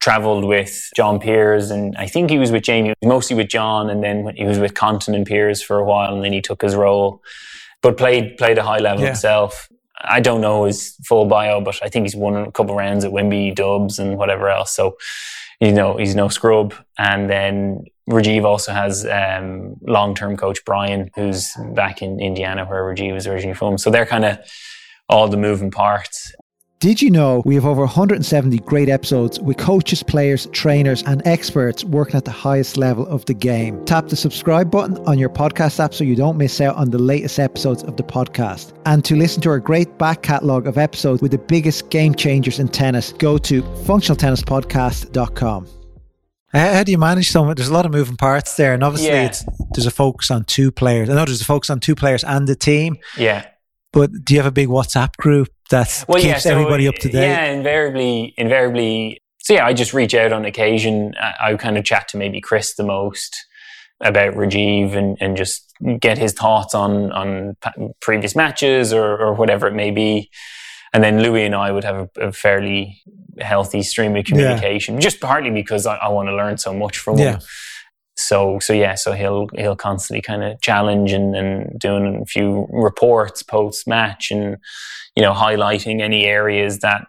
travelled 0.00 0.44
with 0.44 0.88
John 0.96 1.18
Peers, 1.18 1.70
and 1.70 1.96
I 1.96 2.06
think 2.06 2.30
he 2.30 2.38
was 2.38 2.50
with 2.52 2.62
Jamie, 2.62 2.94
mostly 3.02 3.36
with 3.36 3.48
John, 3.48 3.90
and 3.90 4.02
then 4.04 4.32
he 4.36 4.44
was 4.44 4.58
with 4.58 4.74
Compton 4.74 5.14
and 5.14 5.26
Peers 5.26 5.62
for 5.62 5.78
a 5.78 5.84
while, 5.84 6.14
and 6.14 6.24
then 6.24 6.32
he 6.32 6.40
took 6.40 6.62
his 6.62 6.74
role, 6.76 7.20
but 7.82 7.96
played 7.96 8.36
played 8.38 8.58
a 8.58 8.62
high 8.62 8.78
level 8.78 9.00
Yeah. 9.02 9.08
himself. 9.08 9.68
I 10.02 10.20
don't 10.20 10.40
know 10.40 10.64
his 10.64 10.96
full 11.04 11.26
bio, 11.26 11.60
but 11.60 11.78
I 11.82 11.88
think 11.88 12.04
he's 12.04 12.16
won 12.16 12.36
a 12.36 12.52
couple 12.52 12.74
rounds 12.74 13.04
at 13.04 13.12
Wimby, 13.12 13.54
Dubs, 13.54 13.98
and 13.98 14.16
whatever 14.16 14.48
else. 14.48 14.74
So, 14.74 14.96
you 15.60 15.72
know, 15.72 15.96
he's 15.96 16.14
no 16.14 16.28
scrub. 16.28 16.74
And 16.98 17.28
then 17.28 17.84
Rajeev 18.08 18.44
also 18.44 18.72
has 18.72 19.06
um, 19.06 19.76
long-term 19.82 20.36
coach 20.36 20.64
Brian, 20.64 21.10
who's 21.14 21.54
back 21.74 22.02
in 22.02 22.20
Indiana, 22.20 22.64
where 22.64 22.82
Rajeev 22.82 23.16
is 23.16 23.26
originally 23.26 23.54
from. 23.54 23.78
So 23.78 23.90
they're 23.90 24.06
kind 24.06 24.24
of 24.24 24.38
all 25.08 25.28
the 25.28 25.36
moving 25.36 25.70
parts. 25.70 26.32
Did 26.80 27.00
you 27.02 27.10
know 27.10 27.42
we 27.44 27.54
have 27.56 27.66
over 27.66 27.82
170 27.82 28.56
great 28.60 28.88
episodes 28.88 29.38
with 29.38 29.58
coaches, 29.58 30.02
players, 30.02 30.46
trainers, 30.46 31.02
and 31.02 31.20
experts 31.26 31.84
working 31.84 32.16
at 32.16 32.24
the 32.24 32.30
highest 32.30 32.78
level 32.78 33.06
of 33.08 33.22
the 33.26 33.34
game? 33.34 33.84
Tap 33.84 34.08
the 34.08 34.16
subscribe 34.16 34.70
button 34.70 34.96
on 35.06 35.18
your 35.18 35.28
podcast 35.28 35.78
app 35.78 35.92
so 35.92 36.04
you 36.04 36.16
don't 36.16 36.38
miss 36.38 36.58
out 36.58 36.76
on 36.76 36.88
the 36.88 36.96
latest 36.98 37.38
episodes 37.38 37.82
of 37.82 37.98
the 37.98 38.02
podcast. 38.02 38.72
And 38.86 39.04
to 39.04 39.14
listen 39.14 39.42
to 39.42 39.50
our 39.50 39.58
great 39.58 39.98
back 39.98 40.22
catalogue 40.22 40.66
of 40.66 40.78
episodes 40.78 41.20
with 41.20 41.32
the 41.32 41.38
biggest 41.38 41.90
game 41.90 42.14
changers 42.14 42.58
in 42.58 42.68
tennis, 42.68 43.12
go 43.12 43.36
to 43.36 43.60
functionaltennispodcast.com. 43.62 45.66
How, 46.52 46.72
how 46.72 46.82
do 46.82 46.92
you 46.92 46.98
manage 46.98 47.30
some? 47.30 47.54
There's 47.54 47.68
a 47.68 47.74
lot 47.74 47.84
of 47.84 47.92
moving 47.92 48.16
parts 48.16 48.56
there, 48.56 48.72
and 48.72 48.82
obviously, 48.82 49.10
Yeah. 49.10 49.26
it's 49.26 49.44
there's 49.74 49.86
a 49.86 49.90
focus 49.90 50.30
on 50.30 50.44
two 50.44 50.72
players. 50.72 51.10
I 51.10 51.14
know 51.14 51.26
there's 51.26 51.42
a 51.42 51.44
focus 51.44 51.68
on 51.68 51.80
two 51.80 51.94
players 51.94 52.24
and 52.24 52.48
the 52.48 52.56
team, 52.56 52.96
Yeah. 53.18 53.44
but 53.92 54.24
do 54.24 54.32
you 54.32 54.40
have 54.40 54.46
a 54.46 54.50
big 54.50 54.68
WhatsApp 54.68 55.14
group 55.18 55.48
that 55.70 56.04
Well, 56.08 56.18
keeps 56.20 56.26
yeah. 56.28 56.38
So, 56.38 56.50
everybody 56.52 56.86
up 56.88 56.96
to 56.96 57.08
date? 57.08 57.22
Yeah, 57.28 57.44
invariably, 57.46 58.34
invariably. 58.36 59.20
So 59.38 59.54
yeah, 59.54 59.66
I 59.66 59.72
just 59.72 59.94
reach 59.94 60.14
out 60.14 60.32
on 60.32 60.44
occasion. 60.44 61.14
I, 61.20 61.52
I 61.52 61.54
kind 61.56 61.78
of 61.78 61.84
chat 61.84 62.08
to 62.08 62.16
maybe 62.18 62.40
Chris 62.40 62.74
the 62.74 62.84
most 62.84 63.34
about 64.02 64.34
Rajeev 64.34 64.94
and, 64.94 65.16
and 65.20 65.36
just 65.36 65.72
get 66.00 66.18
his 66.18 66.32
thoughts 66.32 66.74
on 66.74 67.10
on 67.12 67.56
previous 68.00 68.36
matches 68.36 68.92
or, 68.92 69.16
or 69.16 69.34
whatever 69.34 69.66
it 69.66 69.74
may 69.74 69.90
be. 69.90 70.30
And 70.92 71.02
then 71.04 71.22
Louis 71.22 71.44
and 71.44 71.54
I 71.54 71.70
would 71.70 71.84
have 71.84 72.08
a, 72.16 72.28
a 72.28 72.32
fairly 72.32 73.00
healthy 73.40 73.82
stream 73.82 74.16
of 74.16 74.24
communication, 74.24 75.00
just 75.00 75.20
partly 75.20 75.50
because 75.50 75.86
I, 75.86 75.96
I 75.96 76.08
want 76.08 76.28
to 76.28 76.34
learn 76.36 76.58
so 76.58 76.72
much 76.74 76.98
from 76.98 77.18
Yeah. 77.18 77.32
him. 77.34 77.40
So 78.16 78.58
so 78.60 78.72
yeah, 78.74 78.96
so 78.96 79.12
he'll 79.12 79.48
he'll 79.56 79.76
constantly 79.76 80.20
kind 80.20 80.42
of 80.44 80.60
challenge 80.60 81.12
and, 81.12 81.34
and 81.34 81.78
doing 81.78 82.20
a 82.22 82.26
few 82.26 82.66
reports 82.70 83.42
post 83.42 83.86
match 83.88 84.30
and 84.30 84.56
you 85.16 85.22
know 85.22 85.32
highlighting 85.32 86.00
any 86.00 86.24
areas 86.24 86.78
that 86.80 87.06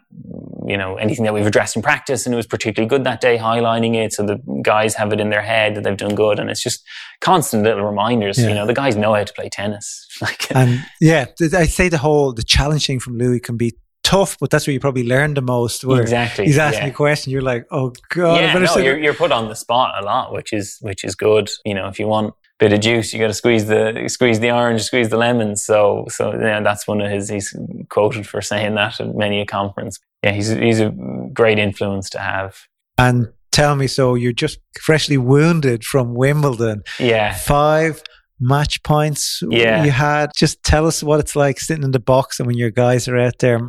you 0.65 0.77
know 0.77 0.95
anything 0.95 1.25
that 1.25 1.33
we've 1.33 1.45
addressed 1.45 1.75
in 1.75 1.81
practice 1.81 2.25
and 2.25 2.33
it 2.33 2.37
was 2.37 2.47
particularly 2.47 2.87
good 2.87 3.03
that 3.03 3.21
day, 3.21 3.37
highlighting 3.37 3.95
it 3.95 4.13
so 4.13 4.23
the 4.23 4.37
guys 4.61 4.95
have 4.95 5.13
it 5.13 5.19
in 5.19 5.29
their 5.29 5.41
head 5.41 5.75
that 5.75 5.83
they've 5.83 5.97
done 5.97 6.15
good, 6.15 6.39
and 6.39 6.49
it's 6.49 6.61
just 6.61 6.83
constant 7.19 7.63
little 7.63 7.83
reminders. 7.83 8.37
Yeah. 8.37 8.49
You 8.49 8.55
know, 8.55 8.65
the 8.65 8.73
guys 8.73 8.95
know 8.95 9.13
how 9.13 9.23
to 9.23 9.33
play 9.33 9.49
tennis. 9.49 10.07
Like 10.21 10.51
uh, 10.55 10.59
And 10.59 10.85
yeah, 10.99 11.25
I'd 11.41 11.71
say 11.71 11.89
the 11.89 11.97
whole 11.97 12.31
the 12.31 12.43
challenging 12.43 12.99
from 12.99 13.17
Louis 13.17 13.39
can 13.39 13.57
be 13.57 13.73
tough, 14.03 14.37
but 14.39 14.51
that's 14.51 14.67
where 14.67 14.73
you 14.73 14.79
probably 14.79 15.03
learn 15.03 15.33
the 15.33 15.41
most. 15.41 15.83
Where 15.83 15.99
exactly, 15.99 16.45
he's 16.45 16.59
asking 16.59 16.83
yeah. 16.83 16.89
a 16.89 16.93
question, 16.93 17.31
you're 17.31 17.41
like, 17.41 17.65
oh 17.71 17.93
god, 18.09 18.41
yeah, 18.41 18.53
no, 18.53 18.77
you're, 18.77 18.93
that." 18.93 19.01
you're 19.01 19.13
put 19.15 19.31
on 19.31 19.47
the 19.47 19.55
spot 19.55 19.95
a 19.99 20.05
lot, 20.05 20.31
which 20.31 20.53
is 20.53 20.77
which 20.81 21.03
is 21.03 21.15
good. 21.15 21.49
You 21.65 21.73
know, 21.73 21.87
if 21.87 21.97
you 21.97 22.07
want 22.07 22.35
bit 22.61 22.71
of 22.71 22.79
juice, 22.79 23.11
you 23.11 23.19
got 23.19 23.27
to 23.27 23.33
squeeze 23.33 23.65
the 23.65 24.05
squeeze 24.07 24.39
the 24.39 24.51
orange, 24.51 24.83
squeeze 24.83 25.09
the 25.09 25.17
lemon. 25.17 25.55
So 25.57 26.05
so 26.09 26.31
yeah, 26.33 26.61
that's 26.61 26.87
one 26.87 27.01
of 27.01 27.11
his. 27.11 27.27
He's 27.29 27.53
quoted 27.89 28.25
for 28.27 28.39
saying 28.41 28.75
that 28.75 29.01
at 29.01 29.15
many 29.15 29.41
a 29.41 29.45
conference. 29.45 29.99
Yeah, 30.23 30.31
he's 30.31 30.49
he's 30.49 30.79
a 30.79 30.91
great 31.33 31.57
influence 31.59 32.09
to 32.11 32.19
have. 32.19 32.55
And 32.97 33.27
tell 33.51 33.75
me, 33.75 33.87
so 33.87 34.13
you're 34.15 34.31
just 34.31 34.59
freshly 34.79 35.17
wounded 35.17 35.83
from 35.83 36.13
Wimbledon, 36.13 36.83
Yeah, 36.99 37.33
five 37.33 38.03
match 38.39 38.81
points 38.83 39.41
Yeah. 39.49 39.83
you 39.83 39.91
had. 39.91 40.31
Just 40.37 40.63
tell 40.63 40.85
us 40.87 41.03
what 41.03 41.19
it's 41.19 41.35
like 41.35 41.59
sitting 41.59 41.83
in 41.83 41.91
the 41.91 41.99
box 41.99 42.39
and 42.39 42.47
when 42.47 42.57
your 42.57 42.71
guys 42.71 43.07
are 43.07 43.17
out 43.17 43.39
there 43.39 43.59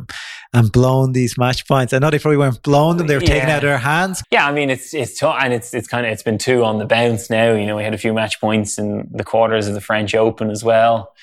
and 0.53 0.71
blown 0.71 1.13
these 1.13 1.37
match 1.37 1.67
points. 1.67 1.93
I 1.93 1.99
know 1.99 2.09
they 2.09 2.19
probably 2.19 2.37
weren't 2.37 2.61
blowing 2.61 2.97
them; 2.97 3.07
they 3.07 3.15
were 3.15 3.21
taken 3.21 3.49
out 3.49 3.57
of 3.57 3.63
their 3.63 3.77
hands. 3.77 4.23
yeah. 4.31 4.47
I 4.47 4.51
mean, 4.51 4.69
it's 4.69 4.93
it's 4.93 5.19
tough, 5.19 5.37
and 5.39 5.53
it's 5.53 5.73
it's 5.73 5.87
kind 5.87 6.05
of 6.05 6.11
it's 6.11 6.23
been 6.23 6.37
two 6.37 6.63
on 6.63 6.77
the 6.77 6.85
bounce 6.85 7.29
now. 7.29 7.53
You 7.53 7.65
know, 7.65 7.75
we 7.75 7.83
had 7.83 7.93
a 7.93 7.97
few 7.97 8.13
match 8.13 8.39
points 8.39 8.77
in 8.77 9.07
the 9.11 9.23
quarters 9.23 9.67
of 9.67 9.73
the 9.73 9.81
French 9.81 10.13
Open 10.15 10.49
as 10.49 10.63
well. 10.63 11.13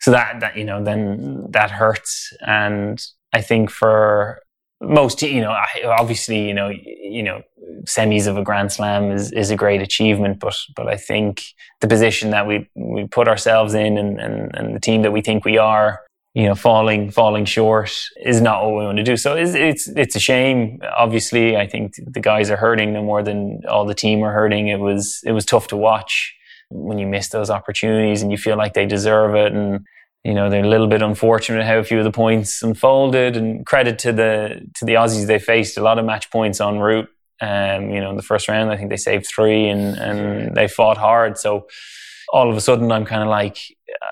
So 0.00 0.10
that 0.10 0.40
that 0.40 0.56
you 0.56 0.64
know 0.64 0.82
then 0.82 1.46
that 1.50 1.70
hurts, 1.70 2.32
and 2.40 3.04
I 3.32 3.40
think 3.40 3.70
for 3.70 4.42
most 4.82 5.22
you 5.22 5.40
know 5.40 5.56
obviously 5.84 6.46
you 6.46 6.52
know 6.52 6.68
you 6.68 7.22
know 7.22 7.40
semis 7.84 8.26
of 8.26 8.36
a 8.36 8.42
grand 8.42 8.72
slam 8.72 9.12
is, 9.12 9.30
is 9.32 9.50
a 9.50 9.56
great 9.56 9.80
achievement 9.80 10.40
but 10.40 10.56
but 10.74 10.88
i 10.88 10.96
think 10.96 11.42
the 11.80 11.86
position 11.86 12.30
that 12.30 12.46
we 12.48 12.68
we 12.74 13.06
put 13.06 13.28
ourselves 13.28 13.74
in 13.74 13.96
and, 13.96 14.20
and 14.20 14.54
and 14.56 14.74
the 14.74 14.80
team 14.80 15.02
that 15.02 15.12
we 15.12 15.20
think 15.20 15.44
we 15.44 15.56
are 15.56 16.00
you 16.34 16.46
know 16.46 16.54
falling 16.54 17.10
falling 17.10 17.44
short 17.44 17.92
is 18.24 18.40
not 18.40 18.64
what 18.64 18.78
we 18.78 18.84
want 18.84 18.96
to 18.98 19.04
do. 19.04 19.16
So 19.16 19.34
it's 19.36 19.54
it's, 19.54 19.88
it's 19.88 20.16
a 20.16 20.20
shame. 20.20 20.80
Obviously 20.96 21.56
i 21.56 21.66
think 21.66 21.94
the 22.06 22.20
guys 22.20 22.50
are 22.50 22.56
hurting 22.56 22.92
no 22.92 23.02
more 23.02 23.22
than 23.22 23.60
all 23.68 23.84
the 23.84 23.94
team 23.94 24.22
are 24.22 24.32
hurting. 24.32 24.68
It 24.68 24.80
was 24.80 25.20
it 25.24 25.32
was 25.32 25.44
tough 25.44 25.68
to 25.68 25.76
watch 25.76 26.34
when 26.70 26.98
you 26.98 27.06
miss 27.06 27.28
those 27.28 27.50
opportunities 27.50 28.22
and 28.22 28.30
you 28.30 28.38
feel 28.38 28.56
like 28.56 28.72
they 28.72 28.86
deserve 28.86 29.34
it. 29.34 29.52
And 29.52 29.86
you 30.24 30.32
know 30.32 30.48
they're 30.48 30.64
a 30.64 30.68
little 30.68 30.86
bit 30.86 31.02
unfortunate 31.02 31.66
how 31.66 31.78
a 31.78 31.84
few 31.84 31.98
of 31.98 32.04
the 32.04 32.10
points 32.10 32.62
unfolded. 32.62 33.36
And 33.36 33.66
credit 33.66 33.98
to 34.00 34.12
the 34.12 34.66
to 34.76 34.86
the 34.86 34.94
Aussies 34.94 35.26
they 35.26 35.38
faced 35.38 35.76
a 35.76 35.82
lot 35.82 35.98
of 35.98 36.06
match 36.06 36.30
points 36.30 36.60
en 36.62 36.78
route. 36.78 37.08
Um 37.42 37.90
you 37.90 38.00
know 38.00 38.08
in 38.08 38.16
the 38.16 38.22
first 38.22 38.48
round 38.48 38.70
I 38.70 38.78
think 38.78 38.88
they 38.88 38.96
saved 38.96 39.26
3 39.26 39.68
and 39.68 39.98
and 39.98 40.56
they 40.56 40.66
fought 40.66 40.96
hard. 40.96 41.36
So 41.36 41.66
all 42.32 42.50
of 42.50 42.56
a 42.56 42.60
sudden 42.62 42.90
I'm 42.90 43.04
kind 43.04 43.22
of 43.22 43.28
like 43.28 43.58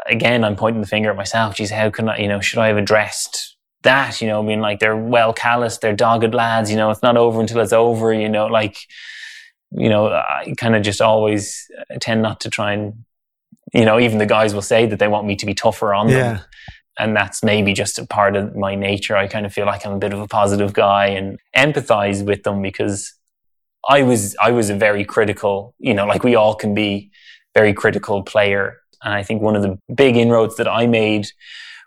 again 0.06 0.44
I'm 0.44 0.56
pointing 0.56 0.80
the 0.80 0.88
finger 0.88 1.10
at 1.10 1.16
myself 1.16 1.56
geez 1.56 1.70
how 1.70 1.90
can 1.90 2.08
I 2.08 2.18
you 2.18 2.28
know 2.28 2.40
should 2.40 2.58
I 2.58 2.68
have 2.68 2.76
addressed 2.76 3.56
that 3.82 4.20
you 4.20 4.28
know 4.28 4.40
I 4.40 4.44
mean 4.44 4.60
like 4.60 4.80
they're 4.80 4.96
well 4.96 5.32
calloused 5.32 5.80
they're 5.80 5.96
dogged 5.96 6.34
lads 6.34 6.70
you 6.70 6.76
know 6.76 6.90
it's 6.90 7.02
not 7.02 7.16
over 7.16 7.40
until 7.40 7.60
it's 7.60 7.72
over 7.72 8.12
you 8.12 8.28
know 8.28 8.46
like 8.46 8.76
you 9.72 9.88
know 9.88 10.08
I 10.08 10.52
kind 10.56 10.76
of 10.76 10.82
just 10.82 11.00
always 11.00 11.66
tend 12.00 12.22
not 12.22 12.40
to 12.40 12.50
try 12.50 12.72
and 12.72 13.04
you 13.72 13.84
know, 13.84 14.00
even 14.00 14.18
the 14.18 14.26
guys 14.26 14.54
will 14.54 14.62
say 14.62 14.86
that 14.86 14.98
they 14.98 15.08
want 15.08 15.26
me 15.26 15.36
to 15.36 15.46
be 15.46 15.54
tougher 15.54 15.94
on 15.94 16.08
them. 16.08 16.16
Yeah, 16.16 16.40
And 16.98 17.16
that's 17.16 17.42
maybe 17.42 17.72
just 17.72 17.98
a 17.98 18.06
part 18.06 18.36
of 18.36 18.56
my 18.56 18.74
nature. 18.74 19.16
I 19.16 19.26
kind 19.26 19.46
of 19.46 19.52
feel 19.52 19.66
like 19.66 19.86
I'm 19.86 19.92
a 19.92 19.98
bit 19.98 20.12
of 20.12 20.20
a 20.20 20.28
positive 20.28 20.72
guy 20.72 21.06
and 21.06 21.38
empathize 21.56 22.24
with 22.24 22.42
them 22.42 22.62
because 22.62 23.14
I 23.88 24.02
was 24.02 24.36
I 24.40 24.50
was 24.50 24.70
a 24.70 24.74
very 24.74 25.04
critical, 25.04 25.74
you 25.78 25.94
know, 25.94 26.06
like 26.06 26.24
we 26.24 26.34
all 26.34 26.54
can 26.54 26.74
be 26.74 27.10
very 27.54 27.72
critical 27.72 28.22
player. 28.22 28.79
And 29.02 29.14
I 29.14 29.22
think 29.22 29.42
one 29.42 29.56
of 29.56 29.62
the 29.62 29.78
big 29.94 30.16
inroads 30.16 30.56
that 30.56 30.68
I 30.68 30.86
made 30.86 31.26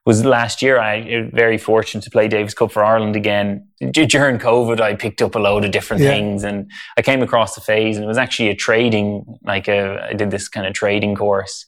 was 0.06 0.26
last 0.26 0.62
year. 0.62 0.78
I 0.80 0.98
was 0.98 1.32
very 1.34 1.58
fortunate 1.58 2.04
to 2.04 2.10
play 2.12 2.28
Davis 2.28 2.54
Cup 2.54 2.72
for 2.72 2.84
Ireland 2.84 3.16
again. 3.16 3.68
During 3.80 4.38
COVID, 4.38 4.82
I 4.82 4.96
picked 4.96 5.22
up 5.22 5.36
a 5.36 5.40
load 5.40 5.64
of 5.64 5.72
different 5.72 6.04
Yeah. 6.04 6.10
things, 6.10 6.44
and 6.44 6.70
I 6.98 7.02
came 7.02 7.24
across 7.24 7.56
the 7.56 7.62
phase, 7.62 7.96
and 7.96 8.04
it 8.04 8.08
was 8.08 8.18
actually 8.18 8.50
a 8.50 8.56
trading, 8.56 9.24
like 9.46 9.70
a, 9.70 10.08
I 10.10 10.14
did 10.14 10.30
this 10.30 10.50
kind 10.50 10.68
of 10.68 10.74
trading 10.74 11.16
course, 11.16 11.66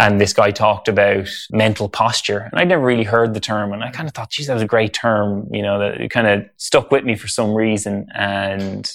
And 0.00 0.20
this 0.20 0.32
guy 0.32 0.52
talked 0.52 0.86
about 0.86 1.28
mental 1.50 1.88
posture. 1.88 2.48
And 2.52 2.60
I'd 2.60 2.68
never 2.68 2.84
really 2.84 3.02
heard 3.02 3.34
the 3.34 3.40
term. 3.40 3.72
And 3.72 3.82
I 3.82 3.90
kind 3.90 4.08
of 4.08 4.14
thought, 4.14 4.30
geez, 4.30 4.46
that 4.46 4.54
was 4.54 4.62
a 4.62 4.66
great 4.66 4.94
term, 4.94 5.48
you 5.52 5.60
know, 5.60 5.80
that 5.80 6.00
it 6.00 6.10
kind 6.10 6.28
of 6.28 6.48
stuck 6.56 6.92
with 6.92 7.04
me 7.04 7.16
for 7.16 7.26
some 7.26 7.52
reason. 7.52 8.06
And 8.14 8.88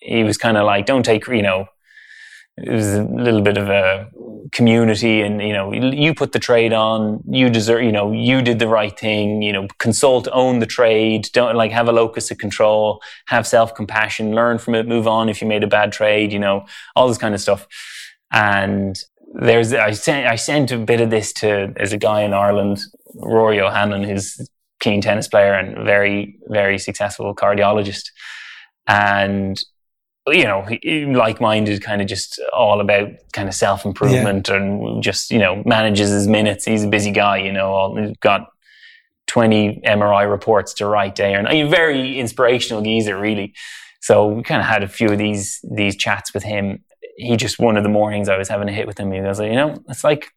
he 0.00 0.24
was 0.24 0.36
kind 0.36 0.56
of 0.56 0.64
like, 0.64 0.86
don't 0.86 1.04
take, 1.04 1.28
you 1.28 1.42
know, 1.42 1.66
it 2.62 2.70
was 2.70 2.94
a 2.94 3.02
little 3.04 3.42
bit 3.42 3.56
of 3.56 3.68
a 3.68 4.08
community 4.52 5.20
and 5.20 5.40
you 5.40 5.52
know 5.52 5.72
you 5.72 6.12
put 6.12 6.32
the 6.32 6.38
trade 6.38 6.72
on 6.72 7.22
you 7.28 7.48
deserve 7.48 7.82
you 7.82 7.92
know 7.92 8.10
you 8.12 8.42
did 8.42 8.58
the 8.58 8.66
right 8.66 8.98
thing 8.98 9.42
you 9.42 9.52
know 9.52 9.68
consult 9.78 10.26
own 10.32 10.58
the 10.58 10.66
trade 10.66 11.28
don't 11.32 11.54
like 11.54 11.70
have 11.70 11.88
a 11.88 11.92
locus 11.92 12.30
of 12.30 12.38
control 12.38 13.00
have 13.26 13.46
self-compassion 13.46 14.34
learn 14.34 14.58
from 14.58 14.74
it 14.74 14.88
move 14.88 15.06
on 15.06 15.28
if 15.28 15.40
you 15.40 15.46
made 15.46 15.62
a 15.62 15.68
bad 15.68 15.92
trade 15.92 16.32
you 16.32 16.38
know 16.38 16.64
all 16.96 17.08
this 17.08 17.18
kind 17.18 17.34
of 17.34 17.40
stuff. 17.40 17.66
And 18.32 18.98
there's 19.34 19.72
i 19.72 19.92
sent 19.92 20.26
i 20.26 20.34
sent 20.34 20.72
a 20.72 20.78
bit 20.78 21.00
of 21.00 21.10
this 21.10 21.32
to 21.32 21.72
as 21.76 21.92
a 21.92 21.96
guy 21.96 22.22
in 22.22 22.32
ireland 22.34 22.80
rory 23.14 23.60
o'hanlon 23.60 24.02
who's 24.02 24.40
keen 24.80 25.00
tennis 25.00 25.28
player 25.28 25.54
and 25.54 25.84
very 25.84 26.36
very 26.48 26.78
successful 26.78 27.34
cardiologist. 27.34 28.10
And 28.86 29.60
you 30.26 30.44
know, 30.44 30.66
like-minded, 31.18 31.82
kind 31.82 32.02
of 32.02 32.06
just 32.08 32.40
all 32.52 32.80
about 32.80 33.08
kind 33.32 33.48
of 33.48 33.54
self-improvement 33.54 34.48
yeah. 34.48 34.56
and 34.56 35.02
just 35.02 35.30
you 35.30 35.38
know 35.38 35.62
manages 35.64 36.10
his 36.10 36.28
minutes. 36.28 36.64
He's 36.64 36.84
a 36.84 36.88
busy 36.88 37.10
guy, 37.10 37.38
you 37.38 37.52
know. 37.52 37.72
All, 37.72 37.96
he's 37.96 38.16
got 38.18 38.48
twenty 39.26 39.80
MRI 39.84 40.30
reports 40.30 40.74
to 40.74 40.86
write 40.86 41.14
day 41.14 41.34
or 41.34 41.42
night. 41.42 41.70
Very 41.70 42.18
inspirational 42.18 42.82
geezer, 42.82 43.18
really. 43.18 43.54
So 44.00 44.28
we 44.28 44.42
kind 44.42 44.60
of 44.60 44.66
had 44.66 44.82
a 44.82 44.88
few 44.88 45.08
of 45.08 45.18
these 45.18 45.64
these 45.70 45.96
chats 45.96 46.34
with 46.34 46.42
him. 46.42 46.84
He 47.16 47.36
just 47.36 47.58
one 47.58 47.76
of 47.76 47.82
the 47.82 47.88
mornings 47.88 48.28
I 48.28 48.36
was 48.36 48.48
having 48.48 48.68
a 48.68 48.72
hit 48.72 48.86
with 48.86 48.98
him. 48.98 49.12
He 49.12 49.20
was 49.20 49.38
like, 49.38 49.50
you 49.50 49.56
know, 49.56 49.82
it's 49.88 50.04
like 50.04 50.30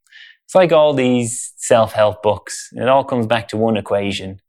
it's 0.45 0.55
like 0.55 0.71
all 0.71 0.93
these 0.93 1.53
self-help 1.57 2.23
books. 2.23 2.69
It 2.73 2.87
all 2.87 3.03
comes 3.03 3.27
back 3.27 3.49
to 3.49 3.57
one 3.57 3.77
equation: 3.77 4.39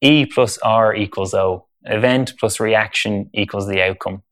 E 0.00 0.24
plus 0.26 0.56
R 0.58 0.94
equals 0.94 1.34
O. 1.34 1.66
Event 1.86 2.32
plus 2.40 2.60
reaction 2.60 3.28
equals 3.34 3.68
the 3.68 3.82
outcome 3.82 4.22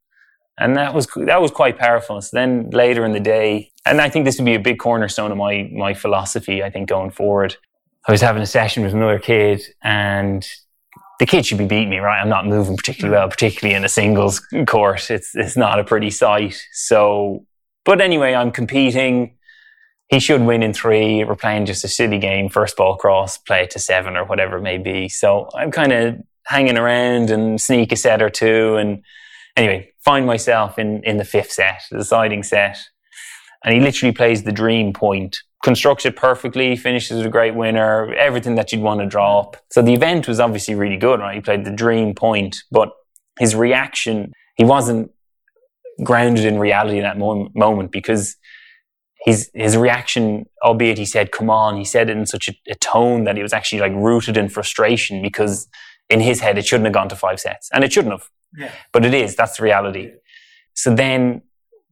and 0.58 0.76
that 0.76 0.94
was 0.94 1.06
that 1.16 1.40
was 1.40 1.50
quite 1.50 1.78
powerful. 1.78 2.20
So 2.20 2.36
then 2.36 2.70
later 2.70 3.04
in 3.04 3.12
the 3.12 3.20
day, 3.20 3.70
and 3.86 4.00
I 4.00 4.08
think 4.08 4.24
this 4.24 4.38
would 4.38 4.44
be 4.44 4.54
a 4.54 4.60
big 4.60 4.78
cornerstone 4.78 5.32
of 5.32 5.38
my 5.38 5.70
my 5.72 5.94
philosophy. 5.94 6.62
I 6.62 6.70
think 6.70 6.88
going 6.88 7.10
forward, 7.10 7.56
I 8.06 8.12
was 8.12 8.20
having 8.20 8.42
a 8.42 8.46
session 8.46 8.82
with 8.82 8.92
another 8.92 9.18
kid, 9.18 9.62
and 9.82 10.46
the 11.18 11.26
kid 11.26 11.46
should 11.46 11.58
be 11.58 11.66
beating 11.66 11.90
me, 11.90 11.98
right? 11.98 12.20
I'm 12.20 12.28
not 12.28 12.46
moving 12.46 12.76
particularly 12.76 13.16
well, 13.16 13.28
particularly 13.28 13.74
in 13.74 13.84
a 13.84 13.88
singles 13.88 14.40
court. 14.66 15.10
It's 15.10 15.34
it's 15.34 15.56
not 15.56 15.78
a 15.78 15.84
pretty 15.84 16.10
sight. 16.10 16.60
So, 16.72 17.46
but 17.84 18.00
anyway, 18.00 18.34
I'm 18.34 18.50
competing. 18.50 19.36
He 20.08 20.20
should 20.20 20.42
win 20.42 20.62
in 20.62 20.74
three. 20.74 21.24
We're 21.24 21.36
playing 21.36 21.64
just 21.64 21.84
a 21.84 21.88
silly 21.88 22.18
game, 22.18 22.50
first 22.50 22.76
ball 22.76 22.96
cross, 22.96 23.38
play 23.38 23.66
to 23.68 23.78
seven 23.78 24.14
or 24.14 24.26
whatever 24.26 24.58
it 24.58 24.62
may 24.62 24.76
be. 24.76 25.08
So 25.08 25.48
I'm 25.54 25.70
kind 25.70 25.90
of 25.90 26.16
hanging 26.44 26.76
around 26.76 27.30
and 27.30 27.58
sneak 27.58 27.92
a 27.92 27.96
set 27.96 28.20
or 28.20 28.28
two 28.28 28.76
and 28.76 29.02
Anyway, 29.56 29.91
find 30.04 30.26
myself 30.26 30.78
in, 30.78 31.02
in 31.04 31.16
the 31.16 31.24
fifth 31.24 31.52
set, 31.52 31.82
the 31.90 31.98
deciding 31.98 32.42
set. 32.42 32.78
And 33.64 33.74
he 33.74 33.80
literally 33.80 34.12
plays 34.12 34.42
the 34.42 34.52
dream 34.52 34.92
point, 34.92 35.38
constructs 35.62 36.04
it 36.04 36.16
perfectly, 36.16 36.74
finishes 36.76 37.18
with 37.18 37.26
a 37.26 37.30
great 37.30 37.54
winner, 37.54 38.12
everything 38.14 38.56
that 38.56 38.72
you'd 38.72 38.82
want 38.82 39.00
to 39.00 39.06
draw 39.06 39.40
up. 39.40 39.56
So 39.70 39.82
the 39.82 39.94
event 39.94 40.26
was 40.26 40.40
obviously 40.40 40.74
really 40.74 40.96
good, 40.96 41.20
right? 41.20 41.36
He 41.36 41.40
played 41.40 41.64
the 41.64 41.70
dream 41.70 42.14
point, 42.14 42.56
but 42.72 42.90
his 43.38 43.54
reaction, 43.54 44.32
he 44.56 44.64
wasn't 44.64 45.12
grounded 46.02 46.44
in 46.44 46.58
reality 46.58 46.98
in 46.98 47.04
that 47.04 47.18
moment 47.18 47.92
because 47.92 48.36
his 49.24 49.50
his 49.54 49.76
reaction, 49.76 50.46
albeit 50.64 50.98
he 50.98 51.04
said 51.04 51.30
"come 51.30 51.48
on," 51.48 51.76
he 51.76 51.84
said 51.84 52.10
it 52.10 52.16
in 52.16 52.26
such 52.26 52.48
a, 52.48 52.54
a, 52.68 52.74
tone 52.74 53.24
that 53.24 53.36
he 53.36 53.42
was 53.42 53.52
actually 53.52 53.80
like 53.80 53.92
rooted 53.94 54.36
in 54.36 54.48
frustration 54.48 55.22
because 55.22 55.68
in 56.10 56.20
his 56.20 56.40
head 56.40 56.58
it 56.58 56.66
shouldn't 56.66 56.86
have 56.86 56.94
gone 56.94 57.08
to 57.08 57.16
five 57.16 57.38
sets, 57.38 57.68
and 57.72 57.84
it 57.84 57.92
shouldn't 57.92 58.12
have. 58.12 58.28
Yeah. 58.56 58.72
But 58.92 59.04
it 59.04 59.14
is, 59.14 59.36
that's 59.36 59.56
the 59.56 59.64
reality. 59.64 60.12
So 60.74 60.94
then, 60.94 61.42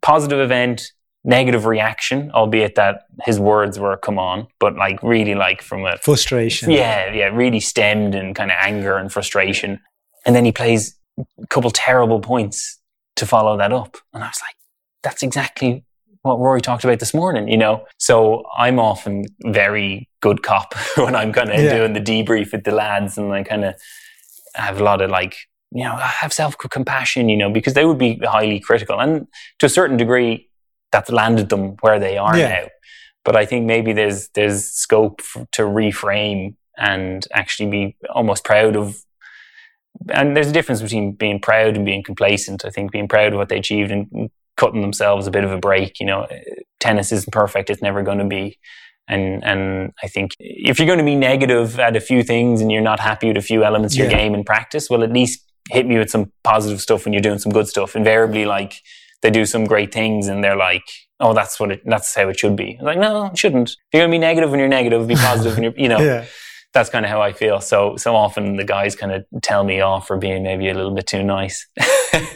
positive 0.02 0.40
event, 0.40 0.92
negative 1.24 1.66
reaction, 1.66 2.30
albeit 2.32 2.74
that 2.76 3.02
his 3.24 3.38
words 3.38 3.78
were 3.78 3.96
come 3.96 4.18
on, 4.18 4.46
but 4.58 4.76
like 4.76 5.02
really 5.02 5.34
like 5.34 5.62
from 5.62 5.84
a 5.84 5.98
frustration. 5.98 6.70
Yeah, 6.70 7.12
yeah, 7.12 7.26
really 7.26 7.60
stemmed 7.60 8.14
in 8.14 8.34
kind 8.34 8.50
of 8.50 8.56
anger 8.60 8.96
and 8.96 9.12
frustration. 9.12 9.80
And 10.24 10.34
then 10.34 10.44
he 10.44 10.52
plays 10.52 10.96
a 11.18 11.46
couple 11.48 11.70
terrible 11.70 12.20
points 12.20 12.80
to 13.16 13.26
follow 13.26 13.56
that 13.58 13.72
up. 13.72 13.96
And 14.14 14.24
I 14.24 14.28
was 14.28 14.40
like, 14.40 14.56
that's 15.02 15.22
exactly 15.22 15.84
what 16.22 16.38
Rory 16.38 16.60
talked 16.60 16.84
about 16.84 17.00
this 17.00 17.14
morning, 17.14 17.48
you 17.48 17.56
know? 17.56 17.86
So 17.98 18.44
I'm 18.56 18.78
often 18.78 19.24
very 19.44 20.08
good 20.20 20.42
cop 20.42 20.74
when 20.96 21.14
I'm 21.14 21.32
kind 21.32 21.50
of 21.50 21.60
yeah. 21.60 21.76
doing 21.76 21.92
the 21.92 22.00
debrief 22.00 22.52
with 22.52 22.64
the 22.64 22.72
lads 22.72 23.18
and 23.18 23.32
I 23.32 23.42
kind 23.42 23.64
of 23.64 23.74
have 24.54 24.80
a 24.80 24.84
lot 24.84 25.00
of 25.00 25.10
like 25.10 25.36
you 25.72 25.84
know, 25.84 25.96
have 25.96 26.32
self 26.32 26.56
compassion, 26.58 27.28
you 27.28 27.36
know, 27.36 27.50
because 27.50 27.74
they 27.74 27.84
would 27.84 27.98
be 27.98 28.20
highly 28.24 28.60
critical. 28.60 29.00
And 29.00 29.26
to 29.58 29.66
a 29.66 29.68
certain 29.68 29.96
degree, 29.96 30.48
that's 30.92 31.10
landed 31.10 31.48
them 31.48 31.76
where 31.80 31.98
they 31.98 32.18
are 32.18 32.36
yeah. 32.36 32.48
now. 32.48 32.68
But 33.24 33.36
I 33.36 33.46
think 33.46 33.66
maybe 33.66 33.92
there's 33.92 34.28
there's 34.30 34.64
scope 34.64 35.20
to 35.52 35.62
reframe 35.62 36.56
and 36.76 37.26
actually 37.32 37.70
be 37.70 37.96
almost 38.10 38.44
proud 38.44 38.76
of. 38.76 39.00
And 40.08 40.36
there's 40.36 40.48
a 40.48 40.52
difference 40.52 40.80
between 40.80 41.12
being 41.12 41.40
proud 41.40 41.76
and 41.76 41.84
being 41.84 42.02
complacent. 42.02 42.64
I 42.64 42.70
think 42.70 42.90
being 42.90 43.08
proud 43.08 43.32
of 43.32 43.38
what 43.38 43.48
they 43.48 43.58
achieved 43.58 43.90
and 43.90 44.30
cutting 44.56 44.80
themselves 44.80 45.26
a 45.26 45.30
bit 45.30 45.44
of 45.44 45.52
a 45.52 45.58
break. 45.58 46.00
You 46.00 46.06
know, 46.06 46.26
tennis 46.80 47.12
isn't 47.12 47.32
perfect; 47.32 47.70
it's 47.70 47.82
never 47.82 48.02
going 48.02 48.18
to 48.18 48.24
be. 48.24 48.58
And 49.06 49.44
and 49.44 49.92
I 50.02 50.08
think 50.08 50.32
if 50.38 50.78
you're 50.78 50.86
going 50.86 50.98
to 50.98 51.04
be 51.04 51.16
negative 51.16 51.78
at 51.78 51.96
a 51.96 52.00
few 52.00 52.22
things 52.22 52.60
and 52.60 52.72
you're 52.72 52.80
not 52.80 53.00
happy 53.00 53.28
with 53.28 53.36
a 53.36 53.42
few 53.42 53.64
elements 53.64 53.94
of 53.94 53.98
yeah. 53.98 54.04
your 54.04 54.12
game 54.12 54.34
in 54.34 54.44
practice, 54.44 54.88
well, 54.88 55.02
at 55.02 55.12
least 55.12 55.49
hit 55.70 55.86
me 55.86 55.98
with 55.98 56.10
some 56.10 56.32
positive 56.44 56.80
stuff 56.80 57.04
when 57.04 57.12
you're 57.12 57.22
doing 57.22 57.38
some 57.38 57.52
good 57.52 57.68
stuff. 57.68 57.96
Invariably, 57.96 58.44
like 58.44 58.80
they 59.22 59.30
do 59.30 59.44
some 59.44 59.64
great 59.64 59.92
things 59.92 60.28
and 60.28 60.42
they're 60.42 60.56
like, 60.56 60.82
"Oh, 61.18 61.32
that's 61.32 61.60
what 61.60 61.72
it, 61.72 61.82
that's 61.84 62.14
how 62.14 62.28
it 62.28 62.38
should 62.38 62.56
be." 62.56 62.76
I'm 62.78 62.86
like, 62.86 62.98
no, 62.98 63.26
it 63.26 63.38
shouldn't. 63.38 63.70
If 63.70 63.76
you're 63.92 64.02
gonna 64.02 64.12
be 64.12 64.18
negative 64.18 64.50
when 64.50 64.60
you're 64.60 64.68
negative, 64.68 65.06
be 65.06 65.14
positive 65.14 65.54
when 65.54 65.64
you're, 65.64 65.74
you 65.76 65.88
know. 65.88 65.98
yeah. 66.00 66.24
That's 66.72 66.88
kind 66.88 67.04
of 67.04 67.10
how 67.10 67.20
I 67.20 67.32
feel. 67.32 67.60
So 67.60 67.96
so 67.96 68.14
often 68.14 68.54
the 68.54 68.64
guys 68.64 68.94
kind 68.94 69.10
of 69.10 69.24
tell 69.42 69.64
me 69.64 69.80
off 69.80 70.06
for 70.06 70.16
being 70.16 70.44
maybe 70.44 70.68
a 70.68 70.74
little 70.74 70.94
bit 70.94 71.08
too 71.08 71.24
nice. 71.24 71.66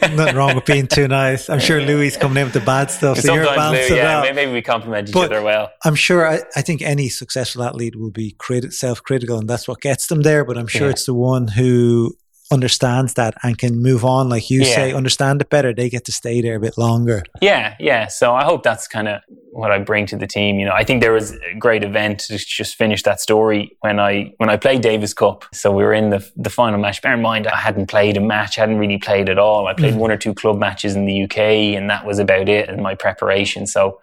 Nothing 0.01 0.35
wrong 0.35 0.55
with 0.55 0.65
being 0.65 0.87
too 0.87 1.07
nice. 1.07 1.49
I'm 1.49 1.61
sure 1.61 1.79
Louis 1.81 2.17
coming 2.17 2.39
in 2.39 2.43
with 2.43 2.53
the 2.53 2.59
bad 2.59 2.91
stuff. 2.91 3.17
So 3.19 3.33
you're 3.33 3.45
balancing 3.45 3.95
yeah. 3.95 4.29
Maybe 4.33 4.51
we 4.51 4.61
compliment 4.61 5.07
each 5.07 5.13
but 5.13 5.31
other 5.31 5.41
well. 5.41 5.71
I'm 5.85 5.95
sure. 5.95 6.27
I, 6.27 6.41
I 6.53 6.61
think 6.61 6.81
any 6.81 7.07
successful 7.07 7.63
athlete 7.63 7.95
will 7.95 8.11
be 8.11 8.35
self-critical, 8.71 9.37
and 9.39 9.49
that's 9.49 9.69
what 9.69 9.79
gets 9.79 10.07
them 10.07 10.23
there. 10.23 10.43
But 10.43 10.57
I'm 10.57 10.67
sure 10.67 10.87
yeah. 10.87 10.91
it's 10.91 11.05
the 11.05 11.13
one 11.13 11.47
who 11.47 12.13
understands 12.51 13.15
that 13.15 13.35
and 13.43 13.57
can 13.57 13.81
move 13.81 14.05
on, 14.05 14.29
like 14.29 14.49
you 14.49 14.61
yeah. 14.61 14.75
say, 14.75 14.93
understand 14.93 15.41
it 15.41 15.49
better, 15.49 15.73
they 15.73 15.89
get 15.89 16.05
to 16.05 16.11
stay 16.11 16.41
there 16.41 16.55
a 16.55 16.59
bit 16.59 16.77
longer. 16.77 17.23
Yeah, 17.41 17.75
yeah. 17.79 18.07
So 18.07 18.35
I 18.35 18.43
hope 18.43 18.63
that's 18.63 18.87
kind 18.87 19.07
of 19.07 19.21
what 19.51 19.71
I 19.71 19.79
bring 19.79 20.05
to 20.07 20.17
the 20.17 20.27
team. 20.27 20.59
You 20.59 20.65
know, 20.65 20.73
I 20.73 20.83
think 20.83 21.01
there 21.01 21.11
was 21.11 21.31
a 21.31 21.55
great 21.57 21.83
event 21.83 22.19
to 22.21 22.37
just 22.37 22.75
finish 22.75 23.03
that 23.03 23.19
story 23.19 23.75
when 23.81 23.99
I 23.99 24.33
when 24.37 24.49
I 24.49 24.57
played 24.57 24.81
Davis 24.81 25.13
Cup. 25.13 25.45
So 25.53 25.71
we 25.71 25.83
were 25.83 25.93
in 25.93 26.09
the 26.09 26.29
the 26.35 26.49
final 26.49 26.79
match. 26.79 27.01
Bear 27.01 27.13
in 27.13 27.21
mind, 27.21 27.47
I 27.47 27.57
hadn't 27.57 27.87
played 27.87 28.17
a 28.17 28.21
match, 28.21 28.55
hadn't 28.55 28.77
really 28.77 28.97
played 28.97 29.29
at 29.29 29.39
all. 29.39 29.67
I 29.67 29.73
played 29.73 29.95
mm. 29.95 29.99
one 29.99 30.11
or 30.11 30.17
two 30.17 30.33
club 30.33 30.57
matches 30.57 30.95
in 30.95 31.05
the 31.05 31.23
UK, 31.23 31.37
and 31.77 31.89
that 31.89 32.05
was 32.05 32.19
about 32.19 32.47
it 32.47 32.69
in 32.69 32.81
my 32.81 32.95
preparation. 32.95 33.65
So 33.65 33.99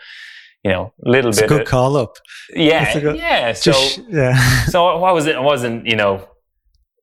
you 0.65 0.71
know, 0.71 0.93
a 1.05 1.11
little 1.11 1.31
it's 1.31 1.41
bit. 1.41 1.51
A 1.51 1.59
good 1.59 1.67
call 1.67 1.97
up. 1.97 2.17
Yeah, 2.55 2.99
good, 2.99 3.17
yeah. 3.17 3.53
So, 3.55 3.73
just, 3.73 4.01
yeah. 4.09 4.65
so 4.67 4.99
what 4.99 5.15
was 5.15 5.27
it? 5.27 5.35
I 5.35 5.41
wasn't, 5.41 5.87
you 5.87 5.97
know, 5.97 6.29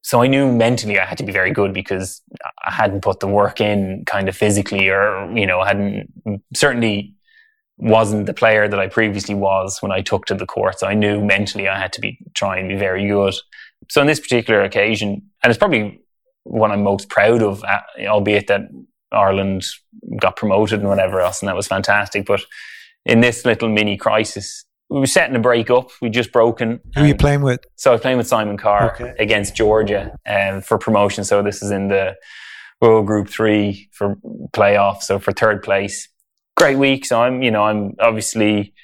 so 0.02 0.22
I 0.22 0.26
knew 0.26 0.50
mentally 0.50 0.98
I 0.98 1.04
had 1.04 1.18
to 1.18 1.24
be 1.24 1.32
very 1.32 1.50
good 1.50 1.74
because 1.74 2.22
I 2.64 2.72
hadn't 2.72 3.02
put 3.02 3.20
the 3.20 3.28
work 3.28 3.60
in 3.60 4.04
kind 4.06 4.28
of 4.28 4.36
physically 4.36 4.88
or, 4.88 5.30
you 5.36 5.46
know, 5.46 5.62
hadn't 5.62 6.10
certainly 6.54 7.14
wasn't 7.76 8.26
the 8.26 8.34
player 8.34 8.68
that 8.68 8.78
I 8.78 8.88
previously 8.88 9.34
was 9.34 9.78
when 9.80 9.92
I 9.92 10.00
took 10.00 10.26
to 10.26 10.34
the 10.34 10.46
court. 10.46 10.78
So 10.78 10.86
I 10.86 10.94
knew 10.94 11.22
mentally 11.22 11.68
I 11.68 11.78
had 11.78 11.92
to 11.94 12.00
be 12.00 12.18
trying 12.34 12.68
to 12.68 12.74
be 12.74 12.78
very 12.78 13.06
good. 13.08 13.34
So 13.88 14.00
on 14.00 14.06
this 14.06 14.20
particular 14.20 14.62
occasion, 14.62 15.22
and 15.42 15.50
it's 15.50 15.58
probably 15.58 16.00
what 16.44 16.70
I'm 16.70 16.82
most 16.82 17.08
proud 17.08 17.42
of, 17.42 17.62
uh, 17.64 17.80
albeit 18.06 18.46
that 18.46 18.62
Ireland 19.12 19.64
got 20.20 20.36
promoted 20.36 20.80
and 20.80 20.88
whatever 20.88 21.20
else, 21.20 21.40
and 21.40 21.48
that 21.48 21.56
was 21.56 21.66
fantastic. 21.66 22.26
But 22.26 22.40
in 23.04 23.20
this 23.20 23.44
little 23.44 23.68
mini 23.68 23.96
crisis, 23.96 24.64
we 24.90 24.98
were 24.98 25.06
setting 25.06 25.36
a 25.36 25.40
break 25.40 25.70
up. 25.70 25.90
We 26.02 26.10
just 26.10 26.32
broken. 26.32 26.80
Who 26.94 27.02
are 27.02 27.06
you 27.06 27.14
playing 27.14 27.42
with? 27.42 27.60
So 27.76 27.90
I 27.90 27.94
was 27.94 28.00
playing 28.00 28.18
with 28.18 28.26
Simon 28.26 28.58
Carr 28.58 28.94
okay. 28.94 29.14
against 29.18 29.54
Georgia 29.54 30.16
um, 30.28 30.60
for 30.60 30.78
promotion. 30.78 31.24
So 31.24 31.42
this 31.42 31.62
is 31.62 31.70
in 31.70 31.88
the 31.88 32.16
World 32.80 33.06
Group 33.06 33.28
Three 33.28 33.88
for 33.92 34.16
playoff. 34.52 35.02
So 35.02 35.18
for 35.18 35.32
third 35.32 35.62
place, 35.62 36.08
great 36.56 36.76
week. 36.76 37.06
So 37.06 37.22
I'm, 37.22 37.40
you 37.40 37.50
know, 37.50 37.62
I'm 37.62 37.94
obviously 38.00 38.74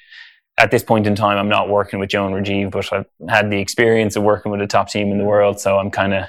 at 0.57 0.71
this 0.71 0.83
point 0.83 1.05
in 1.05 1.13
time, 1.13 1.37
I'm 1.37 1.49
not 1.49 1.69
working 1.69 1.99
with 1.99 2.09
Joan 2.09 2.31
Rajeev, 2.31 2.71
but 2.71 2.91
I've 2.91 3.05
had 3.29 3.51
the 3.51 3.59
experience 3.59 4.15
of 4.15 4.23
working 4.23 4.51
with 4.51 4.61
a 4.61 4.67
top 4.67 4.89
team 4.89 5.11
in 5.11 5.19
the 5.19 5.25
world. 5.25 5.59
So 5.59 5.77
I'm 5.77 5.91
kind 5.91 6.13
of, 6.13 6.23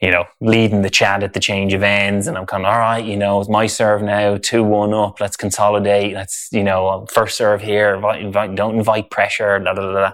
you 0.00 0.10
know, 0.10 0.24
leading 0.40 0.82
the 0.82 0.90
chat 0.90 1.22
at 1.22 1.34
the 1.34 1.40
change 1.40 1.74
of 1.74 1.82
ends. 1.82 2.26
And 2.26 2.36
I'm 2.36 2.46
kind 2.46 2.64
of, 2.64 2.72
all 2.72 2.78
right, 2.78 3.04
you 3.04 3.16
know, 3.16 3.40
it's 3.40 3.50
my 3.50 3.66
serve 3.66 4.02
now, 4.02 4.38
2 4.38 4.64
1 4.64 4.94
up. 4.94 5.20
Let's 5.20 5.36
consolidate. 5.36 6.14
Let's, 6.14 6.48
you 6.52 6.64
know, 6.64 6.88
um, 6.88 7.06
first 7.06 7.36
serve 7.36 7.60
here. 7.60 7.94
Invite, 7.94 8.22
invite, 8.22 8.54
don't 8.54 8.76
invite 8.76 9.10
pressure. 9.10 9.58
Da, 9.58 9.74
da, 9.74 9.92
da, 9.92 10.12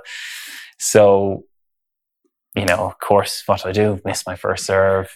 So, 0.78 1.44
you 2.56 2.64
know, 2.64 2.86
of 2.86 2.98
course, 2.98 3.44
what 3.46 3.62
do 3.62 3.68
I 3.68 3.72
do? 3.72 4.00
Miss 4.04 4.26
my 4.26 4.34
first 4.34 4.66
serve. 4.66 5.08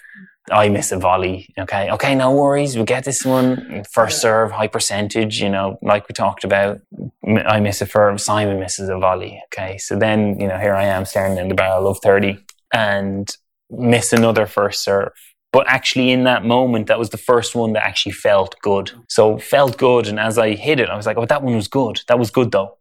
I 0.53 0.68
miss 0.68 0.93
a 0.93 0.99
volley. 0.99 1.53
Okay. 1.59 1.91
Okay. 1.91 2.14
No 2.14 2.33
worries. 2.33 2.77
We 2.77 2.85
get 2.85 3.05
this 3.05 3.25
one. 3.25 3.85
First 3.93 4.21
serve, 4.21 4.53
high 4.53 4.66
percentage, 4.68 5.41
you 5.41 5.49
know, 5.49 5.79
like 5.83 6.09
we 6.09 6.12
talked 6.12 6.45
about. 6.45 6.81
I 7.27 7.61
miss 7.61 7.81
a 7.81 7.87
serve. 7.87 8.21
Simon 8.21 8.59
misses 8.59 8.89
a 8.89 8.99
volley. 8.99 9.43
Okay. 9.47 9.79
So 9.79 9.99
then, 9.99 10.41
you 10.41 10.49
know, 10.49 10.59
here 10.59 10.75
I 10.75 10.85
am 10.85 11.05
staring 11.05 11.39
in 11.39 11.49
the 11.49 11.55
barrel 11.55 11.89
of 11.89 11.99
30 11.99 12.39
and 12.73 13.37
miss 13.71 14.12
another 14.12 14.47
first 14.47 14.83
serve. 14.83 15.12
But 15.53 15.66
actually, 15.68 16.11
in 16.11 16.25
that 16.25 16.45
moment, 16.45 16.87
that 16.87 16.99
was 16.99 17.11
the 17.11 17.16
first 17.16 17.55
one 17.55 17.73
that 17.73 17.85
actually 17.85 18.12
felt 18.12 18.55
good. 18.62 18.93
So 19.09 19.39
felt 19.39 19.79
good. 19.79 20.07
And 20.07 20.21
as 20.21 20.39
I 20.39 20.55
hit 20.55 20.79
it, 20.79 20.89
I 20.89 20.97
was 20.97 21.07
like, 21.07 21.16
oh, 21.16 21.27
that 21.27 21.43
one 21.43 21.57
was 21.57 21.68
good. 21.68 22.01
That 22.07 22.18
was 22.18 22.31
good 22.31 22.53
though. 22.53 22.77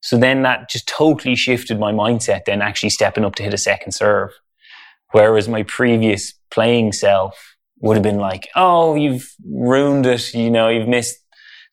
So 0.00 0.18
then 0.18 0.42
that 0.42 0.68
just 0.68 0.86
totally 0.86 1.34
shifted 1.34 1.78
my 1.78 1.92
mindset, 1.92 2.44
then 2.44 2.60
actually 2.60 2.90
stepping 2.90 3.24
up 3.24 3.36
to 3.36 3.42
hit 3.42 3.54
a 3.54 3.58
second 3.58 3.92
serve. 3.92 4.30
Whereas 5.12 5.48
my 5.48 5.62
previous 5.62 6.34
playing 6.50 6.92
self 6.92 7.56
would 7.80 7.96
have 7.96 8.02
been 8.02 8.18
like, 8.18 8.48
oh, 8.56 8.96
you've 8.96 9.32
ruined 9.48 10.04
it. 10.04 10.34
You 10.34 10.50
know, 10.50 10.68
you've 10.68 10.88
missed 10.88 11.16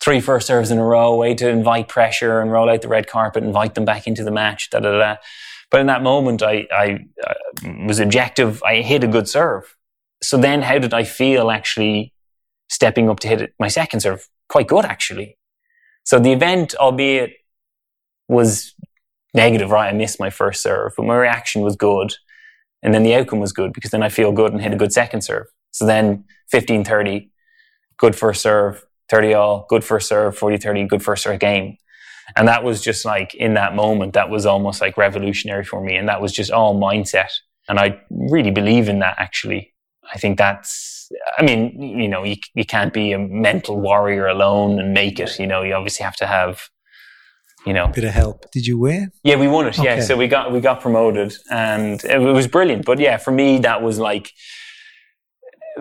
three 0.02 0.20
first 0.20 0.48
serves 0.48 0.72
in 0.72 0.78
a 0.78 0.86
row, 0.86 1.16
way 1.16 1.34
to 1.36 1.50
invite 1.50 1.88
pressure 1.88 2.40
and 2.40 2.52
roll 2.52 2.70
out 2.70 2.82
the 2.82 2.88
red 2.88 3.08
carpet, 3.08 3.44
invite 3.44 3.76
them 3.76 3.86
back 3.86 4.08
into 4.08 4.24
the 4.24 4.32
match, 4.32 4.70
da 4.70 4.80
da 4.80 4.98
da. 4.98 5.16
But 5.72 5.80
in 5.80 5.88
that 5.88 6.04
moment, 6.04 6.44
I, 6.44 6.68
I, 6.72 7.00
I 7.26 7.86
was 7.88 8.00
objective. 8.00 8.62
I 8.64 8.82
hit 8.82 9.04
a 9.04 9.08
good 9.08 9.28
serve. 9.28 9.76
So 10.22 10.38
then 10.38 10.62
how 10.62 10.78
did 10.78 10.94
I 10.94 11.04
feel 11.06 11.50
actually 11.50 12.14
stepping 12.70 13.10
up 13.10 13.20
to 13.22 13.28
hit 13.28 13.54
my 13.60 13.70
second 13.70 14.02
serve? 14.02 14.28
Quite 14.50 14.68
good, 14.68 14.86
actually. 14.86 15.38
So 16.04 16.20
the 16.20 16.34
event, 16.34 16.76
albeit 16.76 17.32
was 18.28 18.76
negative, 19.34 19.72
right? 19.72 19.90
I 19.90 19.98
missed 19.98 20.20
my 20.20 20.30
first 20.30 20.62
serve, 20.62 20.94
but 20.98 21.06
my 21.06 21.16
reaction 21.16 21.62
was 21.62 21.76
good. 21.76 22.14
And 22.84 22.94
then 22.94 23.04
the 23.04 23.16
outcome 23.16 23.40
was 23.40 23.54
good 23.54 23.74
because 23.74 23.92
then 23.92 24.04
I 24.04 24.10
feel 24.10 24.32
good 24.32 24.52
and 24.52 24.62
hit 24.62 24.74
a 24.74 24.78
good 24.78 24.92
second 24.92 25.22
serve. 25.22 25.48
So 25.72 25.86
then 25.86 26.26
15 26.50 26.84
30, 26.84 27.32
good 27.98 28.16
first 28.16 28.42
serve, 28.42 28.84
30 29.10 29.34
all, 29.36 29.66
good 29.70 29.84
first 29.84 30.08
serve, 30.08 30.38
40 30.38 30.58
30, 30.58 30.88
good 30.88 31.04
first 31.04 31.24
serve 31.24 31.40
game. 31.40 31.78
And 32.36 32.48
that 32.48 32.64
was 32.64 32.82
just 32.82 33.06
like 33.06 33.34
in 33.36 33.54
that 33.56 33.76
moment, 33.76 34.14
that 34.14 34.30
was 34.30 34.46
almost 34.46 34.82
like 34.82 34.98
revolutionary 34.98 35.64
for 35.64 35.84
me. 35.84 35.96
And 35.96 36.08
that 36.10 36.22
was 36.22 36.32
just 36.32 36.52
all 36.52 36.80
mindset. 36.80 37.32
And 37.68 37.80
I 37.80 38.02
really 38.10 38.52
believe 38.52 38.90
in 38.90 39.00
that 39.00 39.16
actually. 39.18 39.74
I 40.14 40.18
think 40.18 40.38
that's, 40.38 41.10
I 41.38 41.44
mean, 41.44 41.82
you 41.82 42.08
know, 42.08 42.24
you, 42.24 42.36
you 42.54 42.66
can't 42.66 42.94
be 42.94 43.12
a 43.14 43.20
mental 43.20 43.80
warrior 43.80 44.28
alone 44.28 44.80
and 44.80 44.94
make 44.94 45.20
it. 45.20 45.40
You 45.40 45.48
know, 45.48 45.62
you 45.62 45.74
obviously 45.74 46.04
have 46.04 46.16
to 46.18 46.28
have, 46.28 46.70
you 47.66 47.74
know, 47.74 47.86
a 47.86 47.90
bit 47.90 48.04
of 48.04 48.12
help. 48.12 48.52
Did 48.52 48.66
you 48.68 48.78
win? 48.78 49.12
Yeah, 49.24 49.36
we 49.36 49.48
won 49.48 49.68
it. 49.68 49.80
Okay. 49.80 49.98
Yeah. 49.98 50.02
So 50.02 50.18
we 50.18 50.28
got, 50.28 50.52
we 50.52 50.60
got 50.60 50.82
promoted 50.82 51.34
and 51.50 52.04
it 52.04 52.20
was 52.20 52.48
brilliant. 52.48 52.86
But 52.86 53.00
yeah, 53.00 53.18
for 53.18 53.32
me, 53.32 53.60
that 53.60 53.82
was 53.82 54.00
like, 54.00 54.32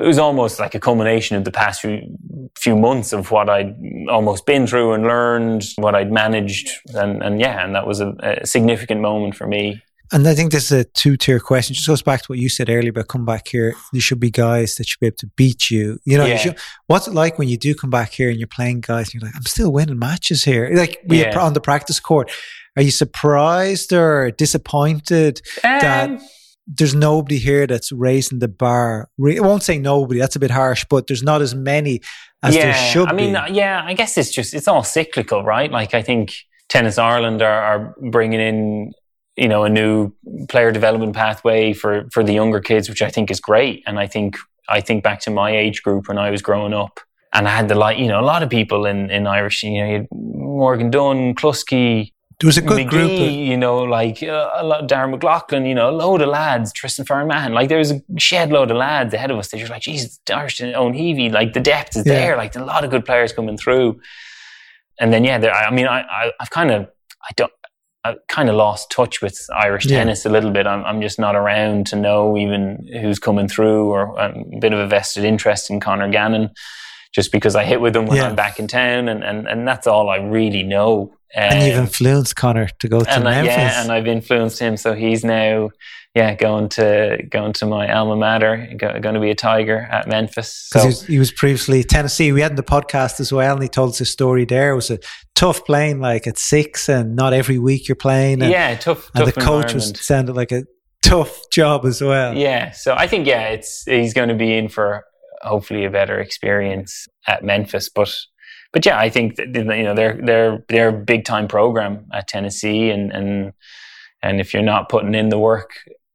it 0.00 0.06
was 0.06 0.18
almost 0.18 0.58
like 0.58 0.74
a 0.74 0.80
culmination 0.80 1.36
of 1.36 1.44
the 1.44 1.52
past 1.52 1.80
few 1.80 2.16
few 2.56 2.76
months 2.76 3.12
of 3.12 3.30
what 3.30 3.48
I'd 3.48 3.74
almost 4.08 4.46
been 4.46 4.66
through 4.66 4.92
and 4.92 5.04
learned, 5.04 5.64
what 5.76 5.94
I'd 5.94 6.12
managed, 6.12 6.70
and 6.94 7.22
and 7.22 7.40
yeah, 7.40 7.64
and 7.64 7.74
that 7.74 7.86
was 7.86 8.00
a, 8.00 8.14
a 8.22 8.46
significant 8.46 9.00
moment 9.00 9.36
for 9.36 9.46
me. 9.46 9.82
And 10.12 10.26
I 10.26 10.34
think 10.34 10.50
this 10.50 10.72
is 10.72 10.80
a 10.80 10.84
two 10.84 11.16
tier 11.16 11.38
question. 11.38 11.74
It 11.74 11.76
just 11.76 11.86
goes 11.86 12.02
back 12.02 12.22
to 12.22 12.26
what 12.32 12.38
you 12.38 12.48
said 12.48 12.68
earlier 12.68 12.90
about 12.90 13.06
come 13.06 13.24
back 13.24 13.46
here. 13.46 13.74
There 13.92 14.00
should 14.00 14.18
be 14.18 14.30
guys 14.30 14.74
that 14.74 14.88
should 14.88 14.98
be 14.98 15.06
able 15.06 15.18
to 15.18 15.28
beat 15.36 15.70
you. 15.70 15.98
You 16.04 16.18
know, 16.18 16.26
yeah. 16.26 16.32
you 16.32 16.38
should, 16.38 16.58
what's 16.88 17.06
it 17.06 17.14
like 17.14 17.38
when 17.38 17.48
you 17.48 17.56
do 17.56 17.76
come 17.76 17.90
back 17.90 18.12
here 18.12 18.28
and 18.28 18.36
you're 18.36 18.48
playing 18.48 18.80
guys 18.80 19.06
and 19.06 19.14
you're 19.14 19.28
like, 19.28 19.36
I'm 19.36 19.44
still 19.44 19.72
winning 19.72 20.00
matches 20.00 20.42
here. 20.42 20.68
Like 20.74 20.98
we 21.06 21.20
yeah. 21.20 21.38
on 21.38 21.52
the 21.52 21.60
practice 21.60 22.00
court. 22.00 22.30
Are 22.76 22.82
you 22.82 22.90
surprised 22.90 23.92
or 23.92 24.30
disappointed 24.32 25.42
um, 25.62 25.78
that 25.80 26.22
there's 26.66 26.94
nobody 26.94 27.38
here 27.38 27.66
that's 27.66 27.90
raising 27.90 28.38
the 28.38 28.48
bar. 28.48 29.08
I 29.18 29.40
won't 29.40 29.62
say 29.62 29.78
nobody, 29.78 30.20
that's 30.20 30.36
a 30.36 30.40
bit 30.40 30.50
harsh, 30.50 30.84
but 30.88 31.06
there's 31.06 31.22
not 31.22 31.42
as 31.42 31.54
many 31.54 32.00
as 32.42 32.54
yeah, 32.54 32.64
there 32.64 32.74
should 32.74 33.06
be. 33.06 33.10
I 33.10 33.14
mean, 33.14 33.32
be. 33.32 33.36
Uh, 33.36 33.46
yeah, 33.48 33.82
I 33.84 33.94
guess 33.94 34.16
it's 34.16 34.30
just, 34.30 34.54
it's 34.54 34.68
all 34.68 34.82
cyclical, 34.82 35.42
right? 35.42 35.70
Like, 35.70 35.94
I 35.94 36.02
think 36.02 36.32
Tennis 36.68 36.98
Ireland 36.98 37.42
are, 37.42 37.62
are 37.62 37.94
bringing 38.10 38.40
in, 38.40 38.92
you 39.36 39.48
know, 39.48 39.64
a 39.64 39.68
new 39.68 40.12
player 40.48 40.70
development 40.70 41.14
pathway 41.14 41.72
for, 41.72 42.06
for 42.12 42.22
the 42.22 42.32
younger 42.32 42.60
kids, 42.60 42.88
which 42.88 43.02
I 43.02 43.08
think 43.08 43.30
is 43.30 43.40
great. 43.40 43.82
And 43.86 43.98
I 43.98 44.06
think, 44.06 44.36
I 44.68 44.80
think 44.80 45.02
back 45.02 45.20
to 45.22 45.30
my 45.30 45.56
age 45.56 45.82
group 45.82 46.08
when 46.08 46.18
I 46.18 46.30
was 46.30 46.42
growing 46.42 46.74
up 46.74 47.00
and 47.32 47.48
I 47.48 47.56
had 47.56 47.68
the 47.68 47.74
like, 47.74 47.98
you 47.98 48.06
know, 48.06 48.20
a 48.20 48.22
lot 48.22 48.42
of 48.42 48.50
people 48.50 48.86
in, 48.86 49.10
in 49.10 49.26
Irish, 49.26 49.62
you 49.62 49.80
know, 49.80 49.86
you 49.86 49.92
had 49.94 50.08
Morgan 50.12 50.90
Dunn, 50.90 51.34
Cluskey, 51.34 52.12
there 52.40 52.48
was 52.48 52.56
a 52.56 52.62
good 52.62 52.86
McGee, 52.86 52.90
group. 52.90 53.10
Of- 53.10 53.30
you 53.30 53.56
know, 53.56 53.78
like 53.78 54.22
uh, 54.22 54.50
a 54.54 54.64
lot, 54.64 54.88
Darren 54.88 55.10
McLaughlin, 55.10 55.66
you 55.66 55.74
know, 55.74 55.90
a 55.90 55.92
load 55.92 56.22
of 56.22 56.28
lads, 56.30 56.72
Tristan 56.72 57.04
Farman. 57.04 57.52
Like 57.52 57.68
there 57.68 57.78
was 57.78 57.90
a 57.90 58.00
shed 58.18 58.50
load 58.50 58.70
of 58.70 58.78
lads 58.78 59.12
ahead 59.12 59.30
of 59.30 59.38
us. 59.38 59.48
They're 59.48 59.60
just 59.60 59.70
like, 59.70 59.82
geez, 59.82 60.18
Irish 60.32 60.60
Owen 60.62 60.94
Heavey, 60.94 61.30
like 61.30 61.52
the 61.52 61.60
depth 61.60 61.96
is 61.96 62.06
yeah. 62.06 62.14
there. 62.14 62.36
Like 62.36 62.56
a 62.56 62.64
lot 62.64 62.82
of 62.82 62.90
good 62.90 63.04
players 63.04 63.32
coming 63.32 63.58
through. 63.58 64.00
And 64.98 65.12
then, 65.12 65.22
yeah, 65.22 65.38
there, 65.38 65.52
I 65.52 65.70
mean, 65.70 65.86
I, 65.86 66.00
I, 66.00 66.32
I've 66.40 66.50
kind 66.50 66.70
of, 66.70 66.88
I 67.22 67.32
don't, 67.36 67.52
I 68.04 68.16
kind 68.28 68.48
of 68.48 68.54
lost 68.54 68.90
touch 68.90 69.20
with 69.20 69.38
Irish 69.54 69.84
yeah. 69.84 69.98
tennis 69.98 70.24
a 70.24 70.30
little 70.30 70.50
bit. 70.50 70.66
I'm, 70.66 70.82
I'm, 70.86 71.02
just 71.02 71.18
not 71.18 71.36
around 71.36 71.86
to 71.88 71.96
know 71.96 72.38
even 72.38 72.88
who's 73.00 73.18
coming 73.18 73.48
through 73.48 73.90
or 73.90 74.18
um, 74.18 74.44
a 74.54 74.58
bit 74.58 74.72
of 74.72 74.78
a 74.78 74.86
vested 74.86 75.24
interest 75.24 75.68
in 75.68 75.80
Conor 75.80 76.10
Gannon 76.10 76.50
just 77.12 77.32
because 77.32 77.54
I 77.54 77.64
hit 77.64 77.82
with 77.82 77.94
him 77.94 78.06
when 78.06 78.16
yeah. 78.16 78.28
I'm 78.28 78.34
back 78.34 78.58
in 78.58 78.68
town. 78.68 79.08
And, 79.10 79.22
and, 79.22 79.46
and 79.46 79.68
that's 79.68 79.86
all 79.86 80.08
I 80.08 80.16
really 80.16 80.62
know. 80.62 81.14
Um, 81.36 81.42
and 81.44 81.66
you've 81.66 81.76
um, 81.76 81.84
influenced 81.84 82.34
Conor 82.34 82.68
to 82.80 82.88
go 82.88 83.00
to 83.00 83.10
and 83.10 83.24
Memphis. 83.24 83.54
I, 83.54 83.56
yeah, 83.56 83.82
and 83.82 83.92
I've 83.92 84.06
influenced 84.08 84.58
him. 84.58 84.76
So 84.76 84.94
he's 84.94 85.24
now, 85.24 85.70
yeah, 86.14 86.34
going 86.34 86.68
to 86.70 87.22
going 87.28 87.52
to 87.54 87.66
my 87.66 87.92
alma 87.92 88.16
mater, 88.16 88.68
go, 88.76 88.98
going 88.98 89.14
to 89.14 89.20
be 89.20 89.30
a 89.30 89.34
Tiger 89.34 89.88
at 89.92 90.08
Memphis. 90.08 90.68
Because 90.72 91.00
so. 91.00 91.06
he, 91.06 91.12
he, 91.14 91.18
was 91.20 91.30
previously 91.30 91.84
Tennessee. 91.84 92.32
We 92.32 92.40
had 92.40 92.52
in 92.52 92.56
the 92.56 92.64
podcast 92.64 93.20
as 93.20 93.32
well, 93.32 93.54
and 93.54 93.62
he 93.62 93.68
told 93.68 93.90
us 93.90 94.00
a 94.00 94.06
story 94.06 94.44
there. 94.44 94.72
It 94.72 94.76
was 94.76 94.90
a 94.90 94.98
tough 95.36 95.64
playing, 95.64 96.00
like 96.00 96.26
at 96.26 96.36
six, 96.36 96.88
and 96.88 97.14
not 97.14 97.32
every 97.32 97.58
week 97.58 97.86
you're 97.86 97.94
playing. 97.94 98.42
And, 98.42 98.50
yeah, 98.50 98.74
tough. 98.74 99.10
And 99.14 99.24
tough 99.24 99.34
the 99.34 99.40
coach 99.40 99.72
was 99.72 99.92
sounded 100.04 100.34
like 100.34 100.50
a 100.50 100.64
tough 101.02 101.48
job 101.50 101.84
as 101.84 102.02
well. 102.02 102.36
Yeah, 102.36 102.72
so 102.72 102.94
I 102.94 103.06
think 103.06 103.26
yeah, 103.26 103.48
it's 103.48 103.84
he's 103.84 104.14
going 104.14 104.30
to 104.30 104.34
be 104.34 104.56
in 104.56 104.68
for 104.68 105.04
hopefully 105.42 105.84
a 105.84 105.90
better 105.90 106.18
experience 106.18 107.06
at 107.26 107.44
Memphis, 107.44 107.88
but 107.88 108.14
but 108.72 108.86
yeah, 108.86 108.98
I 108.98 109.10
think 109.10 109.36
that, 109.36 109.54
you 109.54 109.64
know 109.64 109.94
they're 109.94 110.18
they're 110.22 110.64
they're 110.68 110.88
a 110.88 110.92
big 110.92 111.24
time 111.24 111.48
program 111.48 112.06
at 112.12 112.28
Tennessee, 112.28 112.90
and 112.90 113.12
and 113.12 113.52
and 114.22 114.40
if 114.40 114.54
you're 114.54 114.62
not 114.62 114.88
putting 114.88 115.14
in 115.14 115.28
the 115.28 115.38
work 115.38 115.70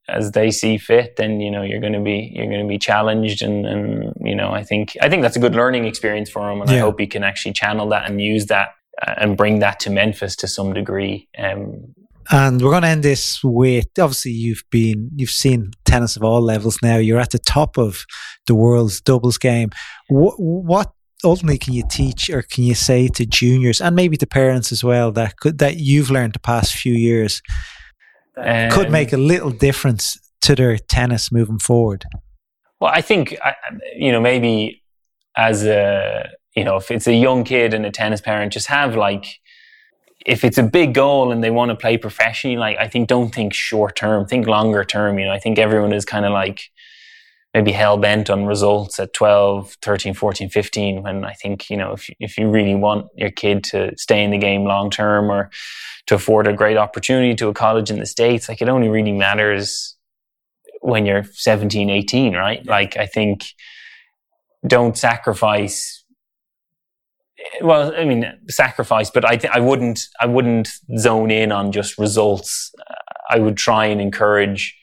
as 0.08 0.32
they 0.32 0.52
see 0.52 0.78
fit, 0.78 1.16
then 1.18 1.42
you 1.42 1.52
know 1.52 1.64
you're 1.64 1.82
going 1.82 1.94
to 1.94 2.00
be 2.00 2.32
you're 2.34 2.48
going 2.48 2.62
to 2.62 2.68
be 2.68 2.78
challenged, 2.78 3.42
and 3.42 3.66
and 3.66 4.14
you 4.22 4.36
know 4.36 4.52
I 4.52 4.64
think 4.64 4.96
I 5.02 5.10
think 5.10 5.22
that's 5.22 5.36
a 5.36 5.40
good 5.40 5.56
learning 5.56 5.86
experience 5.86 6.30
for 6.30 6.50
him, 6.50 6.62
and 6.62 6.70
yeah. 6.70 6.78
I 6.78 6.80
hope 6.80 7.00
he 7.00 7.08
can 7.08 7.24
actually 7.24 7.54
channel 7.54 7.90
that 7.90 8.10
and 8.10 8.22
use 8.22 8.46
that 8.48 8.70
uh, 9.06 9.16
and 9.18 9.36
bring 9.36 9.60
that 9.60 9.80
to 9.82 9.90
Memphis 9.90 10.36
to 10.38 10.48
some 10.48 10.74
degree. 10.74 11.28
Um, 11.38 11.94
and 12.32 12.62
we're 12.62 12.72
going 12.72 12.82
to 12.82 12.88
end 12.88 13.04
this 13.04 13.44
with 13.44 13.88
obviously 14.00 14.32
you've 14.32 14.64
been 14.72 15.12
you've 15.16 15.30
seen 15.30 15.72
tennis 15.86 16.16
of 16.16 16.24
all 16.24 16.42
levels 16.42 16.80
now. 16.82 16.98
You're 16.98 17.20
at 17.20 17.32
the 17.32 17.40
top 17.40 17.78
of 17.78 18.06
the 18.48 18.56
world's 18.56 19.00
doubles 19.00 19.38
game. 19.38 19.70
What, 20.08 20.36
what 20.40 20.92
ultimately 21.26 21.58
can 21.58 21.74
you 21.74 21.84
teach 21.90 22.30
or 22.30 22.42
can 22.44 22.64
you 22.64 22.76
say 22.76 23.08
to 23.08 23.26
juniors 23.26 23.82
and 23.82 23.96
maybe 23.96 24.16
to 24.16 24.28
parents 24.28 24.72
as 24.72 24.84
well 24.84 25.12
that 25.12 25.36
could 25.38 25.58
that 25.58 25.78
you've 25.78 26.10
learned 26.10 26.34
the 26.34 26.40
past 26.40 26.74
few 26.74 26.94
years 26.94 27.42
um, 28.38 28.70
could 28.70 28.92
make 28.92 29.14
a 29.14 29.18
little 29.18 29.50
difference 29.50 30.18
to 30.42 30.56
their 30.56 30.78
tennis 30.78 31.32
moving 31.32 31.60
forward? 31.60 32.06
Well, 32.80 32.92
I 32.94 33.02
think 33.02 33.36
you 33.96 34.12
know 34.12 34.22
maybe 34.22 34.84
as 35.38 35.66
a 35.66 36.30
you 36.56 36.64
know 36.64 36.78
if 36.78 36.92
it's 36.92 37.08
a 37.08 37.14
young 37.14 37.44
kid 37.44 37.74
and 37.74 37.86
a 37.86 37.92
tennis 37.92 38.22
parent, 38.22 38.54
just 38.54 38.68
have 38.68 38.96
like 38.96 39.26
if 40.26 40.44
it's 40.44 40.58
a 40.58 40.64
big 40.64 40.94
goal 40.94 41.32
and 41.32 41.44
they 41.44 41.52
want 41.52 41.70
to 41.70 41.76
play 41.76 41.98
professionally, 41.98 42.58
like 42.58 42.78
I 42.78 42.88
think 42.88 43.08
don't 43.08 43.34
think 43.34 43.54
short 43.54 43.96
term, 43.96 44.26
think 44.26 44.48
longer 44.48 44.84
term. 44.84 45.20
You 45.20 45.26
know, 45.26 45.32
I 45.32 45.40
think 45.40 45.60
everyone 45.60 45.94
is 45.94 46.06
kind 46.06 46.26
of 46.26 46.32
like 46.32 46.70
maybe 47.56 47.72
hell 47.72 47.98
bent 47.98 48.30
on 48.30 48.46
results 48.46 49.00
at 49.00 49.14
12, 49.14 49.78
13, 49.82 50.14
14, 50.14 50.50
15. 50.50 51.04
When 51.04 51.24
I 51.24 51.32
think, 51.32 51.70
you 51.70 51.78
know, 51.78 51.94
if, 51.94 52.10
if 52.20 52.38
you 52.38 52.50
really 52.50 52.76
want 52.76 53.08
your 53.16 53.32
kid 53.32 53.64
to 53.66 53.98
stay 53.98 54.22
in 54.26 54.32
the 54.32 54.38
game 54.38 54.66
long 54.66 54.90
term 54.90 55.32
or 55.32 55.50
to 56.08 56.16
afford 56.16 56.48
a 56.48 56.54
great 56.54 56.76
opportunity 56.76 57.34
to 57.36 57.48
a 57.48 57.54
college 57.54 57.90
in 57.90 57.98
the 57.98 58.06
States, 58.06 58.50
like 58.50 58.62
it 58.62 58.68
only 58.68 58.90
really 58.90 59.14
matters 59.14 59.96
when 60.82 61.06
you're 61.06 61.24
17, 61.24 61.90
18, 61.90 62.36
right? 62.36 62.66
Like 62.66 62.98
I 62.98 63.06
think 63.06 63.46
don't 64.68 64.98
sacrifice 64.98 66.04
well, 67.62 67.94
I 67.96 68.06
mean, 68.06 68.26
sacrifice, 68.48 69.12
but 69.12 69.24
I, 69.24 69.36
th- 69.38 69.54
I 69.54 69.60
wouldn't, 69.60 70.08
I 70.20 70.26
wouldn't 70.26 70.70
zone 70.98 71.30
in 71.30 71.52
on 71.52 71.72
just 71.72 72.00
results. 72.00 72.74
I 73.30 73.38
would 73.38 73.56
try 73.56 73.86
and 73.86 74.02
encourage 74.02 74.76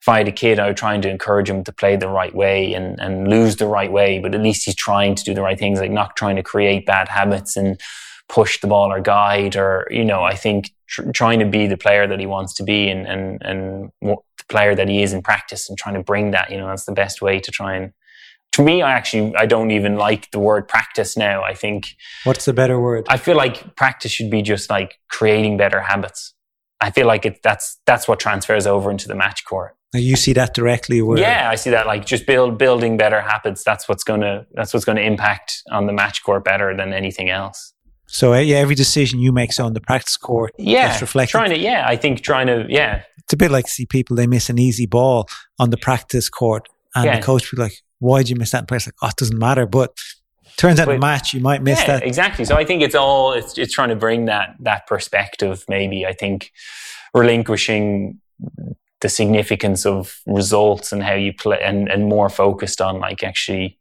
if 0.00 0.08
I 0.08 0.18
had 0.18 0.28
a 0.28 0.32
kid, 0.32 0.58
I 0.58 0.68
would 0.68 0.76
try 0.76 0.98
to 0.98 1.08
encourage 1.08 1.50
him 1.50 1.64
to 1.64 1.72
play 1.72 1.96
the 1.96 2.08
right 2.08 2.34
way 2.34 2.74
and, 2.74 2.98
and 3.00 3.28
lose 3.28 3.56
the 3.56 3.66
right 3.66 3.90
way, 3.90 4.18
but 4.18 4.34
at 4.34 4.42
least 4.42 4.64
he's 4.64 4.74
trying 4.74 5.14
to 5.14 5.24
do 5.24 5.34
the 5.34 5.42
right 5.42 5.58
things, 5.58 5.80
like 5.80 5.90
not 5.90 6.16
trying 6.16 6.36
to 6.36 6.42
create 6.42 6.86
bad 6.86 7.08
habits 7.08 7.56
and 7.56 7.80
push 8.28 8.60
the 8.60 8.66
ball 8.66 8.92
or 8.92 9.00
guide 9.00 9.56
or, 9.56 9.86
you 9.90 10.04
know, 10.04 10.22
I 10.22 10.34
think 10.34 10.72
tr- 10.88 11.10
trying 11.12 11.38
to 11.40 11.46
be 11.46 11.66
the 11.66 11.76
player 11.76 12.06
that 12.06 12.20
he 12.20 12.26
wants 12.26 12.54
to 12.54 12.62
be 12.62 12.88
and, 12.88 13.06
and, 13.06 13.42
and 13.42 13.90
the 14.02 14.16
player 14.48 14.74
that 14.74 14.88
he 14.88 15.02
is 15.02 15.12
in 15.12 15.22
practice 15.22 15.68
and 15.68 15.78
trying 15.78 15.94
to 15.94 16.02
bring 16.02 16.32
that, 16.32 16.50
you 16.50 16.58
know, 16.58 16.68
that's 16.68 16.84
the 16.84 16.92
best 16.92 17.22
way 17.22 17.40
to 17.40 17.50
try 17.50 17.76
and, 17.76 17.92
to 18.52 18.62
me, 18.62 18.80
I 18.80 18.92
actually, 18.92 19.36
I 19.36 19.44
don't 19.44 19.70
even 19.70 19.96
like 19.96 20.30
the 20.30 20.38
word 20.38 20.66
practice 20.66 21.14
now. 21.14 21.42
I 21.42 21.52
think. 21.52 21.94
What's 22.24 22.46
the 22.46 22.54
better 22.54 22.80
word? 22.80 23.04
I 23.06 23.18
feel 23.18 23.36
like 23.36 23.76
practice 23.76 24.10
should 24.10 24.30
be 24.30 24.40
just 24.40 24.70
like 24.70 24.98
creating 25.10 25.58
better 25.58 25.82
habits. 25.82 26.32
I 26.80 26.90
feel 26.90 27.06
like 27.06 27.26
it, 27.26 27.42
that's, 27.42 27.78
that's 27.84 28.08
what 28.08 28.18
transfers 28.18 28.66
over 28.66 28.90
into 28.90 29.08
the 29.08 29.14
match 29.14 29.44
court. 29.44 29.76
You 29.96 30.16
see 30.16 30.32
that 30.34 30.54
directly 30.54 31.02
where 31.02 31.18
Yeah, 31.18 31.48
I 31.50 31.54
see 31.56 31.70
that 31.70 31.86
like 31.86 32.06
just 32.06 32.26
build 32.26 32.58
building 32.58 32.96
better 32.96 33.20
habits. 33.20 33.64
That's 33.64 33.88
what's 33.88 34.04
gonna 34.04 34.46
that's 34.54 34.72
what's 34.72 34.84
gonna 34.84 35.00
impact 35.02 35.62
on 35.70 35.86
the 35.86 35.92
match 35.92 36.22
court 36.22 36.44
better 36.44 36.76
than 36.76 36.92
anything 36.92 37.28
else. 37.30 37.72
So 38.06 38.34
uh, 38.34 38.38
yeah, 38.38 38.56
every 38.58 38.74
decision 38.74 39.18
you 39.18 39.32
make 39.32 39.52
so 39.52 39.64
on 39.66 39.72
the 39.72 39.80
practice 39.80 40.16
court, 40.16 40.52
Yeah, 40.58 40.96
trying 40.96 41.50
to 41.50 41.58
yeah, 41.58 41.84
I 41.86 41.96
think 41.96 42.22
trying 42.22 42.46
to 42.46 42.66
yeah 42.68 43.02
it's 43.18 43.32
a 43.32 43.36
bit 43.36 43.50
like 43.50 43.66
see 43.66 43.86
people 43.86 44.14
they 44.16 44.26
miss 44.28 44.48
an 44.48 44.58
easy 44.58 44.86
ball 44.86 45.28
on 45.58 45.70
the 45.70 45.76
practice 45.76 46.28
court, 46.28 46.68
and 46.94 47.04
Yeah. 47.04 47.16
the 47.16 47.22
coach 47.22 47.50
will 47.50 47.56
be 47.56 47.62
like, 47.64 47.82
"Why 47.98 48.18
did 48.20 48.30
you 48.30 48.36
miss 48.36 48.52
that?" 48.52 48.58
And 48.58 48.68
player's 48.68 48.86
like, 48.86 48.94
"Oh, 49.02 49.08
it 49.08 49.16
doesn't 49.16 49.38
matter." 49.38 49.66
But 49.66 49.98
turns 50.56 50.78
out 50.78 50.88
in 50.88 50.96
a 50.96 50.98
match 50.98 51.34
you 51.34 51.40
might 51.40 51.60
miss 51.62 51.80
yeah, 51.80 51.86
that. 51.98 52.06
exactly. 52.06 52.44
So 52.44 52.54
I 52.56 52.64
think 52.64 52.82
it's 52.82 52.94
all 52.94 53.32
it's 53.32 53.58
it's 53.58 53.72
trying 53.72 53.88
to 53.88 53.96
bring 53.96 54.26
that 54.26 54.54
that 54.60 54.86
perspective. 54.86 55.64
Maybe 55.68 56.06
I 56.06 56.12
think 56.12 56.52
relinquishing 57.14 58.20
the 59.00 59.08
significance 59.08 59.84
of 59.86 60.20
results 60.26 60.92
and 60.92 61.02
how 61.02 61.14
you 61.14 61.32
play, 61.32 61.60
and 61.62 61.88
and 61.88 62.08
more 62.08 62.28
focused 62.28 62.80
on 62.80 62.98
like 63.00 63.22
actually 63.22 63.78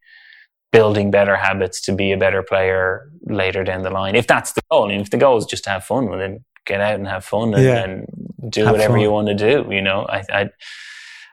building 0.71 1.09
better 1.11 1.35
habits 1.37 1.79
to 1.81 1.93
be 1.93 2.11
a 2.11 2.17
better 2.17 2.43
player 2.43 3.09
later 3.27 3.63
down 3.63 3.83
the 3.83 3.89
line. 3.89 4.15
If 4.15 4.27
that's 4.27 4.51
the 4.53 4.61
goal, 4.71 4.89
and 4.91 5.01
if 5.01 5.09
the 5.09 5.17
goal 5.17 5.37
is 5.37 5.45
just 5.45 5.63
to 5.65 5.69
have 5.69 5.85
fun, 5.85 6.09
well 6.09 6.19
then 6.19 6.43
get 6.65 6.81
out 6.81 6.95
and 6.95 7.07
have 7.07 7.23
fun 7.23 7.53
and, 7.53 7.63
Yeah. 7.63 7.83
and 7.83 8.05
do 8.49 8.63
Have 8.63 8.71
whatever 8.73 8.93
fun. 8.95 9.01
you 9.01 9.11
want 9.11 9.27
to 9.27 9.35
do. 9.35 9.67
You 9.71 9.81
know, 9.81 10.05
I. 10.09 10.23
I 10.33 10.49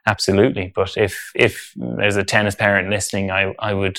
Absolutely, 0.05 0.73
but 0.75 0.97
if 0.97 1.31
if 1.37 1.73
there's 1.77 2.17
a 2.17 2.25
tennis 2.25 2.57
parent 2.57 2.91
listening, 2.91 3.31
I 3.31 3.55
I 3.61 3.73
would 3.73 3.99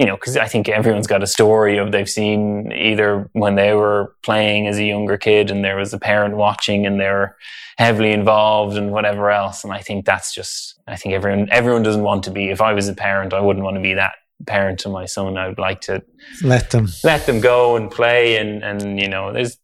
you 0.00 0.06
know, 0.06 0.16
because 0.16 0.38
I 0.38 0.48
think 0.48 0.66
everyone's 0.66 1.06
got 1.06 1.22
a 1.22 1.26
story 1.26 1.76
of 1.76 1.92
they've 1.92 2.08
seen 2.08 2.72
either 2.72 3.28
when 3.34 3.56
they 3.56 3.74
were 3.74 4.16
playing 4.22 4.66
as 4.66 4.78
a 4.78 4.84
younger 4.84 5.18
kid 5.18 5.50
and 5.50 5.62
there 5.62 5.76
was 5.76 5.92
a 5.92 5.98
parent 5.98 6.36
watching 6.36 6.86
and 6.86 6.98
they 6.98 7.10
were 7.10 7.36
heavily 7.76 8.12
involved 8.12 8.78
and 8.78 8.92
whatever 8.92 9.30
else. 9.30 9.62
And 9.62 9.74
I 9.74 9.80
think 9.80 10.06
that's 10.06 10.34
just, 10.34 10.80
I 10.88 10.96
think 10.96 11.14
everyone, 11.14 11.48
everyone 11.50 11.82
doesn't 11.82 12.02
want 12.02 12.22
to 12.24 12.30
be, 12.30 12.48
if 12.48 12.62
I 12.62 12.72
was 12.72 12.88
a 12.88 12.94
parent, 12.94 13.34
I 13.34 13.40
wouldn't 13.40 13.62
want 13.62 13.76
to 13.76 13.82
be 13.82 13.92
that 13.92 14.12
parent 14.46 14.78
to 14.80 14.88
my 14.88 15.04
son. 15.04 15.36
I 15.36 15.48
would 15.48 15.58
like 15.58 15.82
to 15.82 16.02
Let 16.42 16.70
them. 16.70 16.88
let 17.04 17.26
them 17.26 17.40
go 17.40 17.76
and 17.76 17.90
play. 17.90 18.38
And, 18.38 18.64
and, 18.64 18.98
you 18.98 19.06
know, 19.06 19.34
there's, 19.34 19.58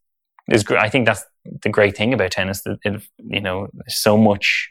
there's, 0.49 0.67
I 0.67 0.91
think 0.91 1.07
that's 1.07 1.25
the 1.63 1.71
great 1.71 1.97
thing 1.97 2.13
about 2.13 2.33
tennis 2.33 2.61
that 2.65 2.77
it, 2.85 3.01
you 3.17 3.41
know, 3.41 3.69
so 3.89 4.19
much 4.19 4.69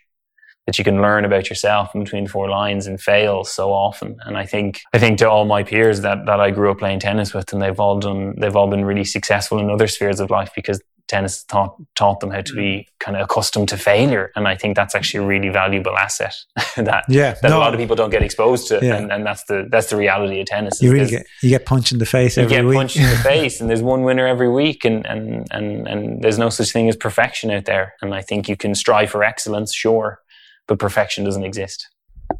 that 0.66 0.78
you 0.78 0.84
can 0.84 1.02
learn 1.02 1.26
about 1.26 1.50
yourself 1.50 1.94
in 1.94 2.04
between 2.04 2.24
the 2.26 2.30
four 2.30 2.50
lines 2.50 2.88
and 2.88 3.00
fail 3.00 3.44
so 3.44 3.72
often. 3.72 4.18
And 4.26 4.38
I 4.38 4.46
think 4.46 4.82
I 4.94 5.00
think 5.00 5.20
to 5.20 5.30
all 5.30 5.46
my 5.46 5.64
peers 5.64 6.02
that 6.02 6.26
that 6.26 6.40
I 6.40 6.52
grew 6.52 6.72
up 6.72 6.80
playing 6.80 7.00
tennis 7.00 7.34
with, 7.34 7.52
and 7.54 7.62
they've 7.62 7.80
all 7.80 8.00
done 8.00 8.36
they've 8.38 8.56
all 8.56 8.70
been 8.70 8.86
really 8.86 9.06
successful 9.06 9.60
in 9.60 9.70
other 9.70 9.88
spheres 9.88 10.20
of 10.20 10.30
life 10.30 10.52
because 10.56 10.82
tennis 11.08 11.44
taught 11.44 11.76
taught 11.96 12.20
them 12.20 12.32
how 12.32 12.42
to 12.42 12.54
be 12.54 12.62
mm. 12.62 12.86
kind 13.00 13.16
of 13.18 13.24
accustomed 13.24 13.70
to 13.70 13.78
failure. 13.78 14.32
And 14.36 14.48
I 14.48 14.56
think 14.56 14.76
that's 14.76 14.96
actually 14.96 15.24
a 15.24 15.28
really 15.28 15.50
valuable 15.50 15.98
asset 15.98 16.36
that 16.76 17.06
Yeah, 17.08 17.36
that 17.42 17.50
no, 17.50 17.58
a 17.58 17.60
lot 17.60 17.74
of 17.74 17.80
people 17.80 17.96
don't 17.96 18.10
get 18.10 18.24
exposed 18.24 18.68
to. 18.70 18.80
Yeah. 18.82 18.96
And, 18.96 19.12
and 19.12 19.26
that's 19.26 19.44
the 19.46 19.68
that's 19.70 19.90
the 19.90 19.98
reality 19.98 20.40
of 20.40 20.48
tennis. 20.48 20.82
you 20.82 20.92
really 20.92 21.10
get 21.10 21.26
you 21.42 21.50
get 21.50 21.66
punched 21.66 21.92
in 21.92 22.00
the 22.00 22.06
face 22.06 22.38
you 22.38 22.44
every 22.44 22.56
get 22.56 22.66
week. 22.66 22.78
punched 22.78 22.98
in 22.98 23.10
the 23.10 23.18
face 23.24 23.62
and 23.62 23.70
there's 23.70 23.82
one 23.82 24.04
winner 24.04 24.28
every 24.28 24.50
week 24.50 24.84
and, 24.86 25.06
and 25.06 25.48
and 25.52 25.88
and 25.88 26.22
there's 26.22 26.40
no 26.40 26.50
such 26.50 26.72
thing 26.72 26.90
as 26.90 26.96
perfection 26.96 27.52
out 27.52 27.66
there 27.66 27.94
and 28.02 28.14
i 28.14 28.22
think 28.22 28.50
you 28.50 28.58
can 28.58 28.74
strive 28.74 29.10
for 29.10 29.24
excellence 29.24 29.74
sure 29.74 30.20
but 30.68 30.80
perfection 30.80 31.24
doesn't 31.24 31.44
exist 31.44 31.88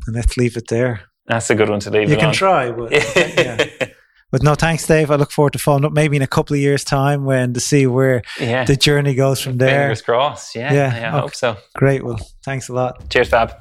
and 0.08 0.16
let's 0.16 0.36
leave 0.38 0.58
it 0.58 0.68
there. 0.68 1.02
that's 1.28 1.50
a 1.50 1.56
good 1.56 1.70
one 1.70 1.80
to 1.80 1.90
leave 1.92 2.10
You 2.10 2.18
can 2.18 2.28
on 2.28 2.34
try, 2.34 2.72
but 2.72 2.92
yeah. 3.16 3.66
But 4.32 4.42
no, 4.44 4.56
thanks, 4.56 4.86
Dave. 4.86 5.12
I 5.12 5.16
look 5.16 5.32
forward 5.32 5.54
to 5.54 5.60
following 5.60 5.86
up 5.86 5.94
maybe 5.94 6.18
in 6.18 6.22
a 6.24 6.28
couple 6.28 6.56
of 6.56 6.60
years' 6.60 6.84
time 6.84 7.24
when 7.24 7.54
to 7.54 7.60
see 7.60 7.88
where 7.88 8.22
yeah 8.40 8.66
the 8.66 8.76
journey 8.76 9.14
goes 9.16 9.40
from 9.40 9.58
there. 9.58 9.84
fingers 9.84 10.02
crossed 10.02 10.56
yeah 10.56 10.74
Yeah, 10.74 10.96
yeah, 11.00 11.06
i 11.06 11.10
okay. 11.18 11.20
hope 11.22 11.36
so 11.36 11.58
Great. 11.76 12.04
Well, 12.04 12.20
thanks 12.44 12.68
a 12.68 12.74
lot. 12.74 13.10
cheers 13.10 13.30
fab 13.30 13.54